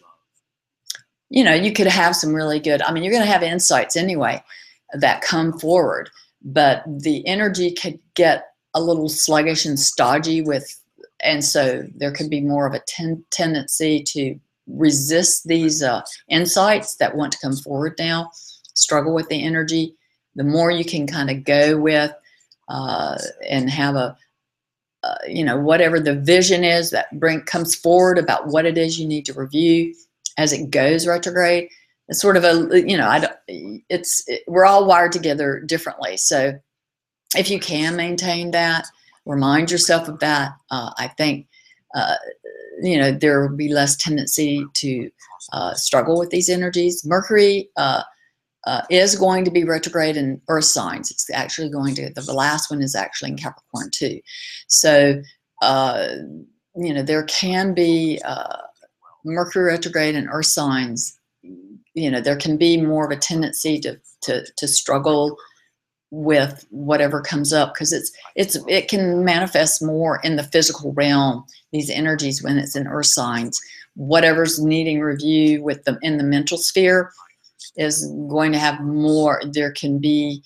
you 1.30 1.44
know 1.44 1.54
you 1.54 1.72
could 1.72 1.86
have 1.86 2.14
some 2.14 2.34
really 2.34 2.60
good 2.60 2.82
i 2.82 2.92
mean 2.92 3.02
you're 3.02 3.12
going 3.12 3.24
to 3.24 3.30
have 3.30 3.42
insights 3.42 3.96
anyway 3.96 4.42
that 4.94 5.22
come 5.22 5.58
forward 5.58 6.10
but 6.42 6.82
the 6.86 7.26
energy 7.26 7.72
could 7.72 7.98
get 8.14 8.50
a 8.74 8.80
little 8.80 9.08
sluggish 9.08 9.64
and 9.64 9.80
stodgy 9.80 10.42
with 10.42 10.80
and 11.20 11.44
so 11.44 11.82
there 11.96 12.12
could 12.12 12.30
be 12.30 12.40
more 12.40 12.66
of 12.66 12.74
a 12.74 12.82
ten 12.86 13.24
tendency 13.30 14.02
to 14.02 14.38
resist 14.66 15.46
these 15.46 15.82
uh, 15.82 16.02
insights 16.28 16.96
that 16.96 17.16
want 17.16 17.32
to 17.32 17.38
come 17.38 17.56
forward 17.56 17.94
now 17.98 18.30
struggle 18.76 19.14
with 19.14 19.28
the 19.28 19.42
energy. 19.42 19.96
The 20.36 20.44
more 20.44 20.70
you 20.70 20.84
can 20.84 21.06
kind 21.06 21.30
of 21.30 21.44
go 21.44 21.78
with 21.78 22.12
uh, 22.68 23.18
and 23.48 23.68
have 23.70 23.96
a 23.96 24.16
uh, 25.02 25.14
you 25.28 25.44
know 25.44 25.56
whatever 25.56 26.00
the 26.00 26.14
vision 26.14 26.64
is 26.64 26.90
that 26.90 27.06
bring 27.20 27.40
comes 27.42 27.74
forward 27.74 28.18
about 28.18 28.48
what 28.48 28.66
it 28.66 28.76
is 28.76 28.98
you 28.98 29.06
need 29.06 29.24
to 29.24 29.32
review 29.34 29.94
as 30.36 30.52
it 30.52 30.70
goes 30.70 31.06
retrograde 31.06 31.68
it's 32.08 32.20
sort 32.20 32.36
of 32.36 32.44
a 32.44 32.82
you 32.88 32.96
know 32.96 33.08
i 33.08 33.18
don't 33.18 33.36
it's 33.88 34.22
it, 34.26 34.42
we're 34.46 34.66
all 34.66 34.86
wired 34.86 35.12
together 35.12 35.60
differently 35.60 36.16
so 36.16 36.52
if 37.36 37.50
you 37.50 37.58
can 37.58 37.96
maintain 37.96 38.50
that 38.50 38.86
remind 39.26 39.70
yourself 39.70 40.08
of 40.08 40.18
that. 40.20 40.52
Uh, 40.70 40.92
I 40.96 41.08
think, 41.08 41.48
uh, 41.94 42.14
you 42.80 42.98
know, 42.98 43.12
there 43.12 43.42
will 43.46 43.56
be 43.56 43.72
less 43.72 43.96
tendency 43.96 44.64
to 44.74 45.10
uh, 45.52 45.74
struggle 45.74 46.18
with 46.18 46.30
these 46.30 46.48
energies. 46.48 47.04
Mercury 47.04 47.68
uh, 47.76 48.02
uh, 48.66 48.82
is 48.88 49.16
going 49.16 49.44
to 49.44 49.50
be 49.50 49.64
retrograde 49.64 50.16
in 50.16 50.40
earth 50.48 50.64
signs. 50.64 51.10
It's 51.10 51.28
actually 51.30 51.70
going 51.70 51.94
to, 51.96 52.10
the 52.14 52.32
last 52.32 52.70
one 52.70 52.82
is 52.82 52.94
actually 52.94 53.32
in 53.32 53.36
Capricorn 53.36 53.90
too. 53.92 54.20
So, 54.68 55.20
uh, 55.62 56.08
you 56.76 56.94
know, 56.94 57.02
there 57.02 57.24
can 57.24 57.74
be 57.74 58.20
Mercury 59.26 59.72
retrograde 59.72 60.14
and 60.14 60.28
earth 60.30 60.46
signs. 60.46 61.18
You 61.42 62.10
know, 62.10 62.20
there 62.20 62.36
can 62.36 62.56
be 62.56 62.80
more 62.80 63.04
of 63.04 63.10
a 63.10 63.16
tendency 63.16 63.78
to, 63.80 63.98
to, 64.22 64.44
to 64.56 64.68
struggle 64.68 65.36
with 66.10 66.64
whatever 66.70 67.20
comes 67.20 67.52
up 67.52 67.74
because 67.74 67.92
it's 67.92 68.12
it's 68.36 68.56
it 68.68 68.88
can 68.88 69.24
manifest 69.24 69.82
more 69.82 70.20
in 70.22 70.36
the 70.36 70.44
physical 70.44 70.92
realm 70.92 71.44
these 71.72 71.90
energies 71.90 72.42
when 72.42 72.58
it's 72.58 72.76
in 72.76 72.86
earth 72.86 73.06
signs 73.06 73.60
whatever's 73.94 74.62
needing 74.62 75.00
review 75.00 75.62
with 75.64 75.82
them 75.84 75.98
in 76.02 76.16
the 76.16 76.22
mental 76.22 76.58
sphere 76.58 77.10
is 77.76 78.06
going 78.28 78.52
to 78.52 78.58
have 78.58 78.80
more 78.80 79.42
there 79.50 79.72
can 79.72 79.98
be 79.98 80.40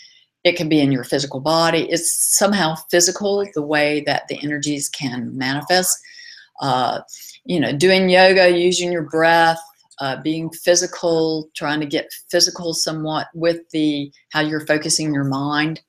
it 0.45 0.57
can 0.57 0.69
be 0.69 0.81
in 0.81 0.91
your 0.91 1.05
physical 1.05 1.41
body 1.41 1.87
it's 1.91 2.11
somehow 2.39 2.75
physical 2.91 3.47
the 3.53 3.63
way 3.63 4.03
that 4.07 4.27
the 4.29 4.43
energies 4.43 4.89
can 4.89 5.37
manifest 5.37 5.99
uh, 6.63 7.01
you 7.51 7.59
know 7.59 7.73
doing 7.73 8.09
yoga 8.09 8.49
using 8.57 8.93
your 8.93 9.03
breath 9.03 9.59
uh, 10.01 10.17
being 10.23 10.51
physical, 10.51 11.51
trying 11.55 11.81
to 11.81 11.87
get 11.87 12.13
physical 12.31 12.73
somewhat 12.73 13.27
with 13.35 13.69
the 13.71 14.11
how 14.31 14.41
you're 14.41 14.67
focusing 14.67 15.13
your 15.13 15.25
mind 15.25 15.83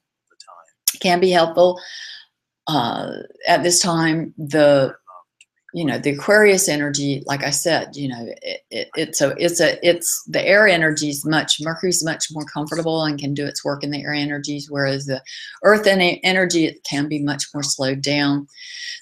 can 1.00 1.20
be 1.20 1.30
helpful. 1.30 1.80
Uh, 2.68 3.12
at 3.48 3.64
this 3.64 3.80
time, 3.80 4.34
the 4.38 4.94
you 5.74 5.86
know 5.86 6.00
the 6.00 6.10
Aquarius 6.10 6.68
energy, 6.68 7.22
like 7.28 7.44
I 7.44 7.52
said, 7.52 7.96
you 7.96 8.10
know 8.10 8.26
it, 8.42 8.62
it, 8.72 8.90
it's 8.96 9.22
a 9.22 9.36
it's 9.38 9.62
a 9.62 9.78
it's 9.88 10.24
the 10.26 10.46
air 10.46 10.68
energy 10.68 11.10
is 11.10 11.24
much 11.26 11.62
Mercury's 11.62 12.04
much 12.04 12.26
more 12.32 12.46
comfortable 12.46 13.04
and 13.04 13.20
can 13.20 13.36
do 13.36 13.46
its 13.46 13.64
work 13.64 13.84
in 13.84 13.92
the 13.92 14.02
air 14.02 14.14
energies, 14.14 14.70
whereas 14.70 15.06
the 15.06 15.22
Earth 15.64 15.86
energy 15.86 16.66
it 16.66 16.84
can 16.84 17.08
be 17.08 17.20
much 17.20 17.46
more 17.54 17.64
slowed 17.64 18.02
down. 18.02 18.48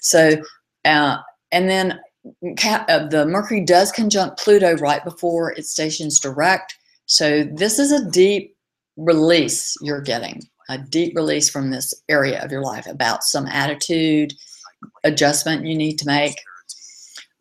So 0.02 0.36
uh, 0.84 1.16
and 1.52 1.68
then 1.68 1.98
the 2.24 3.26
Mercury 3.28 3.64
does 3.64 3.92
conjunct 3.92 4.38
Pluto 4.38 4.76
right 4.76 5.02
before 5.04 5.52
it 5.52 5.66
stations 5.66 6.20
direct. 6.20 6.76
So 7.06 7.44
this 7.44 7.78
is 7.78 7.92
a 7.92 8.10
deep 8.10 8.54
release 8.96 9.76
you're 9.80 10.02
getting, 10.02 10.42
a 10.68 10.78
deep 10.78 11.16
release 11.16 11.48
from 11.48 11.70
this 11.70 11.94
area 12.08 12.42
of 12.44 12.52
your 12.52 12.62
life 12.62 12.86
about 12.86 13.24
some 13.24 13.46
attitude 13.46 14.34
adjustment 15.04 15.66
you 15.66 15.76
need 15.76 15.98
to 15.98 16.06
make. 16.06 16.34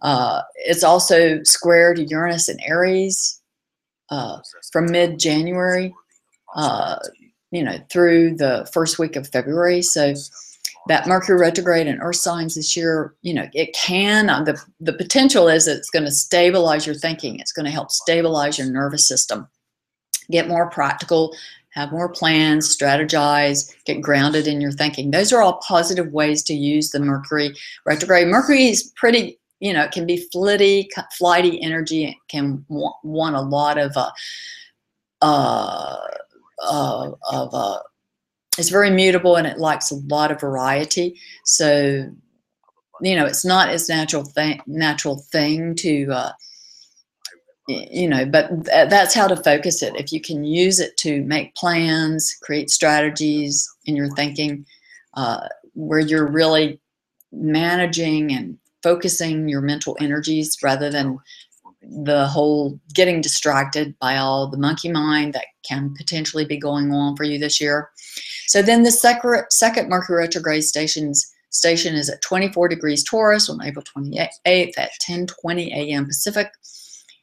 Uh, 0.01 0.41
it's 0.55 0.83
also 0.83 1.43
square 1.43 1.93
to 1.93 2.05
Uranus 2.05 2.47
and 2.47 2.59
Aries 2.65 3.41
uh, 4.09 4.39
from 4.71 4.91
mid-January, 4.91 5.93
uh, 6.55 6.97
you 7.51 7.63
know, 7.63 7.77
through 7.91 8.35
the 8.35 8.67
first 8.73 8.97
week 8.97 9.15
of 9.15 9.27
February. 9.27 9.81
So 9.81 10.13
that 10.89 11.05
Mercury 11.05 11.39
retrograde 11.39 11.85
and 11.85 12.01
Earth 12.01 12.15
signs 12.15 12.55
this 12.55 12.75
year, 12.75 13.13
you 13.21 13.31
know, 13.31 13.47
it 13.53 13.73
can, 13.75 14.27
uh, 14.27 14.43
the, 14.43 14.59
the 14.79 14.91
potential 14.91 15.47
is 15.47 15.67
it's 15.67 15.91
going 15.91 16.03
to 16.03 16.11
stabilize 16.11 16.87
your 16.87 16.95
thinking. 16.95 17.39
It's 17.39 17.51
going 17.51 17.67
to 17.67 17.71
help 17.71 17.91
stabilize 17.91 18.57
your 18.57 18.71
nervous 18.71 19.07
system. 19.07 19.47
Get 20.31 20.47
more 20.47 20.67
practical, 20.71 21.35
have 21.75 21.91
more 21.91 22.09
plans, 22.09 22.75
strategize, 22.75 23.71
get 23.85 24.01
grounded 24.01 24.47
in 24.47 24.61
your 24.61 24.71
thinking. 24.71 25.11
Those 25.11 25.31
are 25.31 25.43
all 25.43 25.61
positive 25.67 26.11
ways 26.11 26.41
to 26.43 26.55
use 26.55 26.89
the 26.89 26.99
Mercury 26.99 27.53
retrograde. 27.85 28.27
Mercury 28.27 28.65
is 28.65 28.91
pretty, 28.95 29.39
you 29.59 29.73
know, 29.73 29.83
it 29.83 29.91
can 29.91 30.07
be 30.07 30.27
flitty, 30.31 30.89
flighty 31.19 31.61
energy. 31.61 32.05
It 32.05 32.15
can 32.29 32.65
want, 32.67 33.35
a 33.35 33.41
lot 33.41 33.77
of, 33.77 33.95
uh, 33.95 34.09
uh, 35.21 37.11
of 37.31 37.53
uh, 37.53 37.79
it's 38.57 38.69
very 38.69 38.89
mutable 38.89 39.35
and 39.35 39.47
it 39.47 39.57
likes 39.57 39.91
a 39.91 39.95
lot 39.95 40.31
of 40.31 40.41
variety. 40.41 41.19
So, 41.45 42.09
you 43.01 43.15
know, 43.15 43.25
it's 43.25 43.45
not 43.45 43.69
its 43.69 43.87
natural 43.87 44.23
thing, 44.23 44.61
natural 44.67 45.23
thing 45.31 45.75
to, 45.75 46.11
uh, 46.11 46.31
you 47.67 48.09
know, 48.09 48.25
but 48.25 48.49
th 48.65 48.89
that's 48.89 49.13
how 49.13 49.27
to 49.27 49.35
focus 49.35 49.83
it. 49.83 49.95
If 49.95 50.11
you 50.11 50.19
can 50.19 50.43
use 50.43 50.79
it 50.79 50.97
to 50.97 51.23
make 51.23 51.55
plans, 51.55 52.35
create 52.41 52.69
strategies 52.69 53.69
in 53.85 53.95
your 53.95 54.09
thinking, 54.15 54.65
uh, 55.13 55.47
where 55.73 55.99
you're 55.99 56.27
really 56.27 56.79
managing 57.31 58.31
and 58.31 58.57
focusing 58.81 59.47
your 59.47 59.61
mental 59.61 59.95
energies 59.99 60.57
rather 60.63 60.89
than 60.89 61.19
the 61.81 62.27
whole 62.27 62.79
getting 62.93 63.21
distracted 63.21 63.97
by 63.99 64.17
all 64.17 64.47
the 64.47 64.57
monkey 64.57 64.91
mind 64.91 65.33
that 65.33 65.45
can 65.69 65.93
potentially 65.95 66.45
be 66.45 66.57
going 66.57 66.91
on 66.91 67.15
for 67.15 67.23
you 67.23 67.37
this 67.37 67.61
year. 67.61 67.89
So 68.47 68.61
then 68.61 68.83
the 68.83 68.91
second, 68.91 69.43
second 69.51 69.89
Mercury 69.89 70.17
retrograde 70.17 70.63
stations 70.63 71.31
station 71.51 71.95
is 71.95 72.09
at 72.09 72.21
24 72.21 72.67
degrees 72.67 73.03
Taurus 73.03 73.49
on 73.49 73.63
April 73.63 73.83
28th 73.83 74.77
at 74.77 74.91
10:20 75.01 75.67
a.m. 75.67 76.05
Pacific. 76.05 76.51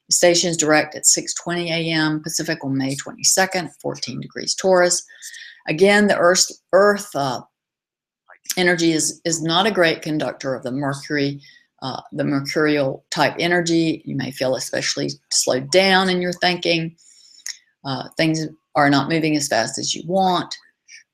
The 0.09 0.14
station 0.14 0.51
is 0.51 0.57
direct 0.57 0.94
at 0.94 1.05
6:20 1.05 1.66
a.m. 1.66 2.22
Pacific 2.22 2.64
on 2.64 2.76
May 2.76 2.94
22nd, 2.94 3.70
14 3.80 4.20
degrees 4.20 4.55
Taurus. 4.55 5.05
Again, 5.68 6.07
the 6.07 6.16
Earth 6.16 6.51
Earth 6.72 7.14
uh, 7.14 7.42
energy 8.57 8.92
is 8.92 9.20
is 9.24 9.42
not 9.42 9.66
a 9.66 9.72
great 9.72 10.03
conductor 10.03 10.55
of 10.55 10.62
the 10.62 10.72
Mercury. 10.72 11.40
Uh, 11.82 12.01
the 12.11 12.24
mercurial 12.24 13.05
type 13.11 13.34
energy. 13.38 14.01
You 14.07 14.16
may 14.16 14.30
feel 14.30 14.57
especially 14.57 15.11
slowed 15.30 15.70
down 15.70 16.09
in 16.09 16.22
your 16.22 16.32
thinking. 16.32 16.97
Uh, 17.87 18.09
things 18.18 18.47
are 18.74 18.91
not 18.91 19.09
moving 19.09 19.37
as 19.37 19.49
fast 19.49 19.78
as 19.78 19.95
you 19.95 20.03
want 20.07 20.55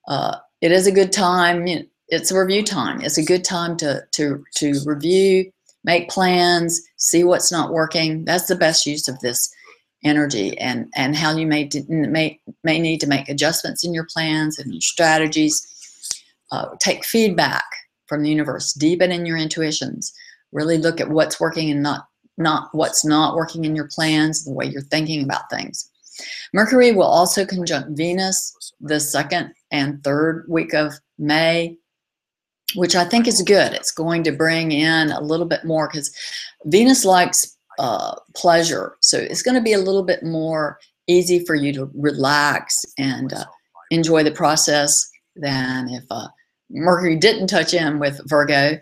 uh, 0.08 0.36
it 0.60 0.72
is 0.72 0.86
a 0.86 0.92
good 0.92 1.12
time. 1.12 1.66
It's 2.08 2.30
a 2.30 2.38
review 2.38 2.62
time. 2.62 3.00
It's 3.00 3.18
a 3.18 3.24
good 3.24 3.44
time 3.44 3.76
to, 3.78 4.02
to, 4.12 4.44
to 4.56 4.80
review, 4.84 5.50
make 5.84 6.10
plans, 6.10 6.82
see 6.96 7.24
what's 7.24 7.52
not 7.52 7.72
working. 7.72 8.24
That's 8.24 8.46
the 8.46 8.56
best 8.56 8.86
use 8.86 9.08
of 9.08 9.18
this 9.20 9.52
energy 10.04 10.58
and 10.58 10.88
and 10.96 11.14
how 11.14 11.36
you 11.36 11.46
may 11.46 11.70
may 11.88 12.36
may 12.64 12.80
need 12.80 13.00
to 13.00 13.06
make 13.06 13.28
adjustments 13.28 13.84
in 13.84 13.94
your 13.94 14.06
plans 14.12 14.58
and 14.58 14.72
your 14.74 14.80
strategies. 14.80 15.64
Uh, 16.50 16.70
take 16.80 17.04
feedback 17.04 17.64
from 18.08 18.22
the 18.22 18.28
universe. 18.28 18.72
Deepen 18.72 19.12
in 19.12 19.24
your 19.24 19.36
intuitions. 19.36 20.12
Really 20.50 20.76
look 20.76 21.00
at 21.00 21.10
what's 21.10 21.38
working 21.40 21.70
and 21.70 21.82
not 21.82 22.08
not 22.36 22.68
what's 22.72 23.04
not 23.04 23.36
working 23.36 23.64
in 23.64 23.76
your 23.76 23.88
plans, 23.88 24.44
the 24.44 24.52
way 24.52 24.66
you're 24.66 24.82
thinking 24.82 25.22
about 25.22 25.48
things. 25.50 25.88
Mercury 26.52 26.92
will 26.92 27.04
also 27.04 27.44
conjunct 27.44 27.96
Venus 27.96 28.72
the 28.80 29.00
second 29.00 29.52
and 29.70 30.02
third 30.02 30.44
week 30.48 30.74
of 30.74 30.92
May, 31.18 31.78
which 32.74 32.94
I 32.96 33.04
think 33.04 33.26
is 33.26 33.42
good. 33.42 33.72
It's 33.72 33.92
going 33.92 34.22
to 34.24 34.32
bring 34.32 34.72
in 34.72 35.10
a 35.10 35.20
little 35.20 35.46
bit 35.46 35.64
more 35.64 35.88
because 35.88 36.14
Venus 36.64 37.04
likes 37.04 37.56
uh, 37.78 38.14
pleasure. 38.34 38.96
So 39.00 39.18
it's 39.18 39.42
going 39.42 39.54
to 39.54 39.62
be 39.62 39.72
a 39.72 39.78
little 39.78 40.02
bit 40.02 40.22
more 40.22 40.78
easy 41.06 41.44
for 41.44 41.54
you 41.54 41.72
to 41.72 41.90
relax 41.94 42.84
and 42.98 43.32
uh, 43.32 43.44
enjoy 43.90 44.22
the 44.22 44.30
process 44.30 45.08
than 45.36 45.88
if 45.88 46.04
uh, 46.10 46.28
Mercury 46.70 47.16
didn't 47.16 47.48
touch 47.48 47.74
in 47.74 47.98
with 47.98 48.20
Virgo. 48.26 48.78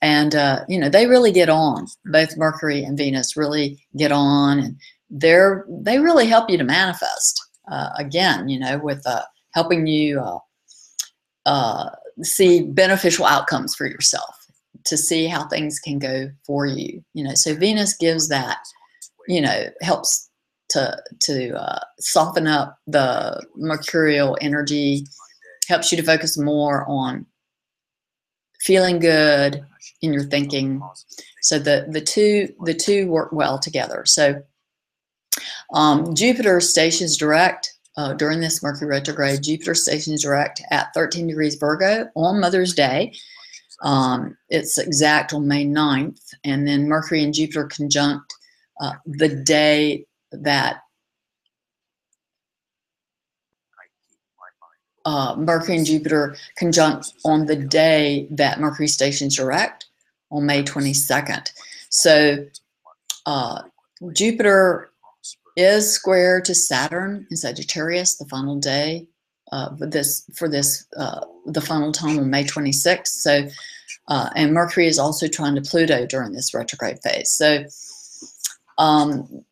And, 0.00 0.34
uh, 0.34 0.64
you 0.68 0.78
know, 0.80 0.88
they 0.88 1.06
really 1.06 1.30
get 1.30 1.48
on. 1.48 1.86
Both 2.06 2.36
Mercury 2.36 2.82
and 2.82 2.98
Venus 2.98 3.36
really 3.36 3.86
get 3.96 4.10
on. 4.10 4.58
And 4.58 4.76
they're, 5.12 5.64
they 5.68 5.98
really 5.98 6.26
help 6.26 6.50
you 6.50 6.58
to 6.58 6.64
manifest. 6.64 7.40
Uh, 7.70 7.90
again, 7.96 8.48
you 8.48 8.58
know, 8.58 8.78
with 8.78 9.06
uh, 9.06 9.22
helping 9.54 9.86
you 9.86 10.20
see 12.22 12.62
beneficial 12.62 13.24
outcomes 13.24 13.74
for 13.74 13.86
yourself 13.86 14.46
to 14.84 14.96
see 14.96 15.26
how 15.26 15.46
things 15.48 15.78
can 15.78 15.98
go 15.98 16.30
for 16.44 16.66
you 16.66 17.02
you 17.14 17.24
know 17.24 17.34
so 17.34 17.54
venus 17.54 17.96
gives 17.96 18.28
that 18.28 18.58
you 19.28 19.40
know 19.40 19.64
helps 19.80 20.28
to 20.68 20.96
to 21.20 21.54
uh, 21.54 21.80
soften 21.98 22.46
up 22.46 22.78
the 22.86 23.44
mercurial 23.56 24.36
energy 24.40 25.06
helps 25.68 25.92
you 25.92 25.96
to 25.96 26.04
focus 26.04 26.38
more 26.38 26.84
on 26.88 27.26
feeling 28.60 28.98
good 28.98 29.64
in 30.02 30.12
your 30.12 30.24
thinking 30.24 30.80
so 31.42 31.58
the 31.58 31.86
the 31.90 32.00
two 32.00 32.48
the 32.64 32.74
two 32.74 33.08
work 33.08 33.32
well 33.32 33.58
together 33.58 34.04
so 34.06 34.42
um, 35.72 36.14
jupiter 36.14 36.60
stations 36.60 37.16
direct 37.16 37.74
uh, 37.96 38.12
during 38.14 38.40
this 38.40 38.62
mercury 38.62 38.88
retrograde 38.88 39.42
jupiter 39.42 39.74
stations 39.74 40.22
direct 40.22 40.62
at 40.70 40.92
13 40.94 41.26
degrees 41.26 41.56
virgo 41.56 42.08
on 42.14 42.40
mother's 42.40 42.74
day 42.74 43.12
um, 43.82 44.36
it's 44.48 44.78
exact 44.78 45.34
on 45.34 45.48
May 45.48 45.66
9th, 45.66 46.34
and 46.44 46.66
then 46.66 46.88
Mercury 46.88 47.24
and 47.24 47.34
Jupiter 47.34 47.64
conjunct 47.64 48.32
uh, 48.80 48.92
the 49.04 49.28
day 49.28 50.06
that 50.30 50.82
uh, 55.04 55.34
Mercury 55.36 55.78
and 55.78 55.86
Jupiter 55.86 56.36
conjunct 56.56 57.12
on 57.24 57.46
the 57.46 57.56
day 57.56 58.28
that 58.30 58.60
Mercury 58.60 58.86
stations 58.86 59.36
direct 59.36 59.86
on 60.30 60.46
May 60.46 60.62
22nd. 60.62 61.50
So 61.90 62.46
uh, 63.26 63.62
Jupiter 64.12 64.91
is 65.56 65.92
square 65.92 66.40
to 66.40 66.54
Saturn 66.54 67.26
in 67.30 67.36
Sagittarius 67.36 68.16
the 68.16 68.26
final 68.26 68.58
day 68.58 69.06
uh, 69.52 69.76
for 69.76 69.86
this 69.86 70.24
for 70.34 70.48
this 70.48 70.86
uh, 70.96 71.24
the 71.46 71.60
final 71.60 71.92
time 71.92 72.18
on 72.18 72.30
May 72.30 72.44
26th. 72.44 73.08
So, 73.08 73.48
uh, 74.08 74.30
and 74.34 74.52
Mercury 74.52 74.86
is 74.86 74.98
also 74.98 75.28
trine 75.28 75.54
to 75.56 75.62
Pluto 75.62 76.06
during 76.06 76.32
this 76.32 76.54
retrograde 76.54 76.98
phase. 77.02 77.30
So, 77.30 77.64
um, 78.78 79.44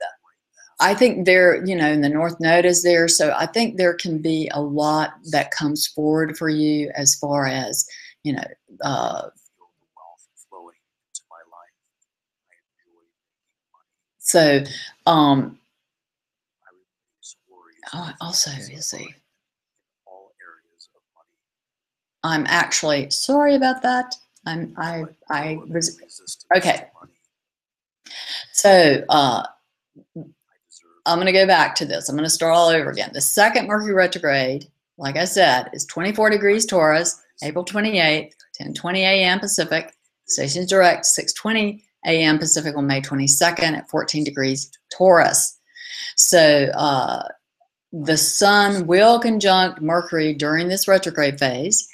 I 0.81 0.95
think 0.95 1.27
there, 1.27 1.63
you 1.65 1.77
know, 1.77 1.91
in 1.93 2.01
the 2.01 2.09
North 2.09 2.41
Node 2.41 2.65
is 2.65 2.83
there. 2.83 3.07
So 3.07 3.35
I 3.37 3.45
think 3.45 3.77
there 3.77 3.93
can 3.93 4.19
be 4.19 4.51
a 4.55 4.63
lot 4.63 5.13
that 5.31 5.51
comes 5.51 5.87
forward 5.87 6.39
for 6.39 6.49
you 6.49 6.91
as 6.95 7.15
far 7.15 7.47
as, 7.47 7.87
you 8.25 8.33
know, 8.33 8.45
uh, 8.83 9.29
so, 14.19 14.65
um, 15.07 15.59
oh, 17.95 18.13
also, 18.21 18.51
you 18.71 18.81
see, 18.81 19.15
I'm 22.23 22.47
actually 22.49 23.11
sorry 23.11 23.55
about 23.55 23.83
that. 23.83 24.15
I'm 24.47 24.75
I 24.77 25.05
I 25.29 25.59
was 25.69 25.99
okay. 26.57 26.87
So 28.53 29.05
uh, 29.09 29.43
I'm 31.07 31.17
going 31.17 31.27
to 31.27 31.33
go 31.33 31.47
back 31.47 31.75
to 31.77 31.87
this. 31.87 32.09
I'm 32.09 32.17
going 32.17 32.25
to 32.25 32.31
start 32.31 32.55
all 32.55 32.69
over 32.69 32.91
again. 32.91 33.11
The 33.13 33.21
second 33.21 33.67
Mercury 33.67 33.95
retrograde, 33.95 34.67
like 34.99 35.17
I 35.17 35.25
said, 35.25 35.71
is 35.73 35.87
24 35.87 36.31
degrees 36.31 36.67
Taurus, 36.67 37.23
April 37.43 37.65
28th, 37.65 38.33
10:20 38.61 38.99
a.m. 38.99 39.41
Pacific. 39.41 39.95
Stations 40.27 40.69
direct 40.69 41.05
6:20 41.07 41.83
a.m. 42.07 42.39
Pacific 42.39 42.77
on 42.77 42.87
May 42.87 43.01
22nd 43.01 43.77
at 43.77 43.91
14 43.91 44.25
degrees 44.25 44.71
Taurus. 44.97 45.59
So 46.17 46.71
uh, 46.75 47.23
the 47.93 48.17
Sun 48.17 48.87
will 48.87 49.19
conjunct 49.19 49.81
Mercury 49.81 50.33
during 50.33 50.69
this 50.69 50.87
retrograde 50.87 51.39
phase 51.39 51.89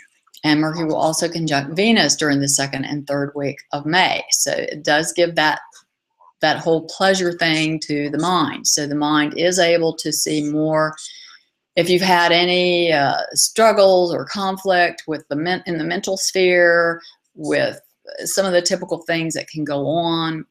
and 0.44 0.60
Mercury 0.60 0.84
will 0.84 0.96
also 0.96 1.28
conjunct 1.28 1.74
Venus 1.74 2.14
during 2.14 2.40
the 2.40 2.48
second 2.48 2.84
and 2.84 3.06
third 3.06 3.32
week 3.34 3.58
of 3.72 3.86
May. 3.86 4.22
So 4.30 4.52
it 4.52 4.84
does 4.84 5.12
give 5.12 5.34
that 5.34 5.60
that 6.40 6.58
whole 6.58 6.86
pleasure 6.86 7.32
thing 7.32 7.80
to 7.80 8.10
the 8.10 8.18
mind. 8.18 8.66
So 8.66 8.86
the 8.86 8.94
mind 8.94 9.38
is 9.38 9.58
able 9.58 9.96
to 9.96 10.12
see 10.12 10.50
more. 10.50 10.94
If 11.76 11.88
you've 11.88 12.02
had 12.02 12.30
any 12.30 12.92
uh, 12.92 13.22
struggles 13.32 14.14
or 14.14 14.26
conflict 14.26 15.04
with 15.08 15.26
the 15.28 15.36
men- 15.36 15.62
in 15.66 15.78
the 15.78 15.84
mental 15.84 16.16
sphere, 16.16 17.00
with 17.34 17.80
some 18.24 18.44
of 18.46 18.52
the 18.52 18.62
typical 18.62 18.98
things 18.98 19.34
that 19.34 19.48
can 19.48 19.64
go 19.64 19.86
on, 19.86 20.44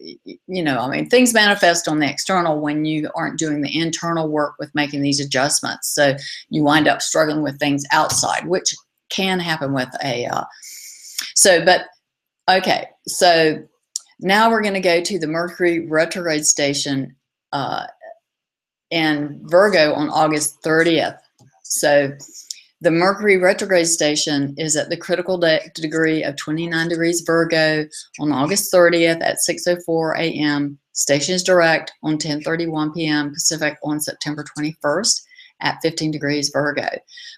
you 0.00 0.62
know, 0.62 0.78
I 0.78 0.88
mean, 0.88 1.08
things 1.08 1.34
manifest 1.34 1.88
on 1.88 1.98
the 1.98 2.08
external 2.08 2.60
when 2.60 2.84
you 2.84 3.10
aren't 3.14 3.38
doing 3.38 3.62
the 3.62 3.78
internal 3.78 4.28
work 4.28 4.54
with 4.58 4.74
making 4.74 5.02
these 5.02 5.20
adjustments. 5.20 5.88
So 5.94 6.16
you 6.48 6.62
wind 6.62 6.88
up 6.88 7.02
struggling 7.02 7.42
with 7.42 7.58
things 7.58 7.84
outside, 7.92 8.46
which 8.46 8.74
can 9.10 9.40
happen 9.40 9.72
with 9.72 9.88
a, 10.04 10.26
uh, 10.26 10.44
so, 11.34 11.64
but, 11.64 11.86
okay, 12.50 12.86
so 13.06 13.62
now 14.20 14.50
we're 14.50 14.62
going 14.62 14.74
to 14.74 14.80
go 14.80 15.02
to 15.02 15.18
the 15.18 15.26
Mercury 15.26 15.86
retrograde 15.86 16.46
station 16.46 17.14
uh, 17.52 17.86
in 18.90 19.40
Virgo 19.44 19.94
on 19.94 20.08
August 20.10 20.62
30th. 20.62 21.18
So 21.62 22.12
the 22.82 22.90
Mercury 22.90 23.36
retrograde 23.36 23.86
station 23.86 24.56
is 24.58 24.74
at 24.74 24.88
the 24.88 24.96
critical 24.96 25.38
de 25.38 25.60
degree 25.76 26.24
of 26.24 26.34
29 26.34 26.88
degrees 26.88 27.20
Virgo 27.20 27.86
on 28.18 28.32
August 28.32 28.72
30th 28.72 29.22
at 29.22 29.38
6.04 29.48 30.18
a.m. 30.18 30.76
Stations 30.92 31.44
direct 31.44 31.92
on 32.02 32.18
10.31 32.18 32.92
p.m. 32.92 33.32
Pacific 33.32 33.78
on 33.84 34.00
September 34.00 34.44
21st 34.58 35.22
at 35.60 35.78
15 35.80 36.10
degrees 36.10 36.50
Virgo. 36.52 36.88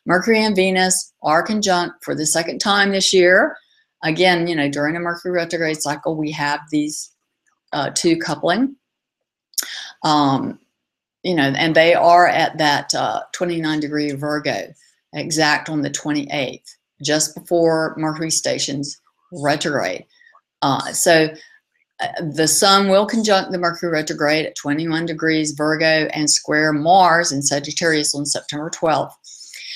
Mercury 0.06 0.42
and 0.42 0.56
Venus 0.56 1.12
are 1.22 1.42
conjunct 1.42 2.02
for 2.02 2.14
the 2.14 2.24
second 2.24 2.58
time 2.58 2.90
this 2.90 3.12
year. 3.12 3.54
Again, 4.02 4.46
you 4.46 4.56
know, 4.56 4.70
during 4.70 4.96
a 4.96 5.00
Mercury 5.00 5.32
retrograde 5.32 5.82
cycle, 5.82 6.16
we 6.16 6.30
have 6.30 6.60
these 6.70 7.12
uh, 7.74 7.90
two 7.94 8.16
coupling. 8.16 8.76
Um, 10.02 10.58
you 11.22 11.34
know, 11.34 11.52
and 11.54 11.74
they 11.74 11.92
are 11.92 12.26
at 12.26 12.56
that 12.56 12.94
uh, 12.94 13.20
29 13.32 13.80
degree 13.80 14.10
Virgo, 14.12 14.72
exact 15.14 15.68
on 15.68 15.82
the 15.82 15.90
28th, 15.90 16.68
just 17.02 17.34
before 17.34 17.94
Mercury 17.98 18.30
stations 18.30 19.00
retrograde. 19.32 20.04
Uh, 20.62 20.92
so 20.92 21.28
uh, 22.00 22.06
the 22.34 22.48
sun 22.48 22.88
will 22.88 23.06
conjunct 23.06 23.52
the 23.52 23.58
Mercury 23.58 23.90
retrograde 23.90 24.46
at 24.46 24.56
21 24.56 25.06
degrees 25.06 25.52
Virgo 25.52 26.08
and 26.12 26.28
square 26.28 26.72
Mars 26.72 27.32
in 27.32 27.42
Sagittarius 27.42 28.14
on 28.14 28.26
September 28.26 28.70
12th. 28.70 29.12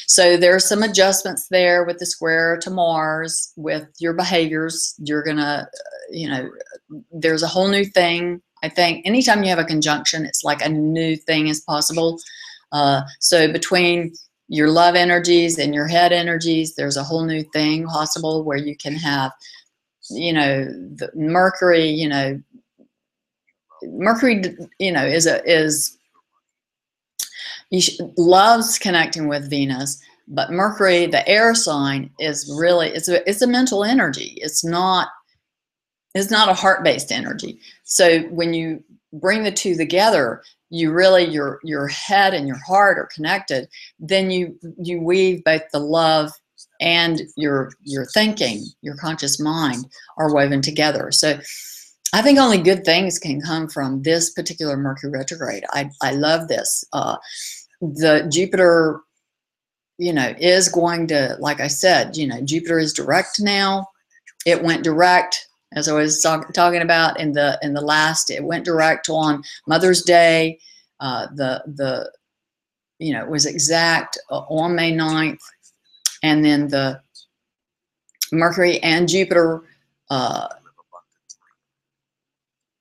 So 0.09 0.39
there 0.39 0.55
are 0.55 0.61
some 0.61 0.83
adjustments 0.83 1.49
there 1.49 1.85
with 1.85 1.99
the 1.99 2.07
square 2.07 2.57
to 2.63 2.71
Mars 2.71 3.53
with 3.57 3.87
your 3.99 4.15
behaviors. 4.15 4.95
You're 4.99 5.23
going 5.23 5.37
to, 5.37 5.43
uh, 5.43 5.65
you 6.11 6.29
know, 6.29 6.51
there's 7.13 7.43
a 7.43 7.47
whole 7.47 7.69
new 7.69 7.85
thing. 7.85 8.41
I 8.63 8.71
think 8.71 9.07
anytime 9.07 9.43
you 9.43 9.51
have 9.51 9.59
a 9.59 9.65
conjunction, 9.65 10.25
it's 10.25 10.43
like 10.43 10.63
a 10.63 10.69
new 10.69 11.15
thing 11.15 11.49
is 11.49 11.61
possible. 11.61 12.19
Uh, 12.73 13.03
so 13.21 13.53
between 13.53 14.15
your 14.49 14.71
love 14.71 14.95
energies 14.95 15.59
and 15.59 15.75
your 15.75 15.87
head 15.87 16.13
energies, 16.13 16.75
there's 16.75 16.97
a 16.97 17.05
whole 17.05 17.25
new 17.25 17.43
thing 17.53 17.87
possible 17.87 18.45
where 18.45 18.57
you 18.59 18.77
can 18.77 18.95
have 18.95 19.33
you 20.11 20.33
know, 20.33 20.65
the 20.65 21.11
Mercury, 21.15 21.89
you 21.89 22.09
know, 22.09 22.41
Mercury, 23.83 24.43
you 24.79 24.93
know, 24.93 25.05
is 25.05 25.27
a 25.27 25.45
is 25.45 25.97
loves 28.17 28.79
connecting 28.79 29.29
with 29.29 29.51
Venus, 29.51 30.01
but 30.27 30.51
Mercury, 30.51 31.07
the 31.07 31.27
air 31.29 31.55
sign, 31.55 32.11
is 32.19 32.53
really 32.59 32.89
it's 32.89 33.09
a 33.09 33.29
it's 33.29 33.43
a 33.43 33.47
mental 33.47 33.85
energy. 33.85 34.39
It's 34.39 34.65
not 34.65 35.09
it's 36.15 36.31
not 36.31 36.49
a 36.49 36.55
heart 36.55 36.83
based 36.83 37.13
energy. 37.13 37.61
So 37.85 38.21
when 38.23 38.55
you 38.55 38.83
bring 39.13 39.45
the 39.45 39.53
two 39.53 39.77
together, 39.77 40.43
you 40.71 40.93
really 40.93 41.25
your 41.25 41.61
your 41.65 41.89
head 41.89 42.35
and 42.35 42.47
your 42.47 42.59
heart 42.59 42.99
are 42.99 43.09
connected 43.15 43.69
then 43.99 44.31
you 44.31 44.59
you 44.77 45.01
weave 45.01 45.43
both 45.45 45.63
the 45.73 45.79
love 45.79 46.31
and 46.81 47.23
your 47.37 47.73
your 47.83 48.07
thinking 48.07 48.65
your 48.83 48.97
conscious 48.97 49.41
mind 49.41 49.87
are 50.17 50.33
woven 50.33 50.63
together. 50.63 51.11
So 51.11 51.39
i 52.15 52.23
think 52.23 52.39
only 52.39 52.59
good 52.59 52.85
things 52.85 53.19
can 53.19 53.41
come 53.41 53.69
from 53.69 54.03
this 54.03 54.31
particular 54.31 54.77
mercury 54.77 55.11
retrograde. 55.11 55.65
I 55.71 55.91
i 56.03 56.13
love 56.13 56.49
this. 56.49 56.85
Uh 56.93 57.17
the 57.81 58.29
jupiter 58.33 59.01
you 59.99 60.13
know 60.13 60.35
is 60.39 60.69
going 60.69 61.07
to 61.09 61.37
like 61.39 61.61
i 61.61 61.69
said 61.69 62.17
you 62.17 62.27
know 62.27 62.41
jupiter 62.43 62.79
is 62.79 62.93
direct 62.93 63.41
now. 63.41 63.87
It 64.47 64.63
went 64.63 64.85
direct 64.85 65.48
as 65.73 65.89
I 65.89 65.93
was 65.93 66.23
talk, 66.23 66.53
talking 66.53 66.83
about 66.83 67.21
in 67.21 67.33
the 67.33 67.59
in 67.63 67.75
the 67.75 67.81
last, 67.81 68.31
it 68.31 68.43
went 68.43 68.65
direct 68.65 69.09
on 69.09 69.43
Mother's 69.67 70.03
Day. 70.03 70.59
Uh, 71.01 71.27
the 71.35 71.63
the 71.67 72.11
you 72.99 73.13
know 73.13 73.23
it 73.23 73.31
was 73.31 73.47
exact 73.47 74.19
uh, 74.31 74.41
on 74.49 74.75
May 74.75 74.93
9th, 74.93 75.41
and 76.23 76.45
then 76.45 76.69
the 76.69 77.01
Mercury 78.33 78.79
and 78.83 79.09
Jupiter, 79.09 79.63
uh, 80.11 80.49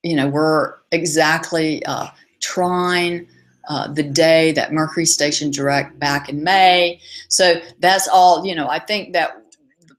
you 0.04 0.16
know, 0.16 0.28
were 0.28 0.82
exactly 0.92 1.86
uh, 1.86 2.08
trine. 2.42 3.28
Uh, 3.70 3.92
the 3.92 4.04
day 4.04 4.54
that 4.54 4.72
Mercury 4.72 5.06
stationed 5.06 5.52
direct 5.52 6.00
back 6.00 6.30
in 6.30 6.42
May. 6.42 7.02
So 7.28 7.60
that's 7.80 8.08
all, 8.08 8.46
you 8.46 8.56
know, 8.56 8.70
I 8.70 8.80
think 8.80 9.12
that 9.12 9.47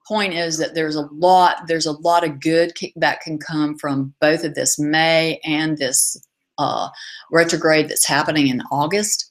point 0.09 0.33
is 0.33 0.59
that 0.59 0.75
there's 0.75 0.97
a 0.97 1.09
lot 1.13 1.67
there's 1.69 1.87
a 1.87 1.93
lot 1.93 2.25
of 2.25 2.41
good 2.41 2.73
that 2.97 3.21
can 3.21 3.39
come 3.39 3.77
from 3.77 4.15
both 4.21 4.43
of 4.43 4.55
this 4.55 4.79
May 4.79 5.41
and 5.45 5.77
this 5.77 6.17
uh, 6.57 6.89
retrograde 7.31 7.89
that's 7.89 8.07
happening 8.07 8.49
in 8.49 8.63
August. 8.73 9.31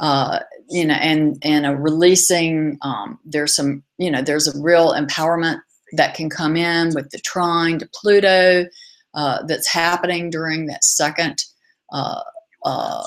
Uh, 0.00 0.38
you 0.70 0.84
know, 0.84 0.94
and 0.94 1.36
and 1.42 1.66
a 1.66 1.76
releasing. 1.76 2.78
Um, 2.82 3.18
there's 3.24 3.54
some 3.54 3.82
you 3.98 4.10
know 4.10 4.22
there's 4.22 4.48
a 4.48 4.58
real 4.60 4.94
empowerment 4.94 5.60
that 5.96 6.14
can 6.14 6.30
come 6.30 6.56
in 6.56 6.94
with 6.94 7.10
the 7.10 7.18
trine 7.18 7.78
to 7.80 7.88
Pluto 7.92 8.66
uh, 9.14 9.42
that's 9.42 9.68
happening 9.68 10.30
during 10.30 10.66
that 10.66 10.84
second 10.84 11.44
uh, 11.92 12.22
uh, 12.64 13.04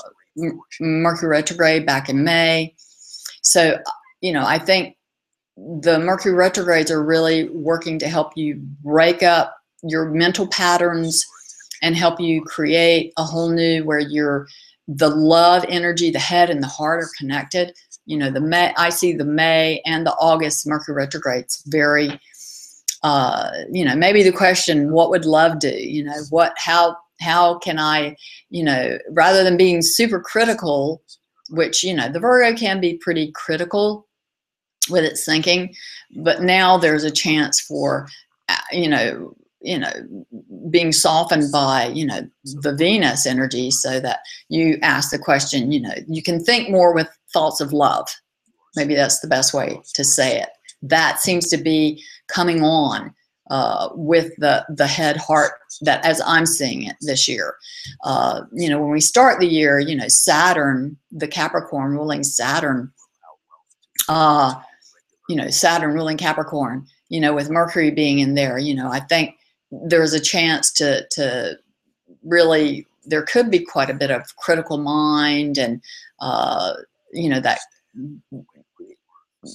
Mercury 0.78 1.28
retrograde 1.28 1.86
back 1.86 2.08
in 2.08 2.22
May. 2.22 2.74
So 3.42 3.78
you 4.20 4.32
know, 4.32 4.44
I 4.44 4.58
think 4.58 4.96
the 5.56 5.98
Mercury 5.98 6.34
retrogrades 6.34 6.90
are 6.90 7.04
really 7.04 7.48
working 7.50 7.98
to 8.00 8.08
help 8.08 8.36
you 8.36 8.56
break 8.82 9.22
up 9.22 9.56
your 9.82 10.10
mental 10.10 10.46
patterns 10.48 11.24
and 11.82 11.96
help 11.96 12.20
you 12.20 12.42
create 12.42 13.12
a 13.18 13.24
whole 13.24 13.50
new 13.50 13.84
where 13.84 13.98
you're 13.98 14.48
the 14.88 15.08
love 15.08 15.64
energy, 15.68 16.10
the 16.10 16.18
head 16.18 16.50
and 16.50 16.62
the 16.62 16.68
heart 16.68 17.04
are 17.04 17.10
connected. 17.18 17.72
You 18.06 18.18
know, 18.18 18.30
the 18.30 18.40
May, 18.40 18.72
I 18.76 18.90
see 18.90 19.12
the 19.12 19.24
May 19.24 19.80
and 19.86 20.06
the 20.06 20.14
August 20.14 20.66
Mercury 20.66 20.94
retrogrades 20.94 21.62
very, 21.66 22.20
uh, 23.02 23.50
you 23.70 23.84
know, 23.84 23.94
maybe 23.94 24.22
the 24.22 24.32
question, 24.32 24.92
what 24.92 25.10
would 25.10 25.24
love 25.24 25.58
do? 25.58 25.70
You 25.70 26.04
know, 26.04 26.16
what, 26.30 26.52
how, 26.56 26.96
how 27.20 27.58
can 27.58 27.78
I, 27.78 28.16
you 28.50 28.64
know, 28.64 28.98
rather 29.10 29.44
than 29.44 29.56
being 29.56 29.80
super 29.82 30.20
critical, 30.20 31.02
which, 31.50 31.82
you 31.82 31.94
know, 31.94 32.10
the 32.10 32.20
Virgo 32.20 32.56
can 32.56 32.80
be 32.80 32.98
pretty 32.98 33.30
critical 33.32 34.03
with 34.90 35.04
its 35.04 35.24
thinking 35.24 35.74
but 36.16 36.42
now 36.42 36.76
there's 36.76 37.04
a 37.04 37.10
chance 37.10 37.60
for 37.60 38.08
uh, 38.48 38.56
you 38.72 38.88
know 38.88 39.34
you 39.60 39.78
know 39.78 39.92
being 40.70 40.92
softened 40.92 41.50
by 41.50 41.86
you 41.86 42.06
know 42.06 42.20
the 42.42 42.74
venus 42.76 43.26
energy 43.26 43.70
so 43.70 43.98
that 44.00 44.20
you 44.48 44.78
ask 44.82 45.10
the 45.10 45.18
question 45.18 45.72
you 45.72 45.80
know 45.80 45.94
you 46.06 46.22
can 46.22 46.42
think 46.42 46.68
more 46.68 46.94
with 46.94 47.08
thoughts 47.32 47.60
of 47.60 47.72
love 47.72 48.08
maybe 48.76 48.94
that's 48.94 49.20
the 49.20 49.28
best 49.28 49.54
way 49.54 49.80
to 49.94 50.04
say 50.04 50.40
it 50.40 50.50
that 50.82 51.20
seems 51.20 51.48
to 51.48 51.56
be 51.56 52.02
coming 52.28 52.62
on 52.62 53.14
uh, 53.50 53.88
with 53.92 54.34
the 54.38 54.64
the 54.70 54.86
head 54.86 55.16
heart 55.16 55.52
that 55.82 56.04
as 56.04 56.20
I'm 56.24 56.46
seeing 56.46 56.84
it 56.84 56.96
this 57.02 57.28
year. 57.28 57.56
Uh, 58.02 58.42
you 58.52 58.68
know, 58.70 58.80
when 58.80 58.90
we 58.90 59.00
start 59.00 59.40
the 59.40 59.46
year, 59.46 59.78
you 59.78 59.94
know, 59.94 60.08
Saturn, 60.08 60.96
the 61.10 61.28
Capricorn 61.28 61.92
ruling 61.92 62.22
Saturn, 62.22 62.90
uh, 64.08 64.54
you 65.28 65.36
know, 65.36 65.48
Saturn 65.48 65.94
ruling 65.94 66.16
Capricorn, 66.16 66.86
you 67.08 67.20
know, 67.20 67.34
with 67.34 67.50
Mercury 67.50 67.90
being 67.90 68.18
in 68.18 68.34
there, 68.34 68.58
you 68.58 68.74
know, 68.74 68.90
I 68.90 69.00
think 69.00 69.36
there's 69.70 70.12
a 70.12 70.20
chance 70.20 70.72
to 70.72 71.06
to 71.12 71.58
really 72.22 72.86
there 73.06 73.22
could 73.22 73.50
be 73.50 73.58
quite 73.58 73.90
a 73.90 73.94
bit 73.94 74.10
of 74.10 74.36
critical 74.36 74.78
mind 74.78 75.58
and 75.58 75.82
uh, 76.20 76.74
you 77.12 77.28
know 77.28 77.40
that 77.40 77.60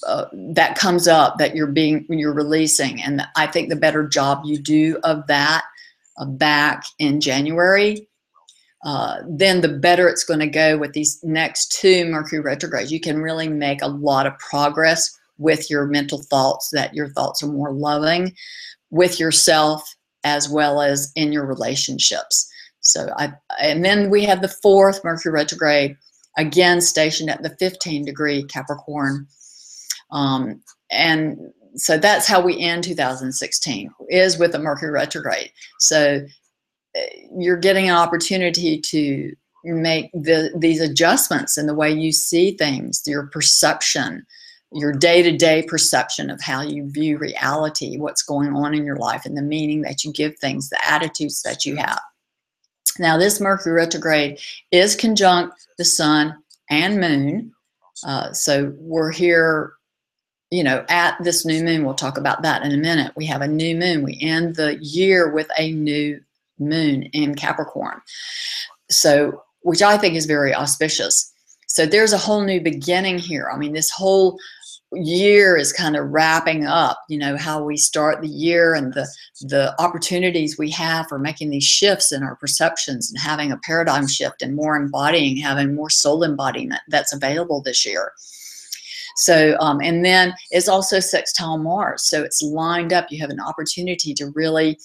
uh, 0.07 0.25
that 0.33 0.77
comes 0.77 1.07
up 1.07 1.37
that 1.37 1.55
you're 1.55 1.67
being 1.67 2.03
when 2.07 2.19
you're 2.19 2.33
releasing 2.33 3.01
and 3.01 3.23
I 3.35 3.47
think 3.47 3.69
the 3.69 3.75
better 3.75 4.07
job 4.07 4.41
you 4.45 4.57
do 4.57 4.99
of 5.03 5.25
that 5.27 5.63
uh, 6.17 6.25
back 6.25 6.83
in 6.99 7.21
January 7.21 8.07
uh, 8.83 9.17
then 9.27 9.61
the 9.61 9.69
better 9.69 10.07
it's 10.07 10.23
going 10.23 10.39
to 10.39 10.47
go 10.47 10.77
with 10.77 10.93
these 10.93 11.19
next 11.23 11.71
two 11.71 12.05
Mercury 12.05 12.39
retrogrades. 12.39 12.91
You 12.91 12.99
can 12.99 13.21
really 13.21 13.49
make 13.49 13.81
a 13.81 13.87
lot 13.87 14.25
of 14.25 14.37
progress 14.39 15.18
with 15.39 15.69
your 15.69 15.87
mental 15.87 16.21
thoughts, 16.21 16.69
that 16.73 16.93
your 16.93 17.09
thoughts 17.09 17.41
are 17.41 17.47
more 17.47 17.73
loving 17.73 18.35
with 18.91 19.19
yourself 19.19 19.95
as 20.23 20.49
well 20.49 20.81
as 20.81 21.11
in 21.15 21.31
your 21.31 21.45
relationships. 21.45 22.47
So 22.81 23.09
I, 23.17 23.33
and 23.61 23.83
then 23.83 24.09
we 24.09 24.23
have 24.25 24.41
the 24.41 24.47
fourth 24.47 25.03
Mercury 25.03 25.33
retrograde, 25.33 25.97
again 26.37 26.81
stationed 26.81 27.29
at 27.29 27.43
the 27.43 27.55
15 27.57 28.05
degree 28.05 28.43
Capricorn. 28.43 29.27
Um, 30.11 30.61
and 30.91 31.37
so 31.75 31.97
that's 31.97 32.27
how 32.27 32.41
we 32.41 32.59
end 32.59 32.83
2016 32.83 33.91
is 34.09 34.37
with 34.37 34.55
a 34.55 34.59
Mercury 34.59 34.91
retrograde. 34.91 35.51
So 35.79 36.25
eh, 36.95 37.07
you're 37.37 37.57
getting 37.57 37.89
an 37.89 37.95
opportunity 37.95 38.79
to 38.81 39.33
make 39.63 40.11
the, 40.13 40.51
these 40.57 40.81
adjustments 40.81 41.57
in 41.57 41.67
the 41.67 41.75
way 41.75 41.91
you 41.91 42.11
see 42.11 42.51
things, 42.51 43.03
your 43.05 43.27
perception, 43.27 44.25
your 44.71 44.93
day-to-day 44.93 45.63
perception 45.63 46.29
of 46.29 46.41
how 46.41 46.61
you 46.61 46.89
view 46.91 47.17
reality 47.17 47.97
what's 47.97 48.21
going 48.21 48.55
on 48.55 48.75
in 48.75 48.85
your 48.85 48.97
life 48.97 49.25
and 49.25 49.35
the 49.35 49.41
meaning 49.41 49.81
that 49.81 50.03
you 50.03 50.13
give 50.13 50.37
things 50.37 50.69
the 50.69 50.87
attitudes 50.87 51.41
that 51.41 51.65
you 51.65 51.75
have. 51.75 51.99
Now 52.99 53.17
this 53.17 53.39
mercury 53.39 53.73
retrograde 53.73 54.39
is 54.71 54.95
conjunct 54.95 55.65
the 55.77 55.85
sun 55.85 56.37
and 56.69 56.99
moon. 56.99 57.51
Uh, 58.05 58.31
so 58.31 58.73
we're 58.77 59.11
here 59.11 59.73
you 60.51 60.63
know 60.63 60.85
at 60.89 61.15
this 61.23 61.45
new 61.45 61.63
moon. 61.63 61.83
We'll 61.83 61.93
talk 61.93 62.17
about 62.17 62.41
that 62.41 62.63
in 62.63 62.71
a 62.71 62.77
minute. 62.77 63.13
We 63.15 63.25
have 63.27 63.41
a 63.41 63.47
new 63.47 63.75
moon. 63.75 64.03
We 64.03 64.19
end 64.21 64.55
the 64.55 64.77
year 64.81 65.31
with 65.31 65.47
a 65.57 65.71
new 65.71 66.21
moon 66.59 67.03
in 67.13 67.35
capricorn. 67.35 68.01
So 68.89 69.43
which 69.61 69.81
i 69.81 69.97
think 69.97 70.15
is 70.15 70.25
very 70.25 70.53
auspicious. 70.53 71.31
So 71.67 71.85
there's 71.85 72.13
a 72.13 72.17
whole 72.17 72.43
new 72.43 72.61
beginning 72.61 73.19
here. 73.19 73.49
I 73.53 73.57
mean 73.57 73.73
this 73.73 73.89
whole 73.89 74.37
year 74.93 75.55
is 75.55 75.71
kind 75.71 75.95
of 75.95 76.09
wrapping 76.09 76.65
up 76.65 77.03
you 77.09 77.17
know 77.17 77.37
how 77.37 77.63
we 77.63 77.77
start 77.77 78.21
the 78.21 78.27
year 78.27 78.73
and 78.73 78.93
the 78.93 79.07
the 79.41 79.79
opportunities 79.79 80.57
we 80.57 80.69
have 80.69 81.07
for 81.07 81.19
making 81.19 81.51
these 81.51 81.63
shifts 81.63 82.11
in 82.11 82.23
our 82.23 82.35
perceptions 82.37 83.11
and 83.11 83.19
having 83.19 83.51
a 83.51 83.57
paradigm 83.57 84.07
shift 84.07 84.41
and 84.41 84.55
more 84.55 84.75
embodying 84.75 85.37
having 85.37 85.75
more 85.75 85.91
soul 85.91 86.23
embodiment 86.23 86.81
that's 86.87 87.13
available 87.13 87.61
this 87.61 87.85
year. 87.85 88.13
So 89.17 89.55
um, 89.59 89.79
and 89.79 90.03
then 90.03 90.33
it's 90.49 90.67
also 90.67 90.99
sextile 90.99 91.59
mars 91.59 92.03
so 92.03 92.23
it's 92.23 92.41
lined 92.41 92.91
up. 92.91 93.07
You 93.11 93.21
have 93.21 93.29
an 93.29 93.39
opportunity 93.39 94.15
to 94.15 94.31
really 94.33 94.79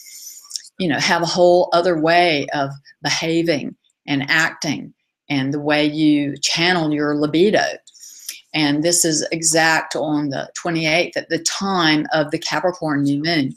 you 0.79 0.89
know 0.89 0.99
have 0.99 1.23
a 1.23 1.27
whole 1.27 1.71
other 1.73 1.99
way 1.99 2.47
of 2.53 2.73
behaving 3.03 3.75
and 4.07 4.29
acting 4.29 4.93
and 5.31 5.55
the 5.55 5.61
way 5.61 5.87
you 5.87 6.37
channel 6.37 6.93
your 6.93 7.17
libido 7.17 7.65
and 8.55 8.85
this 8.85 9.05
is 9.05 9.27
exact 9.33 9.97
on 9.97 10.31
the 10.31 10.49
28th 10.57 11.17
at 11.17 11.29
the 11.29 11.41
time 11.41 12.07
of 12.13 12.31
the 12.31 12.39
Capricorn 12.39 13.03
new 13.03 13.23
moon. 13.23 13.55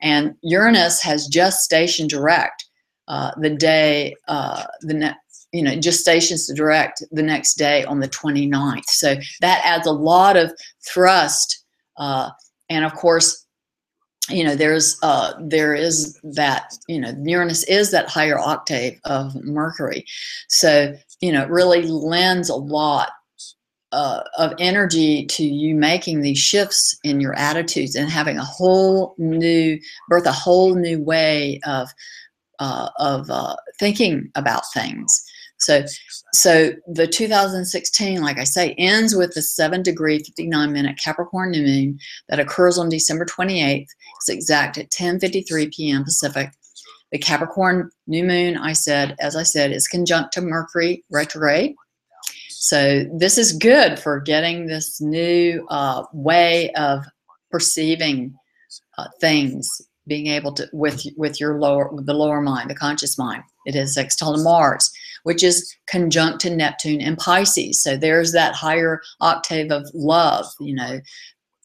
And 0.00 0.36
Uranus 0.42 1.02
has 1.02 1.26
just 1.26 1.64
stationed 1.64 2.10
direct 2.10 2.64
uh, 3.08 3.32
the 3.38 3.50
day, 3.50 4.14
uh, 4.28 4.64
the 4.80 4.94
next, 4.94 5.48
you 5.52 5.62
know, 5.62 5.74
just 5.76 6.00
stations 6.00 6.46
direct 6.54 7.02
the 7.10 7.22
next 7.22 7.54
day 7.54 7.84
on 7.84 7.98
the 7.98 8.08
29th. 8.08 8.84
So 8.86 9.16
that 9.40 9.60
adds 9.64 9.86
a 9.86 9.92
lot 9.92 10.36
of 10.36 10.52
thrust. 10.86 11.64
Uh, 11.96 12.30
and 12.68 12.84
of 12.84 12.94
course, 12.94 13.44
you 14.30 14.44
know, 14.44 14.54
there's 14.54 14.98
uh, 15.02 15.32
there 15.40 15.74
is 15.74 16.20
that 16.22 16.76
you 16.86 17.00
know 17.00 17.14
Uranus 17.24 17.64
is 17.64 17.90
that 17.92 18.10
higher 18.10 18.38
octave 18.38 19.00
of 19.04 19.34
Mercury, 19.42 20.04
so 20.50 20.94
you 21.22 21.32
know 21.32 21.44
it 21.44 21.48
really 21.48 21.86
lends 21.86 22.50
a 22.50 22.54
lot 22.54 23.08
uh, 23.92 24.22
of 24.36 24.52
energy 24.58 25.24
to 25.26 25.44
you 25.44 25.74
making 25.74 26.20
these 26.20 26.38
shifts 26.38 26.96
in 27.04 27.20
your 27.20 27.34
attitudes 27.38 27.94
and 27.94 28.10
having 28.10 28.38
a 28.38 28.44
whole 28.44 29.14
new 29.18 29.78
birth 30.08 30.26
a 30.26 30.32
whole 30.32 30.74
new 30.74 31.00
way 31.02 31.60
of 31.66 31.88
uh, 32.58 32.88
of 32.98 33.30
uh, 33.30 33.56
thinking 33.78 34.30
about 34.34 34.62
things 34.74 35.24
So, 35.58 35.84
so 36.32 36.72
the 36.86 37.06
2016, 37.06 38.20
like 38.20 38.38
I 38.38 38.44
say, 38.44 38.74
ends 38.78 39.14
with 39.14 39.34
the 39.34 39.42
7 39.42 39.82
degree 39.82 40.18
59 40.18 40.72
minute 40.72 40.98
Capricorn 41.02 41.50
new 41.50 41.62
moon 41.62 41.98
that 42.28 42.40
occurs 42.40 42.78
on 42.78 42.88
December 42.88 43.24
28th. 43.24 43.86
It's 44.16 44.28
exact 44.28 44.78
at 44.78 44.90
10:53 44.90 45.72
p.m. 45.74 46.04
Pacific. 46.04 46.50
The 47.10 47.18
Capricorn 47.18 47.90
new 48.06 48.24
moon, 48.24 48.58
I 48.58 48.74
said, 48.74 49.16
as 49.18 49.34
I 49.34 49.42
said, 49.42 49.72
is 49.72 49.88
conjunct 49.88 50.32
to 50.34 50.42
Mercury 50.42 51.04
retrograde. 51.10 51.74
So 52.60 53.04
this 53.14 53.38
is 53.38 53.52
good 53.52 54.00
for 54.00 54.18
getting 54.18 54.66
this 54.66 55.00
new 55.00 55.64
uh, 55.70 56.02
way 56.12 56.72
of 56.72 57.04
perceiving 57.52 58.34
uh, 58.98 59.06
things, 59.20 59.70
being 60.08 60.26
able 60.26 60.52
to 60.54 60.68
with 60.72 61.06
with 61.16 61.38
your 61.38 61.60
lower 61.60 61.88
with 61.92 62.06
the 62.06 62.14
lower 62.14 62.40
mind, 62.40 62.68
the 62.68 62.74
conscious 62.74 63.16
mind. 63.16 63.44
It 63.64 63.76
is 63.76 63.94
sextile 63.94 64.34
to 64.34 64.42
Mars, 64.42 64.90
which 65.22 65.44
is 65.44 65.72
conjunct 65.86 66.40
to 66.40 66.50
Neptune 66.50 67.00
and 67.00 67.16
Pisces. 67.16 67.80
So 67.80 67.96
there's 67.96 68.32
that 68.32 68.56
higher 68.56 69.00
octave 69.20 69.70
of 69.70 69.88
love. 69.94 70.46
You 70.58 70.74
know, 70.74 71.00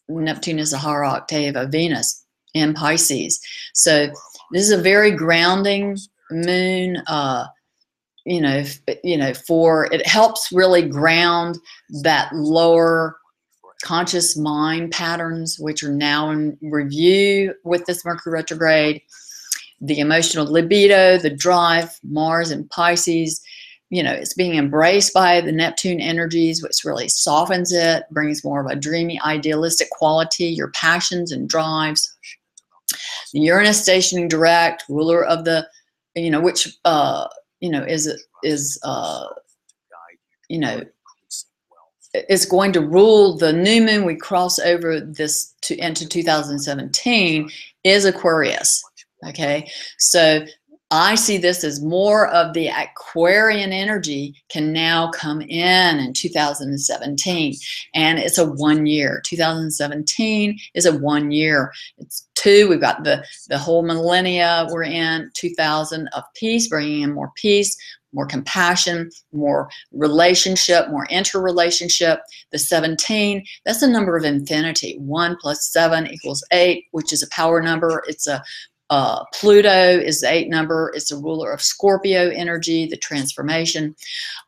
Neptune 0.08 0.60
is 0.60 0.72
a 0.72 0.78
higher 0.78 1.02
octave 1.02 1.56
of 1.56 1.72
Venus 1.72 2.24
in 2.54 2.72
Pisces. 2.72 3.40
So 3.74 4.06
this 4.52 4.62
is 4.62 4.70
a 4.70 4.78
very 4.80 5.10
grounding 5.10 5.98
moon. 6.30 6.98
Uh, 7.08 7.46
you 8.24 8.40
know, 8.40 8.64
you 9.02 9.16
know, 9.16 9.34
for 9.34 9.86
it 9.92 10.06
helps 10.06 10.50
really 10.52 10.82
ground 10.82 11.58
that 12.02 12.34
lower 12.34 13.16
conscious 13.82 14.36
mind 14.36 14.92
patterns, 14.92 15.58
which 15.58 15.82
are 15.82 15.92
now 15.92 16.30
in 16.30 16.56
review 16.62 17.54
with 17.64 17.84
this 17.84 18.04
Mercury 18.04 18.32
retrograde, 18.32 19.02
the 19.80 19.98
emotional 19.98 20.46
libido, 20.46 21.18
the 21.18 21.30
drive, 21.30 21.98
Mars 22.02 22.50
and 22.50 22.68
Pisces, 22.70 23.42
you 23.90 24.02
know, 24.02 24.12
it's 24.12 24.34
being 24.34 24.56
embraced 24.56 25.12
by 25.12 25.40
the 25.40 25.52
Neptune 25.52 26.00
energies, 26.00 26.62
which 26.62 26.84
really 26.84 27.08
softens 27.08 27.72
it, 27.72 28.04
brings 28.10 28.42
more 28.42 28.60
of 28.60 28.66
a 28.66 28.74
dreamy, 28.74 29.20
idealistic 29.20 29.88
quality, 29.90 30.46
your 30.46 30.70
passions 30.70 31.30
and 31.30 31.48
drives. 31.48 32.12
The 33.32 33.40
Uranus 33.40 33.82
stationing 33.82 34.28
direct, 34.28 34.84
ruler 34.88 35.24
of 35.24 35.44
the, 35.44 35.68
you 36.16 36.30
know, 36.30 36.40
which, 36.40 36.76
uh, 36.84 37.28
you 37.64 37.70
know, 37.70 37.82
is, 37.82 38.12
is, 38.42 38.78
uh, 38.84 39.24
you 40.50 40.58
know, 40.58 40.82
is 42.28 42.44
going 42.44 42.72
to 42.74 42.82
rule 42.82 43.38
the 43.38 43.54
new 43.54 43.80
moon 43.80 44.04
we 44.04 44.16
cross 44.16 44.58
over 44.58 45.00
this 45.00 45.54
to 45.62 45.74
into 45.78 46.06
2017 46.06 47.48
is 47.84 48.04
Aquarius. 48.04 48.84
Okay, 49.26 49.66
so 49.98 50.44
I 50.90 51.14
see 51.14 51.38
this 51.38 51.64
as 51.64 51.82
more 51.82 52.28
of 52.28 52.52
the 52.52 52.68
Aquarian 52.68 53.72
energy 53.72 54.34
can 54.48 54.72
now 54.72 55.10
come 55.10 55.40
in 55.40 55.98
in 55.98 56.12
2017. 56.12 57.54
And 57.94 58.18
it's 58.18 58.38
a 58.38 58.44
one 58.44 58.86
year. 58.86 59.22
2017 59.24 60.58
is 60.74 60.86
a 60.86 60.96
one 60.98 61.30
year. 61.30 61.72
It's 61.98 62.28
two. 62.34 62.68
We've 62.68 62.80
got 62.80 63.02
the, 63.02 63.24
the 63.48 63.58
whole 63.58 63.82
millennia 63.82 64.68
we're 64.70 64.84
in, 64.84 65.30
2000 65.34 66.08
of 66.08 66.22
peace, 66.36 66.68
bringing 66.68 67.00
in 67.00 67.14
more 67.14 67.32
peace, 67.34 67.76
more 68.12 68.26
compassion, 68.26 69.10
more 69.32 69.68
relationship, 69.92 70.88
more 70.90 71.06
interrelationship. 71.06 72.20
The 72.52 72.58
17, 72.58 73.44
that's 73.64 73.82
a 73.82 73.90
number 73.90 74.16
of 74.16 74.24
infinity. 74.24 74.96
One 74.98 75.36
plus 75.40 75.66
seven 75.72 76.06
equals 76.06 76.44
eight, 76.52 76.84
which 76.92 77.12
is 77.12 77.22
a 77.22 77.28
power 77.30 77.60
number. 77.60 78.04
It's 78.06 78.26
a 78.26 78.42
uh, 78.90 79.24
Pluto 79.34 79.98
is 79.98 80.20
the 80.20 80.30
eight 80.30 80.48
number. 80.48 80.92
It's 80.94 81.10
a 81.10 81.16
ruler 81.16 81.50
of 81.50 81.62
Scorpio 81.62 82.30
energy, 82.30 82.86
the 82.86 82.96
transformation. 82.96 83.94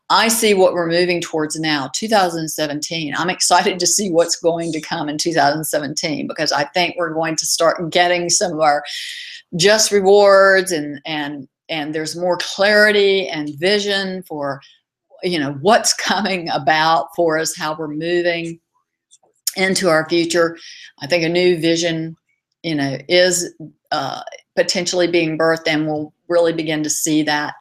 I 0.09 0.27
see 0.27 0.53
what 0.53 0.73
we're 0.73 0.87
moving 0.87 1.21
towards 1.21 1.59
now, 1.59 1.89
2017. 1.93 3.13
I'm 3.17 3.29
excited 3.29 3.79
to 3.79 3.87
see 3.87 4.09
what's 4.09 4.39
going 4.39 4.71
to 4.71 4.81
come 4.81 5.09
in 5.09 5.17
2017 5.17 6.27
because 6.27 6.51
I 6.51 6.65
think 6.65 6.95
we're 6.97 7.13
going 7.13 7.35
to 7.35 7.45
start 7.45 7.89
getting 7.89 8.29
some 8.29 8.53
of 8.53 8.59
our 8.59 8.83
just 9.55 9.91
rewards 9.91 10.71
and 10.71 11.01
and 11.05 11.47
and 11.69 11.93
there's 11.93 12.15
more 12.15 12.37
clarity 12.37 13.27
and 13.27 13.57
vision 13.59 14.23
for 14.23 14.61
you 15.23 15.39
know 15.39 15.53
what's 15.61 15.93
coming 15.93 16.49
about 16.49 17.07
for 17.15 17.37
us, 17.37 17.57
how 17.57 17.75
we're 17.75 17.87
moving 17.87 18.59
into 19.55 19.89
our 19.89 20.07
future. 20.07 20.57
I 20.99 21.07
think 21.07 21.23
a 21.23 21.29
new 21.29 21.59
vision, 21.59 22.15
you 22.67 22.75
know, 22.75 22.97
is 23.07 23.55
uh, 23.91 24.21
potentially 24.57 25.07
being 25.07 25.37
birthed 25.37 25.67
and 25.67 25.87
we'll 25.87 26.13
really 26.27 26.51
begin 26.51 26.83
to 26.83 26.89
see 26.89 27.23
that. 27.23 27.53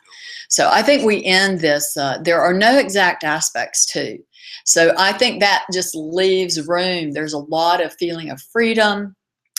So 0.48 0.68
I 0.68 0.82
think 0.82 1.04
we 1.04 1.24
end 1.24 1.60
this, 1.60 1.96
uh, 1.96 2.18
there 2.24 2.40
are 2.40 2.52
no 2.52 2.76
exact 2.76 3.22
aspects 3.22 3.86
too. 3.86 4.18
So 4.64 4.92
I 4.98 5.12
think 5.12 5.38
that 5.38 5.64
just 5.72 5.94
leaves 5.94 6.66
room. 6.66 7.12
There's 7.12 7.34
a 7.34 7.38
lot 7.38 7.80
of 7.80 7.94
feeling 7.94 8.30
of 8.30 8.42
freedom 8.42 9.14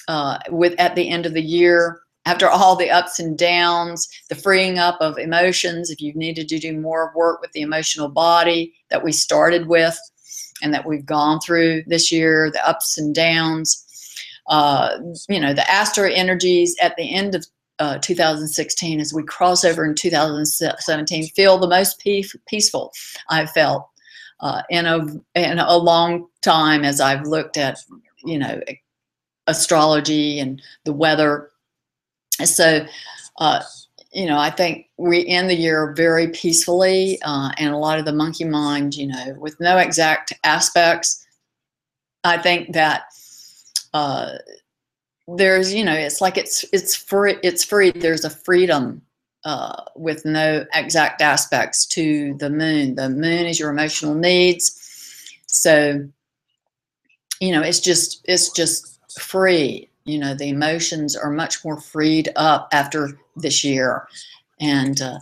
uh, 0.10 0.40
with 0.50 0.78
at 0.80 0.96
the 0.96 1.08
end 1.08 1.26
of 1.26 1.34
the 1.34 1.42
year, 1.42 2.02
after 2.26 2.50
all 2.50 2.76
the 2.76 2.92
ups 2.92 3.18
and 3.18 3.38
downs, 3.38 4.06
the 4.28 4.36
freeing 4.36 4.78
up 4.78 4.98
of 5.00 5.18
emotions, 5.18 5.90
if 5.90 6.02
you've 6.02 6.18
needed 6.18 6.50
to 6.50 6.60
do 6.60 6.78
more 6.78 7.14
work 7.16 7.40
with 7.40 7.54
the 7.54 7.62
emotional 7.62 8.10
body 8.10 8.74
that 8.90 9.02
we 9.02 9.14
started 9.14 9.68
with 9.68 9.98
and 10.62 10.74
that 10.74 10.86
we've 10.86 11.06
gone 11.06 11.40
through 11.40 11.84
this 11.88 12.12
year, 12.12 12.52
the 12.52 12.68
ups 12.68 12.98
and 12.98 13.16
downs, 13.16 13.86
uh, 14.48 14.98
you 15.30 15.40
know, 15.40 15.54
the 15.54 15.70
Astro 15.70 16.10
energies 16.10 16.76
at 16.82 16.96
the 16.96 17.14
end 17.14 17.36
of 17.36 17.46
uh, 17.80 18.00
2016 18.00 19.00
as 19.00 19.14
we 19.14 19.24
cross 19.24 19.64
over 19.64 19.86
in 19.86 19.94
2017 19.94 21.28
feel 21.28 21.60
the 21.60 21.68
most 21.68 22.00
peace, 22.00 22.36
peaceful 22.48 22.92
I've 23.30 23.52
felt 23.52 23.88
uh, 24.40 24.62
in 24.70 24.86
a 24.86 24.98
in 25.36 25.60
a 25.60 25.78
long 25.78 26.28
time 26.42 26.84
as 26.84 27.00
I've 27.02 27.24
looked 27.24 27.58
at 27.58 27.80
you 28.24 28.40
know 28.40 28.62
astrology 29.48 30.40
and 30.40 30.62
the 30.84 30.94
weather. 30.94 31.50
So, 32.44 32.86
uh, 33.40 33.64
you 34.14 34.26
know, 34.26 34.38
I 34.38 34.50
think 34.50 34.88
we 34.98 35.26
end 35.28 35.50
the 35.50 35.56
year 35.56 35.94
very 35.96 36.30
peacefully, 36.30 37.20
uh, 37.24 37.52
and 37.58 37.74
a 37.74 37.78
lot 37.78 38.00
of 38.00 38.06
the 38.06 38.14
monkey 38.14 38.46
mind, 38.46 38.96
you 38.96 39.08
know, 39.08 39.36
with 39.40 39.60
no 39.60 39.78
exact 39.78 40.34
aspects. 40.44 41.26
I 42.24 42.38
think 42.38 42.74
that 42.74 43.04
uh, 43.98 44.38
there's 45.28 45.74
you 45.74 45.84
know 45.84 45.94
it's 45.94 46.22
like 46.22 46.38
it's 46.38 46.64
it's 46.72 46.96
free 46.96 47.38
it's 47.44 47.64
free. 47.64 47.92
There's 47.92 48.26
a 48.26 48.30
freedom 48.30 49.02
uh, 49.44 49.82
with 49.96 50.24
no 50.24 50.66
exact 50.74 51.22
aspects 51.22 51.86
to 51.88 52.36
the 52.36 52.50
moon. 52.50 52.96
The 52.96 53.10
moon 53.10 53.46
is 53.48 53.60
your 53.60 53.72
emotional 53.72 54.14
needs. 54.14 54.66
So 55.48 56.08
you 57.40 57.52
know 57.52 57.62
it's 57.62 57.80
just 57.80 58.24
it's 58.26 58.52
just 58.52 59.00
free. 59.20 59.90
You 60.06 60.20
know 60.20 60.36
the 60.36 60.50
emotions 60.50 61.16
are 61.16 61.32
much 61.32 61.66
more 61.66 61.80
freed 61.82 62.30
up 62.36 62.70
after 62.72 63.20
this 63.36 63.64
year. 63.64 64.08
And 64.60 65.02
uh, 65.02 65.20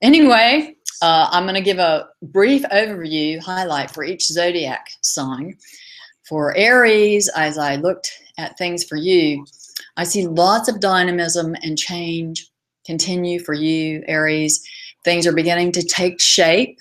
anyway 0.00 0.74
uh, 1.02 1.28
i'm 1.32 1.42
going 1.44 1.54
to 1.54 1.60
give 1.60 1.78
a 1.78 2.08
brief 2.22 2.62
overview 2.72 3.40
highlight 3.40 3.90
for 3.90 4.04
each 4.04 4.26
zodiac 4.26 4.90
sign 5.00 5.56
for 6.28 6.56
Aries, 6.56 7.28
as 7.34 7.58
I 7.58 7.76
looked 7.76 8.10
at 8.36 8.58
things 8.58 8.84
for 8.84 8.96
you, 8.96 9.44
I 9.96 10.04
see 10.04 10.26
lots 10.26 10.68
of 10.68 10.80
dynamism 10.80 11.56
and 11.62 11.78
change 11.78 12.50
continue 12.84 13.38
for 13.38 13.54
you, 13.54 14.02
Aries. 14.08 14.66
Things 15.04 15.26
are 15.26 15.32
beginning 15.32 15.72
to 15.72 15.82
take 15.82 16.20
shape. 16.20 16.78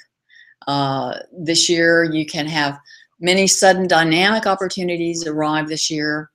Uh, 0.67 1.19
this 1.37 1.69
year, 1.69 2.03
you 2.03 2.25
can 2.25 2.45
have 2.47 2.79
many 3.19 3.47
sudden 3.47 3.87
dynamic 3.87 4.45
opportunities 4.45 5.25
arrive 5.27 5.67
this 5.67 5.89
year. 5.89 6.29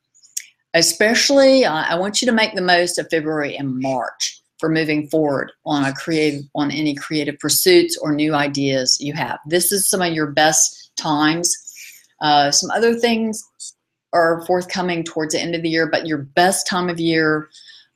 Especially, 0.74 1.64
uh, 1.64 1.84
I 1.88 1.96
want 1.96 2.22
you 2.22 2.26
to 2.26 2.32
make 2.32 2.54
the 2.54 2.62
most 2.62 2.98
of 2.98 3.08
February 3.10 3.56
and 3.56 3.78
March 3.78 4.42
for 4.58 4.68
moving 4.68 5.08
forward 5.08 5.52
on 5.66 5.84
a 5.84 5.92
creative, 5.92 6.44
on 6.54 6.70
any 6.70 6.94
creative 6.94 7.38
pursuits 7.38 7.98
or 7.98 8.14
new 8.14 8.34
ideas 8.34 8.98
you 9.00 9.12
have. 9.12 9.38
This 9.46 9.72
is 9.72 9.88
some 9.88 10.00
of 10.00 10.12
your 10.12 10.28
best 10.28 10.92
times 10.96 11.54
uh, 12.22 12.50
some 12.50 12.70
other 12.70 12.94
things 12.94 13.44
are 14.12 14.44
forthcoming 14.46 15.04
towards 15.04 15.34
the 15.34 15.40
end 15.40 15.54
of 15.54 15.62
the 15.62 15.68
year, 15.68 15.86
but 15.86 16.06
your 16.06 16.18
best 16.18 16.66
time 16.66 16.88
of 16.88 17.00
year 17.00 17.48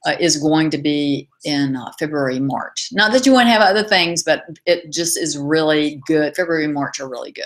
uh, 0.06 0.16
is 0.20 0.36
going 0.36 0.70
to 0.70 0.78
be 0.78 1.28
in 1.44 1.76
uh, 1.76 1.90
February, 1.98 2.40
March. 2.40 2.88
Not 2.92 3.12
that 3.12 3.26
you 3.26 3.32
won't 3.32 3.48
have 3.48 3.62
other 3.62 3.82
things, 3.82 4.22
but 4.22 4.44
it 4.66 4.92
just 4.92 5.18
is 5.18 5.38
really 5.38 6.00
good. 6.06 6.34
February 6.36 6.68
March 6.68 7.00
are 7.00 7.08
really 7.08 7.32
good. 7.32 7.44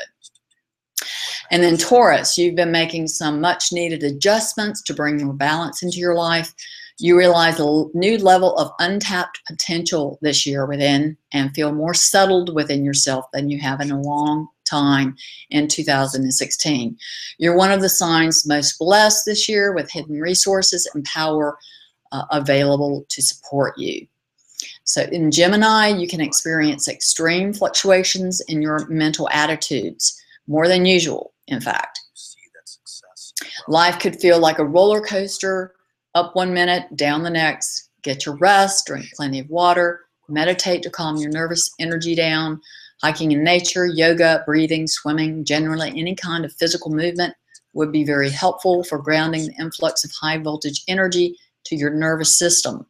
And 1.50 1.62
then 1.62 1.76
Taurus, 1.76 2.38
you've 2.38 2.54
been 2.54 2.70
making 2.70 3.08
some 3.08 3.40
much 3.40 3.72
needed 3.72 4.02
adjustments 4.04 4.82
to 4.82 4.94
bring 4.94 5.24
more 5.24 5.34
balance 5.34 5.82
into 5.82 5.98
your 5.98 6.14
life. 6.14 6.54
You 6.98 7.16
realize 7.16 7.58
a 7.58 7.84
new 7.94 8.18
level 8.18 8.56
of 8.56 8.70
untapped 8.78 9.40
potential 9.48 10.18
this 10.22 10.46
year 10.46 10.66
within 10.66 11.16
and 11.32 11.52
feel 11.54 11.72
more 11.72 11.94
settled 11.94 12.54
within 12.54 12.84
yourself 12.84 13.24
than 13.32 13.48
you 13.48 13.58
have 13.58 13.80
in 13.80 13.90
a 13.90 14.00
long 14.00 14.48
time 14.70 15.16
in 15.50 15.68
2016. 15.68 16.96
You're 17.38 17.56
one 17.56 17.72
of 17.72 17.80
the 17.80 17.88
signs 17.88 18.46
most 18.46 18.78
blessed 18.78 19.24
this 19.26 19.48
year 19.48 19.74
with 19.74 19.90
hidden 19.90 20.20
resources 20.20 20.88
and 20.94 21.04
power 21.04 21.58
uh, 22.12 22.24
available 22.30 23.04
to 23.08 23.22
support 23.22 23.76
you. 23.76 24.06
So 24.84 25.02
in 25.02 25.30
Gemini, 25.30 25.88
you 25.88 26.08
can 26.08 26.20
experience 26.20 26.88
extreme 26.88 27.52
fluctuations 27.52 28.40
in 28.42 28.60
your 28.60 28.86
mental 28.88 29.28
attitudes, 29.30 30.20
more 30.46 30.66
than 30.68 30.84
usual, 30.84 31.32
in 31.46 31.60
fact. 31.60 32.00
Life 33.68 33.98
could 33.98 34.20
feel 34.20 34.38
like 34.38 34.58
a 34.58 34.64
roller 34.64 35.00
coaster, 35.00 35.74
up 36.14 36.34
one 36.34 36.52
minute, 36.52 36.96
down 36.96 37.22
the 37.22 37.30
next. 37.30 37.90
Get 38.02 38.26
your 38.26 38.36
rest, 38.36 38.86
drink 38.86 39.06
plenty 39.14 39.38
of 39.38 39.48
water, 39.48 40.00
meditate 40.28 40.82
to 40.82 40.90
calm 40.90 41.16
your 41.16 41.30
nervous 41.30 41.70
energy 41.78 42.14
down, 42.14 42.60
hiking 43.02 43.32
in 43.32 43.42
nature, 43.42 43.86
yoga, 43.86 44.42
breathing, 44.46 44.86
swimming, 44.86 45.44
generally 45.44 45.90
any 45.90 46.14
kind 46.14 46.44
of 46.44 46.52
physical 46.54 46.90
movement 46.90 47.34
would 47.72 47.92
be 47.92 48.04
very 48.04 48.30
helpful 48.30 48.84
for 48.84 48.98
grounding 48.98 49.46
the 49.46 49.54
influx 49.60 50.04
of 50.04 50.10
high 50.20 50.38
voltage 50.38 50.82
energy 50.88 51.36
to 51.64 51.76
your 51.76 51.90
nervous 51.90 52.38
system. 52.38 52.86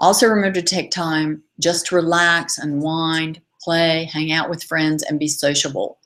Also 0.00 0.26
remember 0.26 0.60
to 0.60 0.66
take 0.66 0.90
time 0.90 1.42
just 1.60 1.86
to 1.86 1.94
relax, 1.94 2.58
unwind, 2.58 3.40
play, 3.60 4.08
hang 4.12 4.32
out 4.32 4.50
with 4.50 4.62
friends, 4.62 5.02
and 5.02 5.18
be 5.18 5.28
sociable. 5.28 5.98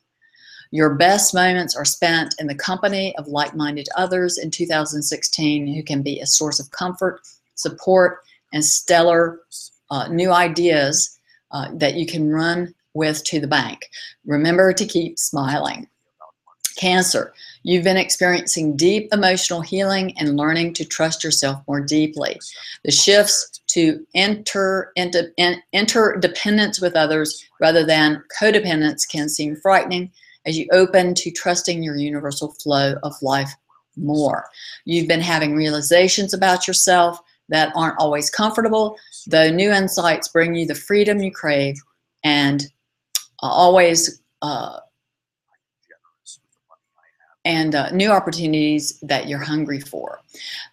Your 0.71 0.95
best 0.95 1.35
moments 1.35 1.77
are 1.77 1.85
spent 1.85 2.35
in 2.39 2.47
the 2.47 2.55
company 2.55 3.15
of 3.17 3.29
like-minded 3.29 3.89
others 3.97 4.39
in 4.39 4.51
2016 4.51 5.67
who 5.67 5.83
can 5.83 6.03
be 6.03 6.21
a 6.21 6.27
source 6.27 6.59
of 6.59 6.71
comfort, 6.71 7.21
support, 7.57 8.21
and 8.55 8.65
stellar 8.65 9.41
uh, 9.91 10.09
new 10.09 10.33
ideas 10.33 11.19
uh, 11.51 11.69
that 11.75 11.95
you 11.95 12.07
can 12.07 12.31
run 12.31 12.75
with 12.95 13.25
to 13.25 13.41
the 13.41 13.47
bank. 13.47 13.91
Remember 14.27 14.73
to 14.73 14.85
keep 14.85 15.19
smiling. 15.19 15.89
Cancer, 16.77 17.33
you've 17.63 17.85
been 17.85 17.97
experiencing 17.97 18.77
deep 18.77 19.09
emotional 19.13 19.61
healing 19.61 20.17
and 20.19 20.37
learning 20.37 20.73
to 20.75 20.85
trust 20.85 21.23
yourself 21.23 21.63
more 21.69 21.81
deeply. 21.81 22.41
The 22.85 22.91
shifts 22.91 23.61
to 23.69 24.05
enter 24.15 24.93
into 24.97 25.31
interdependence 25.73 26.81
with 26.81 26.97
others 26.97 27.45
rather 27.61 27.85
than 27.85 28.23
codependence 28.41 29.09
can 29.09 29.29
seem 29.29 29.57
frightening 29.57 30.11
as 30.45 30.59
you 30.59 30.67
open 30.73 31.15
to 31.15 31.31
trusting 31.31 31.83
your 31.83 31.97
universal 31.97 32.53
flow 32.53 32.97
of 33.03 33.15
life 33.23 33.55
more. 33.97 34.49
You've 34.85 35.09
been 35.09 35.21
having 35.21 35.55
realizations 35.55 36.35
about 36.35 36.67
yourself 36.67 37.21
that 37.49 37.73
aren't 37.77 37.99
always 37.99 38.31
comfortable, 38.31 38.97
though 39.27 39.51
new 39.51 39.71
insights 39.71 40.29
bring 40.29 40.55
you 40.55 40.67
the 40.67 40.75
freedom 40.75 41.21
you 41.21 41.31
crave 41.31 41.77
and 42.25 42.67
always 43.49 44.21
uh, 44.43 44.79
and 47.45 47.75
uh, 47.75 47.91
new 47.91 48.11
opportunities 48.11 48.99
that 49.01 49.29
you're 49.29 49.39
hungry 49.39 49.81
for. 49.81 50.21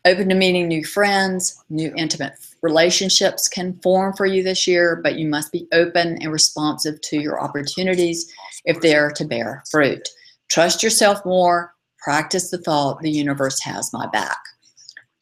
Open 0.06 0.30
to 0.30 0.36
meeting 0.36 0.68
new 0.68 0.86
friends, 0.86 1.64
new 1.70 1.92
intimate 1.98 2.34
relationships 2.62 3.48
can 3.48 3.80
form 3.82 4.14
for 4.14 4.26
you 4.26 4.44
this 4.44 4.68
year, 4.68 5.00
but 5.02 5.16
you 5.16 5.28
must 5.28 5.52
be 5.52 5.68
open 5.72 6.22
and 6.22 6.32
responsive 6.32 7.00
to 7.02 7.20
your 7.20 7.42
opportunities 7.42 8.32
if 8.66 8.82
they 8.82 8.96
are 8.96 9.12
to 9.12 9.26
bear 9.26 9.64
fruit. 9.70 10.08
Trust 10.50 10.84
yourself 10.84 11.26
more, 11.26 11.74
practice 12.00 12.50
the 12.50 12.58
thought, 12.58 13.00
the 13.02 13.12
universe 13.12 13.62
has 13.62 13.94
my 13.94 14.08
back. 14.08 14.38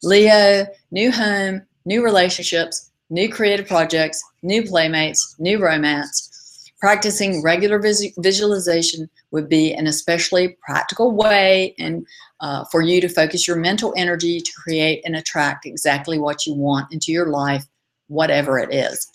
Leo, 0.02 0.66
new 0.90 1.10
home, 1.10 1.62
new 1.84 2.04
relationships, 2.04 2.90
new 3.10 3.28
creative 3.28 3.66
projects, 3.66 4.22
new 4.42 4.62
playmates, 4.62 5.34
new 5.38 5.58
romance, 5.58 6.37
Practicing 6.80 7.42
regular 7.42 7.80
vis 7.80 8.12
visualization 8.18 9.10
would 9.32 9.48
be 9.48 9.74
an 9.74 9.88
especially 9.88 10.56
practical 10.62 11.10
way 11.10 11.74
and 11.78 12.06
uh, 12.40 12.64
for 12.70 12.82
you 12.82 13.00
to 13.00 13.08
focus 13.08 13.48
your 13.48 13.56
mental 13.56 13.92
energy 13.96 14.40
to 14.40 14.52
create 14.52 15.02
and 15.04 15.16
attract 15.16 15.66
exactly 15.66 16.18
what 16.18 16.46
you 16.46 16.54
want 16.54 16.92
into 16.92 17.10
your 17.10 17.26
life, 17.30 17.64
whatever 18.06 18.58
it 18.58 18.72
is. 18.72 19.10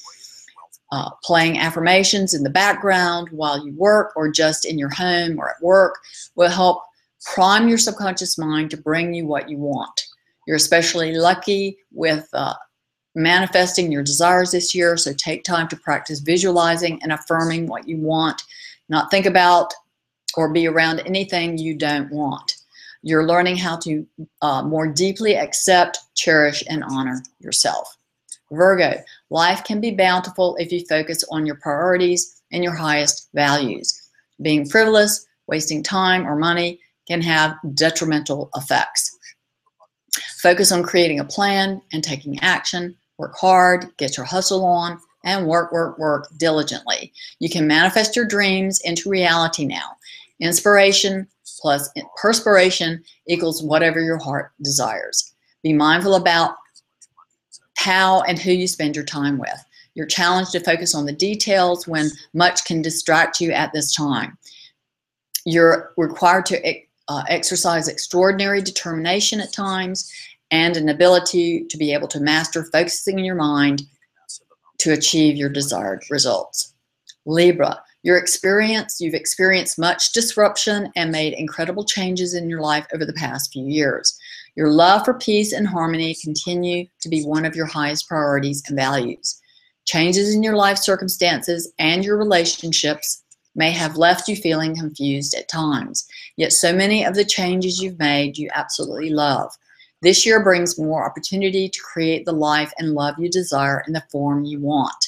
Uh, 0.92 1.10
playing 1.24 1.58
affirmations 1.58 2.34
in 2.34 2.44
the 2.44 2.50
background 2.50 3.28
while 3.32 3.66
you 3.66 3.74
work 3.74 4.12
or 4.16 4.30
just 4.30 4.66
in 4.66 4.78
your 4.78 4.92
home 4.92 5.40
or 5.40 5.50
at 5.50 5.62
work 5.62 5.96
will 6.36 6.50
help 6.50 6.84
prime 7.34 7.68
your 7.68 7.78
subconscious 7.78 8.38
mind 8.38 8.70
to 8.70 8.78
bring 8.78 9.14
you 9.14 9.26
what 9.26 9.50
you 9.50 9.58
want. 9.58 10.02
You're 10.46 10.58
especially 10.58 11.16
lucky 11.16 11.78
with 11.92 12.28
uh, 12.34 12.54
manifesting 13.16 13.92
your 13.92 14.04
desires 14.04 14.52
this 14.52 14.74
year. 14.74 14.98
So 14.98 15.14
take 15.14 15.44
time 15.44 15.68
to 15.70 15.78
practice 15.78 16.20
visualizing 16.20 17.02
and 17.04 17.12
affirming 17.12 17.68
what 17.68 17.88
you 17.88 17.98
want. 17.98 18.42
Not 18.90 19.12
think 19.12 19.26
about 19.26 19.74
or 20.36 20.52
be 20.52 20.68
around 20.68 21.00
anything 21.02 21.58
you 21.58 21.76
don't 21.76 22.12
want. 22.12 22.56
You're 23.04 23.28
learning 23.28 23.58
how 23.58 23.78
to 23.80 24.08
uh, 24.42 24.64
more 24.64 24.88
deeply 24.88 25.36
accept, 25.36 26.00
cherish, 26.16 26.64
and 26.70 26.84
honor 26.86 27.22
yourself. 27.40 27.98
Virgo, 28.52 28.94
life 29.30 29.64
can 29.64 29.82
be 29.82 29.92
bountiful 29.92 30.56
if 30.58 30.72
you 30.72 30.86
focus 30.86 31.24
on 31.30 31.46
your 31.46 31.56
priorities 31.56 32.42
and 32.52 32.64
your 32.64 32.74
highest 32.74 33.30
values. 33.34 34.10
Being 34.42 34.66
frivolous, 34.66 35.26
wasting 35.48 35.84
time 35.84 36.26
or 36.26 36.36
money 36.36 36.80
can 37.08 37.22
have 37.22 37.56
detrimental 37.74 38.50
effects. 38.56 39.18
Focus 40.42 40.72
on 40.72 40.84
creating 40.84 41.20
a 41.20 41.26
plan 41.26 41.82
and 41.92 42.04
taking 42.04 42.40
action 42.40 42.96
Work 43.18 43.36
hard, 43.36 43.88
get 43.98 44.18
your 44.18 44.26
hustle 44.26 44.66
on, 44.66 45.00
and 45.24 45.48
work, 45.48 45.72
work, 45.72 45.98
work 45.98 46.28
diligently. 46.38 47.14
You 47.40 47.50
can 47.50 47.68
manifest 47.68 48.16
your 48.16 48.26
dreams 48.26 48.82
into 48.82 49.10
reality 49.10 49.66
now. 49.66 49.96
Inspiration 50.40 51.28
plus 51.62 51.90
perspiration 52.18 53.04
equals 53.28 53.64
whatever 53.64 54.02
your 54.02 54.18
heart 54.18 54.52
desires. 54.62 55.34
Be 55.62 55.74
mindful 55.74 56.16
about 56.16 56.56
how 57.78 58.22
and 58.22 58.38
who 58.38 58.52
you 58.52 58.68
spend 58.68 58.96
your 58.96 59.06
time 59.06 59.38
with. 59.38 59.64
You're 59.96 60.08
challenged 60.08 60.52
to 60.54 60.60
focus 60.60 60.96
on 60.96 61.06
the 61.06 61.14
details 61.14 61.88
when 61.88 62.10
much 62.34 62.66
can 62.66 62.82
distract 62.82 63.40
you 63.40 63.52
at 63.52 63.72
this 63.74 63.94
time. 63.94 64.38
You're 65.46 65.94
required 65.98 66.46
to 66.48 66.76
uh, 67.08 67.24
exercise 67.30 67.88
extraordinary 67.88 68.62
determination 68.62 69.40
at 69.40 69.54
times 69.54 70.12
and 70.54 70.78
an 70.78 70.88
ability 70.88 71.66
to 71.68 71.78
be 71.78 71.92
able 71.94 72.08
to 72.08 72.20
master 72.20 72.64
focusing 72.66 73.18
in 73.18 73.26
your 73.26 73.34
mind 73.34 73.82
to 74.78 74.94
achieve 74.94 75.36
your 75.36 75.50
desired 75.50 76.04
results. 76.12 76.76
Libra, 77.26 77.82
your 78.04 78.18
experience, 78.18 79.02
you've 79.02 79.16
experienced 79.16 79.80
much 79.80 80.12
disruption 80.12 80.92
and 80.96 81.12
made 81.12 81.34
incredible 81.34 81.84
changes 81.84 82.36
in 82.36 82.52
your 82.52 82.62
life 82.62 82.86
over 82.94 83.04
the 83.04 83.14
past 83.14 83.52
few 83.52 83.66
years. 83.66 84.16
Your 84.56 84.70
love 84.70 85.04
for 85.04 85.16
peace 85.16 85.54
and 85.54 85.68
harmony 85.68 86.16
continue 86.22 86.86
to 87.02 87.10
be 87.10 87.24
one 87.24 87.46
of 87.46 87.56
your 87.56 87.66
highest 87.66 88.08
priorities 88.08 88.62
and 88.68 88.78
values. 88.78 89.42
Changes 89.86 90.36
in 90.36 90.44
your 90.44 90.56
life 90.56 90.78
circumstances 90.78 91.74
and 91.80 92.06
your 92.06 92.16
relationships 92.16 93.24
may 93.56 93.72
have 93.72 93.98
left 93.98 94.28
you 94.28 94.36
feeling 94.36 94.76
confused 94.76 95.34
at 95.34 95.50
times, 95.50 96.08
yet 96.38 96.54
so 96.54 96.74
many 96.74 97.04
of 97.04 97.16
the 97.16 97.26
changes 97.26 97.82
you've 97.82 97.98
made 97.98 98.38
you 98.38 98.50
absolutely 98.54 99.10
love. 99.10 99.52
This 100.04 100.26
year 100.26 100.44
brings 100.44 100.78
more 100.78 101.06
opportunity 101.06 101.70
to 101.70 101.80
create 101.82 102.26
the 102.26 102.34
life 102.34 102.74
and 102.78 102.94
love 102.94 103.16
you 103.18 103.30
desire 103.30 103.86
in 103.88 103.94
the 103.94 104.04
form 104.12 104.44
you 104.44 104.60
want. 104.60 105.08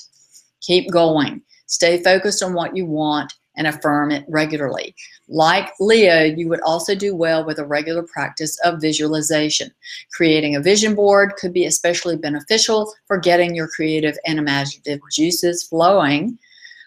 Keep 0.61 0.89
going. 0.89 1.41
Stay 1.65 2.01
focused 2.01 2.41
on 2.41 2.53
what 2.53 2.77
you 2.77 2.85
want 2.85 3.33
and 3.57 3.67
affirm 3.67 4.11
it 4.11 4.23
regularly. 4.29 4.95
Like 5.27 5.69
Leo, 5.81 6.23
you 6.23 6.47
would 6.47 6.61
also 6.61 6.95
do 6.95 7.13
well 7.13 7.45
with 7.45 7.59
a 7.59 7.65
regular 7.65 8.03
practice 8.03 8.57
of 8.63 8.79
visualization. 8.79 9.69
Creating 10.13 10.55
a 10.55 10.61
vision 10.61 10.95
board 10.95 11.33
could 11.37 11.51
be 11.51 11.65
especially 11.65 12.15
beneficial 12.15 12.93
for 13.05 13.17
getting 13.17 13.53
your 13.53 13.67
creative 13.67 14.17
and 14.25 14.39
imaginative 14.39 15.01
juices 15.11 15.63
flowing, 15.63 16.39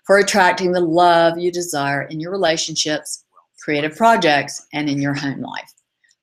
for 0.07 0.17
attracting 0.17 0.73
the 0.73 0.81
love 0.81 1.37
you 1.37 1.53
desire 1.53 2.05
in 2.05 2.21
your 2.21 2.33
relationships, 2.33 3.25
creative 3.63 3.95
projects, 3.99 4.67
and 4.73 4.89
in 4.89 4.99
your 5.03 5.13
home 5.13 5.43
life. 5.43 5.75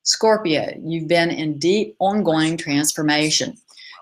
Scorpio, 0.06 0.72
you've 0.84 1.08
been 1.08 1.32
in 1.32 1.58
deep, 1.58 1.96
ongoing 1.98 2.58
transformation. 2.58 3.58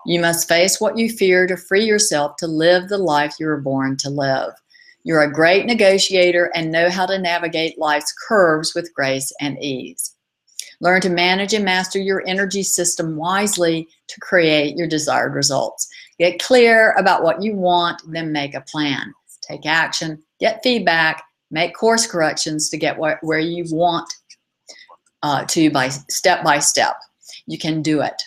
You 0.05 0.19
must 0.19 0.49
face 0.49 0.81
what 0.81 0.97
you 0.97 1.09
fear 1.09 1.47
to 1.47 1.55
free 1.55 1.85
yourself 1.85 2.35
to 2.37 2.47
live 2.47 2.89
the 2.89 2.97
life 2.97 3.35
you 3.39 3.47
were 3.47 3.61
born 3.61 3.95
to 3.97 4.09
live. 4.09 4.51
You're 5.05 5.21
a 5.21 5.31
great 5.31 5.65
negotiator 5.65 6.51
and 6.53 6.73
know 6.73 6.89
how 6.89 7.05
to 7.05 7.17
navigate 7.17 7.79
life's 7.79 8.13
curves 8.27 8.75
with 8.75 8.93
grace 8.93 9.31
and 9.39 9.57
ease. 9.63 10.13
Learn 10.81 10.99
to 11.01 11.09
manage 11.09 11.53
and 11.53 11.63
master 11.63 11.99
your 11.99 12.21
energy 12.27 12.63
system 12.63 13.15
wisely 13.15 13.87
to 14.07 14.19
create 14.19 14.75
your 14.75 14.87
desired 14.87 15.33
results. 15.33 15.87
Get 16.19 16.43
clear 16.43 16.91
about 16.97 17.23
what 17.23 17.41
you 17.41 17.55
want, 17.55 18.01
then 18.11 18.33
make 18.33 18.55
a 18.55 18.61
plan. 18.61 19.13
Take 19.39 19.65
action, 19.65 20.21
get 20.41 20.63
feedback, 20.63 21.23
make 21.49 21.73
course 21.73 22.05
corrections 22.05 22.69
to 22.71 22.77
get 22.77 22.97
where 22.97 23.39
you 23.39 23.63
want 23.71 24.13
uh, 25.23 25.45
to 25.45 25.61
you 25.63 25.71
by 25.71 25.89
step 25.89 26.43
by 26.43 26.59
step. 26.59 26.95
You 27.47 27.57
can 27.57 27.81
do 27.81 28.01
it. 28.01 28.21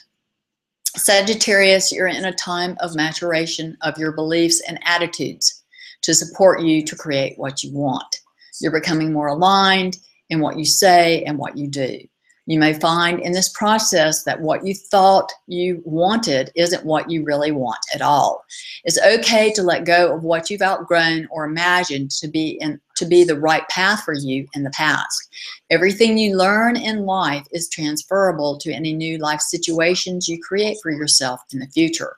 Sagittarius, 0.97 1.93
you're 1.93 2.07
in 2.07 2.25
a 2.25 2.33
time 2.33 2.77
of 2.81 2.97
maturation 2.97 3.77
of 3.83 3.99
your 3.99 4.13
beliefs 4.13 4.63
and 4.67 4.81
attitudes 4.85 5.63
to 6.03 6.15
support 6.15 6.63
you 6.63 6.83
to 6.83 6.97
create 6.97 7.39
what 7.39 7.63
you 7.63 7.73
want. 7.73 8.23
You're 8.61 8.73
becoming 8.73 9.13
more 9.13 9.29
aligned 9.29 9.99
in 10.31 10.41
what 10.41 10.59
you 10.59 10.65
say 10.65 11.23
and 11.25 11.39
what 11.39 11.57
you 11.57 11.69
do. 11.69 12.01
You 12.47 12.61
may 12.61 12.75
find 12.75 13.19
in 13.21 13.33
this 13.33 13.49
process 13.49 14.23
that 14.23 14.41
what 14.41 14.65
you 14.65 14.73
thought 14.73 15.33
you 15.49 15.83
wanted 15.85 16.53
isn't 16.55 16.85
what 16.85 17.11
you 17.11 17.25
really 17.25 17.51
want 17.51 17.81
at 17.93 18.01
all. 18.01 18.45
It's 18.85 19.01
okay 19.03 19.53
to 19.55 19.65
let 19.65 19.85
go 19.85 20.15
of 20.15 20.23
what 20.23 20.49
you've 20.49 20.63
outgrown 20.63 21.27
or 21.33 21.45
imagined 21.45 22.13
to 22.13 22.29
be 22.29 22.51
in 22.61 22.81
to 22.97 23.05
be 23.05 23.25
the 23.25 23.39
right 23.39 23.69
path 23.69 24.05
for 24.05 24.15
you 24.15 24.47
in 24.55 24.63
the 24.63 24.71
past. 24.71 25.29
Everything 25.71 26.17
you 26.17 26.37
learn 26.37 26.77
in 26.77 27.05
life 27.05 27.47
is 27.51 27.69
transferable 27.69 28.57
to 28.59 28.73
any 28.73 28.95
new 28.95 29.19
life 29.19 29.41
situations 29.41 30.29
you 30.29 30.41
create 30.41 30.79
for 30.83 30.91
yourself 30.91 31.41
in 31.53 31.59
the 31.59 31.67
future. 31.67 32.17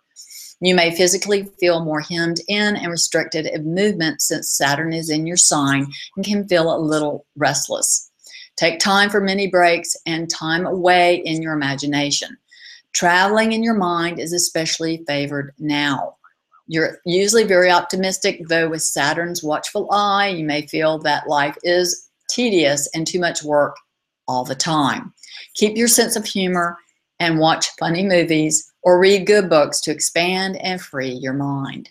You 0.61 0.75
may 0.75 0.95
physically 0.95 1.49
feel 1.59 1.85
more 1.85 2.01
hemmed 2.01 2.41
in 2.49 2.77
and 2.77 2.91
restricted 2.91 3.47
in 3.47 3.75
movement 3.75 4.21
since 4.21 4.51
Saturn 4.51 4.93
is 4.93 5.09
in 5.09 5.27
your 5.27 5.37
sign 5.37 5.87
and 6.17 6.25
can 6.25 6.47
feel 6.47 6.75
a 6.75 6.79
little 6.79 7.25
restless. 7.37 8.08
Take 8.59 8.81
time 8.81 9.09
for 9.09 9.21
many 9.21 9.47
breaks 9.47 9.97
and 10.05 10.29
time 10.29 10.67
away 10.67 11.23
in 11.25 11.41
your 11.41 11.53
imagination. 11.53 12.37
Traveling 12.93 13.53
in 13.53 13.63
your 13.63 13.77
mind 13.77 14.19
is 14.19 14.33
especially 14.33 15.05
favored 15.07 15.55
now. 15.61 16.17
You're 16.67 16.99
usually 17.07 17.45
very 17.45 17.71
optimistic, 17.71 18.49
though 18.49 18.69
with 18.69 18.83
Saturn's 18.83 19.45
watchful 19.45 19.87
eye, 19.93 20.29
you 20.29 20.45
may 20.45 20.67
feel 20.67 20.99
that 20.99 21.29
life 21.29 21.57
is 21.63 22.09
tedious 22.29 22.91
and 22.95 23.07
too 23.07 23.21
much 23.21 23.45
work 23.45 23.77
all 24.27 24.45
the 24.45 24.57
time. 24.57 25.15
Keep 25.55 25.77
your 25.77 25.87
sense 25.87 26.17
of 26.17 26.25
humor 26.25 26.77
and 27.21 27.39
watch 27.39 27.69
funny 27.79 28.03
movies 28.03 28.73
or 28.83 28.99
read 28.99 29.25
good 29.25 29.49
books 29.49 29.81
to 29.83 29.93
expand 29.93 30.57
and 30.57 30.81
free 30.81 31.13
your 31.13 31.33
mind. 31.33 31.91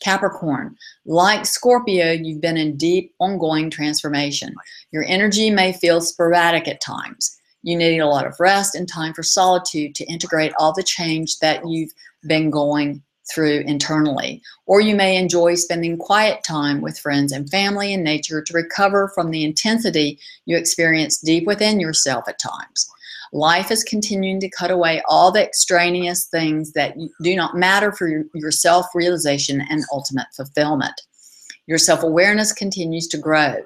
Capricorn, 0.00 0.76
like 1.06 1.46
Scorpio, 1.46 2.12
you've 2.12 2.40
been 2.40 2.56
in 2.56 2.76
deep, 2.76 3.14
ongoing 3.18 3.70
transformation. 3.70 4.54
Your 4.90 5.04
energy 5.04 5.50
may 5.50 5.72
feel 5.72 6.00
sporadic 6.00 6.66
at 6.66 6.80
times. 6.80 7.38
You 7.62 7.76
need 7.76 7.98
a 7.98 8.06
lot 8.06 8.26
of 8.26 8.38
rest 8.38 8.74
and 8.74 8.88
time 8.88 9.14
for 9.14 9.22
solitude 9.22 9.94
to 9.96 10.04
integrate 10.04 10.52
all 10.58 10.72
the 10.72 10.82
change 10.82 11.38
that 11.38 11.66
you've 11.66 11.92
been 12.26 12.50
going 12.50 13.02
through 13.32 13.60
internally. 13.60 14.42
Or 14.66 14.80
you 14.80 14.94
may 14.94 15.16
enjoy 15.16 15.54
spending 15.54 15.96
quiet 15.96 16.44
time 16.44 16.80
with 16.80 16.98
friends 16.98 17.32
and 17.32 17.48
family 17.48 17.92
and 17.94 18.04
nature 18.04 18.42
to 18.42 18.52
recover 18.52 19.10
from 19.14 19.30
the 19.30 19.44
intensity 19.44 20.18
you 20.44 20.56
experience 20.56 21.18
deep 21.18 21.46
within 21.46 21.80
yourself 21.80 22.28
at 22.28 22.38
times. 22.38 22.88
Life 23.34 23.72
is 23.72 23.82
continuing 23.82 24.38
to 24.38 24.48
cut 24.48 24.70
away 24.70 25.02
all 25.08 25.32
the 25.32 25.42
extraneous 25.42 26.26
things 26.26 26.70
that 26.74 26.94
do 27.20 27.34
not 27.34 27.56
matter 27.56 27.90
for 27.90 28.08
your 28.32 28.52
self 28.52 28.86
realization 28.94 29.60
and 29.68 29.82
ultimate 29.92 30.28
fulfillment. 30.36 31.02
Your 31.66 31.78
self 31.78 32.04
awareness 32.04 32.52
continues 32.52 33.08
to 33.08 33.18
grow. 33.18 33.56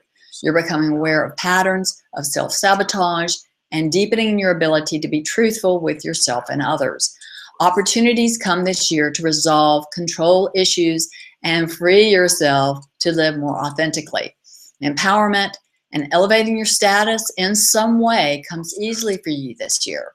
You're 0.43 0.59
becoming 0.59 0.93
aware 0.93 1.23
of 1.23 1.37
patterns 1.37 2.03
of 2.15 2.25
self 2.25 2.51
sabotage 2.51 3.35
and 3.71 3.93
deepening 3.93 4.39
your 4.39 4.53
ability 4.53 5.01
to 5.01 5.09
be 5.09 5.21
truthful 5.21 5.81
with 5.81 6.03
yourself 6.03 6.45
and 6.49 6.63
others. 6.63 7.15
Opportunities 7.61 8.39
come 8.39 8.65
this 8.65 8.91
year 8.91 9.11
to 9.11 9.23
resolve 9.23 9.85
control 9.93 10.51
issues 10.55 11.11
and 11.43 11.71
free 11.71 12.09
yourself 12.09 12.83
to 13.01 13.13
live 13.13 13.37
more 13.37 13.63
authentically. 13.63 14.35
Empowerment 14.83 15.57
and 15.93 16.09
elevating 16.13 16.57
your 16.57 16.67
status 16.67 17.31
in 17.37 17.55
some 17.55 18.01
way 18.01 18.43
comes 18.49 18.75
easily 18.79 19.19
for 19.19 19.31
you 19.31 19.55
this 19.59 19.87
year. 19.87 20.13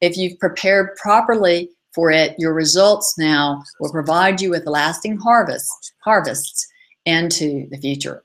If 0.00 0.16
you've 0.16 0.38
prepared 0.38 0.96
properly 0.96 1.70
for 1.92 2.10
it, 2.10 2.34
your 2.38 2.52
results 2.52 3.16
now 3.16 3.62
will 3.80 3.92
provide 3.92 4.40
you 4.40 4.50
with 4.50 4.66
lasting 4.66 5.16
harvests, 5.16 5.92
harvests 6.00 6.66
into 7.06 7.68
the 7.70 7.78
future. 7.78 8.24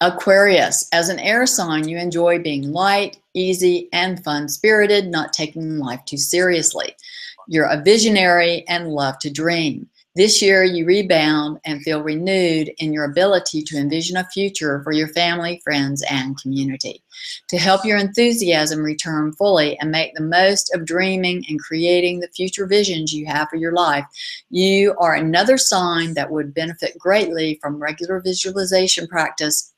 Aquarius, 0.00 0.88
as 0.92 1.08
an 1.08 1.18
air 1.18 1.44
sign, 1.44 1.88
you 1.88 1.98
enjoy 1.98 2.38
being 2.38 2.72
light, 2.72 3.18
easy, 3.34 3.88
and 3.92 4.22
fun 4.22 4.48
spirited, 4.48 5.08
not 5.08 5.32
taking 5.32 5.78
life 5.78 6.04
too 6.04 6.16
seriously. 6.16 6.94
You're 7.48 7.66
a 7.66 7.82
visionary 7.82 8.64
and 8.68 8.88
love 8.88 9.18
to 9.20 9.30
dream. 9.30 9.88
This 10.18 10.42
year, 10.42 10.64
you 10.64 10.84
rebound 10.84 11.60
and 11.64 11.80
feel 11.80 12.02
renewed 12.02 12.72
in 12.78 12.92
your 12.92 13.04
ability 13.04 13.62
to 13.62 13.76
envision 13.76 14.16
a 14.16 14.24
future 14.24 14.82
for 14.82 14.90
your 14.90 15.06
family, 15.06 15.60
friends, 15.62 16.02
and 16.10 16.36
community. 16.42 17.04
To 17.50 17.56
help 17.56 17.84
your 17.84 17.98
enthusiasm 17.98 18.80
return 18.80 19.32
fully 19.34 19.78
and 19.78 19.92
make 19.92 20.16
the 20.16 20.24
most 20.24 20.74
of 20.74 20.84
dreaming 20.84 21.44
and 21.48 21.60
creating 21.60 22.18
the 22.18 22.32
future 22.34 22.66
visions 22.66 23.12
you 23.12 23.26
have 23.26 23.48
for 23.48 23.58
your 23.58 23.70
life, 23.70 24.04
you 24.50 24.92
are 24.98 25.14
another 25.14 25.56
sign 25.56 26.14
that 26.14 26.32
would 26.32 26.52
benefit 26.52 26.98
greatly 26.98 27.56
from 27.62 27.80
regular 27.80 28.20
visualization 28.20 29.06
practice 29.06 29.72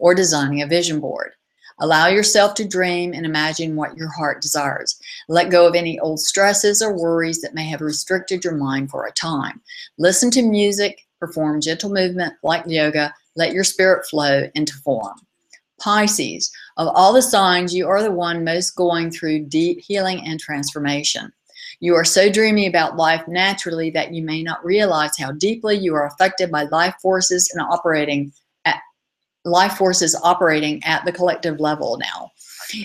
or 0.00 0.16
designing 0.16 0.62
a 0.62 0.66
vision 0.66 0.98
board. 0.98 1.30
Allow 1.78 2.06
yourself 2.06 2.54
to 2.54 2.66
dream 2.66 3.12
and 3.12 3.26
imagine 3.26 3.76
what 3.76 3.96
your 3.96 4.08
heart 4.08 4.40
desires. 4.40 4.98
Let 5.28 5.50
go 5.50 5.66
of 5.66 5.74
any 5.74 5.98
old 5.98 6.20
stresses 6.20 6.80
or 6.80 6.96
worries 6.96 7.42
that 7.42 7.54
may 7.54 7.64
have 7.66 7.82
restricted 7.82 8.44
your 8.44 8.54
mind 8.54 8.90
for 8.90 9.06
a 9.06 9.12
time. 9.12 9.60
Listen 9.98 10.30
to 10.32 10.42
music, 10.42 11.06
perform 11.20 11.60
gentle 11.60 11.90
movement 11.90 12.34
like 12.42 12.64
yoga, 12.66 13.12
let 13.36 13.52
your 13.52 13.64
spirit 13.64 14.06
flow 14.06 14.48
into 14.54 14.74
form. 14.74 15.18
Pisces, 15.78 16.50
of 16.78 16.88
all 16.88 17.12
the 17.12 17.20
signs, 17.20 17.74
you 17.74 17.86
are 17.86 18.02
the 18.02 18.10
one 18.10 18.42
most 18.42 18.70
going 18.76 19.10
through 19.10 19.40
deep 19.40 19.78
healing 19.80 20.26
and 20.26 20.40
transformation. 20.40 21.30
You 21.80 21.94
are 21.94 22.04
so 22.04 22.30
dreamy 22.30 22.66
about 22.66 22.96
life 22.96 23.28
naturally 23.28 23.90
that 23.90 24.14
you 24.14 24.22
may 24.22 24.42
not 24.42 24.64
realize 24.64 25.18
how 25.18 25.32
deeply 25.32 25.76
you 25.76 25.94
are 25.94 26.06
affected 26.06 26.50
by 26.50 26.62
life 26.64 26.94
forces 27.02 27.50
and 27.52 27.60
operating 27.60 28.32
life 29.46 29.74
force 29.74 30.02
is 30.02 30.18
operating 30.22 30.82
at 30.84 31.04
the 31.04 31.12
collective 31.12 31.60
level 31.60 31.98
now. 31.98 32.30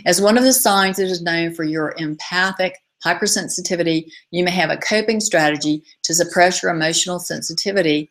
As 0.05 0.21
one 0.21 0.37
of 0.37 0.43
the 0.43 0.53
signs 0.53 0.97
that 0.97 1.07
is 1.07 1.21
known 1.21 1.53
for 1.53 1.63
your 1.63 1.95
empathic 1.97 2.77
hypersensitivity, 3.03 4.05
you 4.29 4.43
may 4.43 4.51
have 4.51 4.69
a 4.69 4.77
coping 4.77 5.19
strategy 5.19 5.83
to 6.03 6.13
suppress 6.13 6.61
your 6.61 6.71
emotional 6.71 7.19
sensitivity 7.19 8.09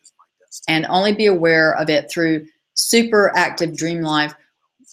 and 0.67 0.85
only 0.87 1.13
be 1.13 1.27
aware 1.27 1.75
of 1.77 1.89
it 1.89 2.11
through 2.11 2.45
super 2.73 3.31
active 3.35 3.75
dream 3.75 4.01
life 4.01 4.33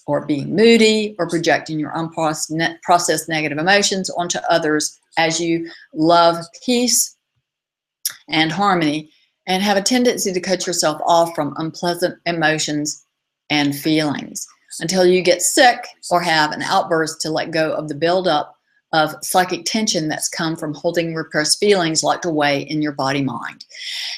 or 0.07 0.25
being 0.25 0.55
moody 0.55 1.17
or 1.19 1.29
projecting 1.29 1.79
your 1.81 1.93
unprocessed 1.93 3.29
negative 3.29 3.59
emotions 3.59 4.09
onto 4.11 4.39
others 4.49 4.99
as 5.19 5.41
you 5.41 5.69
love 5.93 6.37
peace 6.65 7.17
and 8.29 8.53
harmony 8.53 9.11
and 9.49 9.63
have 9.63 9.77
a 9.77 9.83
tendency 9.83 10.33
to 10.33 10.41
cut 10.41 10.67
yourself 10.67 11.01
off 11.05 11.35
from 11.35 11.55
unpleasant 11.59 12.17
emotions 12.27 13.05
and 13.51 13.77
feelings 13.77 14.47
until 14.81 15.07
you 15.07 15.23
get 15.23 15.43
sick 15.43 15.87
or 16.11 16.21
have 16.21 16.53
an 16.53 16.63
outburst 16.63 17.21
to 17.21 17.31
let 17.31 17.51
go 17.51 17.73
of 17.73 17.89
the 17.89 17.95
buildup 17.95 18.55
of 18.93 19.15
psychic 19.23 19.65
tension 19.67 20.09
that's 20.09 20.29
come 20.29 20.57
from 20.57 20.73
holding 20.73 21.15
repressed 21.15 21.61
feelings 21.61 22.03
locked 22.03 22.25
away 22.25 22.63
in 22.63 22.81
your 22.81 22.93
body 22.93 23.23
mind. 23.23 23.65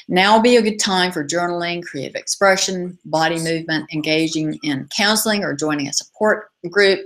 Now 0.07 0.35
will 0.35 0.41
be 0.41 0.55
a 0.55 0.61
good 0.61 0.79
time 0.79 1.11
for 1.11 1.25
journaling, 1.25 1.83
creative 1.83 2.15
expression, 2.15 2.97
body 3.05 3.39
movement, 3.39 3.91
engaging 3.93 4.57
in 4.63 4.87
counseling, 4.95 5.43
or 5.43 5.53
joining 5.53 5.87
a 5.87 5.93
support 5.93 6.49
group. 6.69 7.01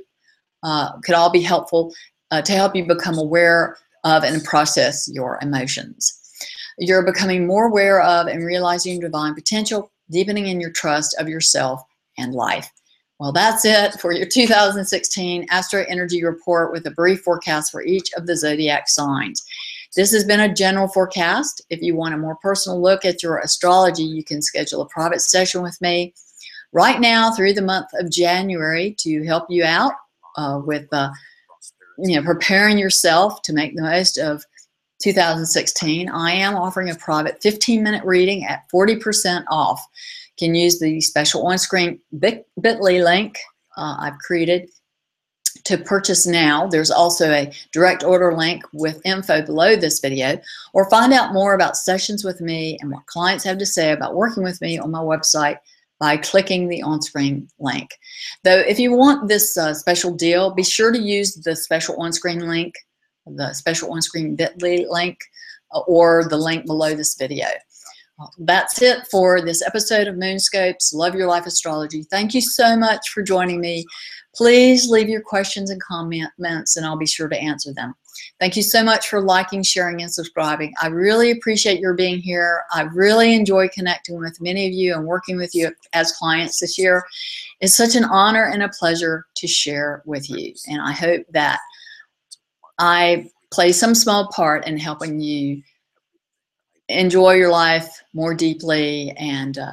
Uh, 0.61 0.99
could 1.01 1.15
all 1.15 1.31
be 1.31 1.41
helpful 1.41 1.93
uh, 2.31 2.41
to 2.41 2.53
help 2.53 2.75
you 2.75 2.85
become 2.85 3.17
aware 3.17 3.77
of 4.03 4.23
and 4.23 4.43
process 4.43 5.09
your 5.11 5.39
emotions. 5.41 6.21
You're 6.77 7.05
becoming 7.05 7.47
more 7.47 7.65
aware 7.65 8.01
of 8.01 8.27
and 8.27 8.45
realizing 8.45 8.99
your 8.99 9.09
divine 9.09 9.33
potential, 9.33 9.91
deepening 10.11 10.47
in 10.47 10.59
your 10.59 10.71
trust 10.71 11.15
of 11.19 11.27
yourself 11.27 11.81
and 12.17 12.33
life. 12.33 12.71
Well, 13.19 13.31
that's 13.31 13.63
it 13.63 13.93
for 14.01 14.11
your 14.11 14.25
2016 14.25 15.47
Astro 15.49 15.85
Energy 15.87 16.23
Report 16.23 16.71
with 16.71 16.85
a 16.85 16.91
brief 16.91 17.21
forecast 17.21 17.71
for 17.71 17.81
each 17.81 18.09
of 18.17 18.27
the 18.27 18.35
zodiac 18.35 18.89
signs. 18.89 19.45
This 19.95 20.11
has 20.11 20.25
been 20.25 20.41
a 20.41 20.53
general 20.53 20.89
forecast. 20.89 21.61
If 21.69 21.81
you 21.81 21.95
want 21.95 22.13
a 22.13 22.17
more 22.17 22.35
personal 22.41 22.81
look 22.81 23.05
at 23.05 23.23
your 23.23 23.39
astrology, 23.39 24.03
you 24.03 24.25
can 24.25 24.41
schedule 24.41 24.81
a 24.81 24.89
private 24.89 25.21
session 25.21 25.61
with 25.61 25.79
me 25.81 26.13
right 26.73 26.99
now 26.99 27.31
through 27.31 27.53
the 27.53 27.61
month 27.61 27.87
of 27.97 28.11
January 28.11 28.93
to 28.99 29.23
help 29.23 29.45
you 29.49 29.63
out 29.63 29.93
uh, 30.35 30.59
with 30.65 30.87
uh, 30.91 31.09
you 31.97 32.15
know 32.15 32.25
preparing 32.25 32.77
yourself 32.77 33.41
to 33.43 33.53
make 33.53 33.75
the 33.75 33.81
most 33.81 34.17
of 34.17 34.43
2016. 35.01 36.09
I 36.09 36.31
am 36.31 36.55
offering 36.55 36.89
a 36.89 36.95
private 36.95 37.41
15 37.41 37.81
minute 37.81 38.03
reading 38.03 38.45
at 38.45 38.63
40% 38.73 39.45
off 39.49 39.81
can 40.37 40.55
use 40.55 40.79
the 40.79 41.01
special 41.01 41.45
on-screen 41.47 41.99
bit.ly 42.19 43.01
link 43.01 43.37
uh, 43.77 43.95
I've 43.99 44.17
created 44.19 44.69
to 45.63 45.77
purchase 45.77 46.27
now. 46.27 46.67
There's 46.67 46.91
also 46.91 47.31
a 47.31 47.51
direct 47.71 48.03
order 48.03 48.35
link 48.35 48.63
with 48.73 49.01
info 49.05 49.41
below 49.41 49.75
this 49.75 49.99
video 49.99 50.39
or 50.73 50.89
find 50.89 51.13
out 51.13 51.33
more 51.33 51.55
about 51.55 51.77
sessions 51.77 52.23
with 52.23 52.41
me 52.41 52.77
and 52.81 52.91
what 52.91 53.05
clients 53.07 53.43
have 53.45 53.57
to 53.57 53.65
say 53.65 53.91
about 53.91 54.15
working 54.15 54.43
with 54.43 54.61
me 54.61 54.77
on 54.77 54.91
my 54.91 54.99
website 54.99 55.57
by 55.99 56.17
clicking 56.17 56.67
the 56.67 56.81
on-screen 56.81 57.47
link. 57.59 57.89
Though 58.43 58.59
if 58.59 58.77
you 58.79 58.91
want 58.91 59.27
this 59.27 59.57
uh, 59.57 59.73
special 59.73 60.13
deal, 60.13 60.53
be 60.53 60.63
sure 60.63 60.91
to 60.91 60.99
use 60.99 61.35
the 61.35 61.55
special 61.55 61.99
on-screen 62.01 62.47
link, 62.47 62.75
the 63.25 63.53
special 63.53 63.93
on-screen 63.93 64.35
bit.ly 64.35 64.85
link, 64.89 65.17
uh, 65.73 65.79
or 65.87 66.27
the 66.29 66.37
link 66.37 66.65
below 66.65 66.93
this 66.93 67.15
video. 67.15 67.47
That's 68.39 68.81
it 68.81 69.07
for 69.11 69.41
this 69.41 69.61
episode 69.61 70.07
of 70.07 70.15
Moonscopes 70.15 70.93
Love 70.93 71.15
Your 71.15 71.27
Life 71.27 71.45
Astrology. 71.45 72.03
Thank 72.03 72.33
you 72.33 72.41
so 72.41 72.77
much 72.77 73.09
for 73.09 73.21
joining 73.21 73.59
me. 73.59 73.85
Please 74.35 74.89
leave 74.89 75.09
your 75.09 75.21
questions 75.21 75.69
and 75.69 75.81
comments, 75.81 76.77
and 76.77 76.85
I'll 76.85 76.97
be 76.97 77.05
sure 77.05 77.27
to 77.27 77.37
answer 77.37 77.73
them. 77.73 77.93
Thank 78.39 78.55
you 78.55 78.63
so 78.63 78.83
much 78.83 79.09
for 79.09 79.21
liking, 79.21 79.63
sharing, 79.63 80.01
and 80.01 80.11
subscribing. 80.11 80.73
I 80.81 80.87
really 80.87 81.31
appreciate 81.31 81.79
your 81.79 81.93
being 81.93 82.19
here. 82.19 82.63
I 82.71 82.83
really 82.83 83.33
enjoy 83.33 83.67
connecting 83.69 84.19
with 84.19 84.41
many 84.41 84.67
of 84.67 84.73
you 84.73 84.93
and 84.93 85.05
working 85.05 85.37
with 85.37 85.53
you 85.53 85.71
as 85.93 86.13
clients 86.13 86.59
this 86.59 86.77
year. 86.77 87.05
It's 87.59 87.75
such 87.75 87.95
an 87.95 88.05
honor 88.05 88.45
and 88.45 88.63
a 88.63 88.69
pleasure 88.69 89.25
to 89.35 89.47
share 89.47 90.03
with 90.05 90.29
you. 90.29 90.53
And 90.67 90.81
I 90.81 90.91
hope 90.91 91.25
that 91.31 91.59
I 92.79 93.29
play 93.51 93.71
some 93.71 93.95
small 93.95 94.29
part 94.33 94.67
in 94.67 94.77
helping 94.77 95.19
you 95.19 95.61
enjoy 96.87 97.33
your 97.33 97.51
life 97.51 98.03
more 98.13 98.33
deeply 98.33 99.11
and 99.11 99.57
uh, 99.57 99.71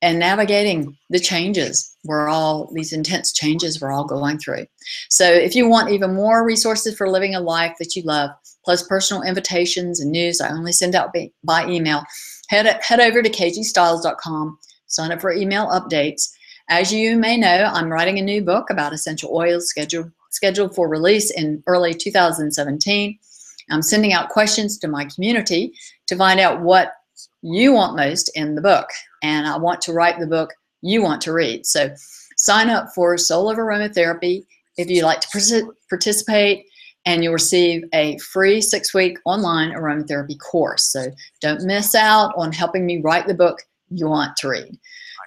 and 0.00 0.18
navigating 0.18 0.96
the 1.10 1.20
changes 1.20 1.96
we're 2.04 2.28
all 2.28 2.68
these 2.72 2.92
intense 2.92 3.32
changes 3.32 3.80
we're 3.80 3.92
all 3.92 4.04
going 4.04 4.38
through. 4.38 4.66
So 5.08 5.24
if 5.24 5.54
you 5.54 5.68
want 5.68 5.90
even 5.90 6.14
more 6.14 6.44
resources 6.44 6.96
for 6.96 7.08
living 7.08 7.34
a 7.34 7.40
life 7.40 7.76
that 7.78 7.94
you 7.94 8.02
love 8.02 8.30
plus 8.64 8.86
personal 8.86 9.22
invitations 9.22 10.00
and 10.00 10.10
news 10.10 10.40
i 10.40 10.50
only 10.50 10.72
send 10.72 10.94
out 10.94 11.14
by 11.44 11.66
email 11.66 12.04
head, 12.48 12.80
head 12.82 13.00
over 13.00 13.22
to 13.22 13.30
kgstiles.com 13.30 14.58
sign 14.86 15.10
up 15.10 15.20
for 15.20 15.32
email 15.32 15.66
updates. 15.68 16.32
As 16.68 16.92
you 16.92 17.16
may 17.16 17.36
know 17.36 17.70
i'm 17.72 17.92
writing 17.92 18.18
a 18.18 18.22
new 18.22 18.42
book 18.42 18.70
about 18.70 18.92
essential 18.92 19.34
oils 19.34 19.68
scheduled 19.68 20.10
scheduled 20.30 20.74
for 20.74 20.88
release 20.88 21.30
in 21.30 21.62
early 21.66 21.92
2017 21.92 23.18
i'm 23.70 23.82
sending 23.82 24.12
out 24.12 24.30
questions 24.30 24.78
to 24.78 24.88
my 24.88 25.04
community 25.04 25.74
to 26.12 26.18
find 26.18 26.40
out 26.40 26.60
what 26.60 26.92
you 27.40 27.72
want 27.72 27.96
most 27.96 28.30
in 28.34 28.54
the 28.54 28.60
book. 28.60 28.86
And 29.22 29.46
I 29.46 29.56
want 29.56 29.80
to 29.82 29.92
write 29.92 30.18
the 30.18 30.26
book 30.26 30.52
you 30.82 31.02
want 31.02 31.22
to 31.22 31.32
read. 31.32 31.64
So 31.64 31.90
sign 32.36 32.68
up 32.68 32.88
for 32.94 33.16
Soul 33.16 33.48
of 33.48 33.56
Aromatherapy 33.56 34.44
if 34.76 34.90
you'd 34.90 35.04
like 35.04 35.20
to 35.20 35.72
participate 35.88 36.66
and 37.06 37.24
you'll 37.24 37.32
receive 37.32 37.82
a 37.94 38.18
free 38.18 38.60
six-week 38.60 39.18
online 39.24 39.72
aromatherapy 39.72 40.38
course. 40.38 40.92
So 40.92 41.06
don't 41.40 41.64
miss 41.64 41.94
out 41.94 42.32
on 42.36 42.52
helping 42.52 42.84
me 42.84 43.00
write 43.00 43.26
the 43.26 43.34
book 43.34 43.58
you 43.88 44.06
want 44.06 44.36
to 44.38 44.48
read. 44.48 44.78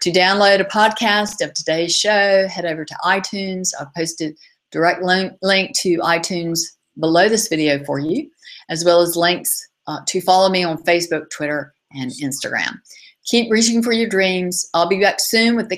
To 0.04 0.12
download 0.12 0.62
a 0.62 0.66
podcast 0.66 1.44
of 1.44 1.54
today's 1.54 1.96
show, 1.96 2.48
head 2.48 2.66
over 2.66 2.86
to 2.86 2.96
iTunes. 3.04 3.70
I've 3.80 3.94
posted 3.96 4.38
direct 4.72 5.02
link, 5.02 5.34
link 5.42 5.76
to 5.80 5.98
iTunes 5.98 6.60
below 7.00 7.28
this 7.28 7.48
video 7.48 7.84
for 7.86 7.98
you, 7.98 8.30
as 8.70 8.86
well 8.86 9.02
as 9.02 9.16
links 9.16 9.68
uh, 9.88 10.00
to 10.08 10.22
follow 10.22 10.50
me 10.50 10.64
on 10.64 10.84
Facebook, 10.84 11.30
Twitter, 11.30 11.74
and 11.92 12.12
Instagram. 12.24 12.80
Keep 13.26 13.52
reaching 13.52 13.82
for 13.82 13.92
your 13.92 14.08
dreams. 14.08 14.70
I'll 14.74 14.88
be 14.88 15.00
back 15.00 15.20
soon 15.20 15.56
with 15.56 15.70
the 15.70 15.78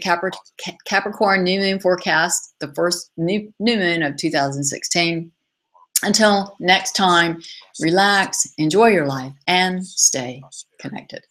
Capricorn 0.86 1.44
new 1.44 1.60
moon 1.60 1.80
forecast, 1.80 2.56
the 2.60 2.74
first 2.74 3.12
new, 3.16 3.54
new 3.60 3.78
moon 3.78 4.04
of 4.04 4.18
2016. 4.18 5.32
Until 6.04 6.56
next 6.60 6.92
time, 6.92 7.42
relax, 7.80 8.48
enjoy 8.58 8.88
your 8.88 9.08
life, 9.08 9.34
and 9.48 9.86
stay 9.86 10.44
connected. 10.80 11.24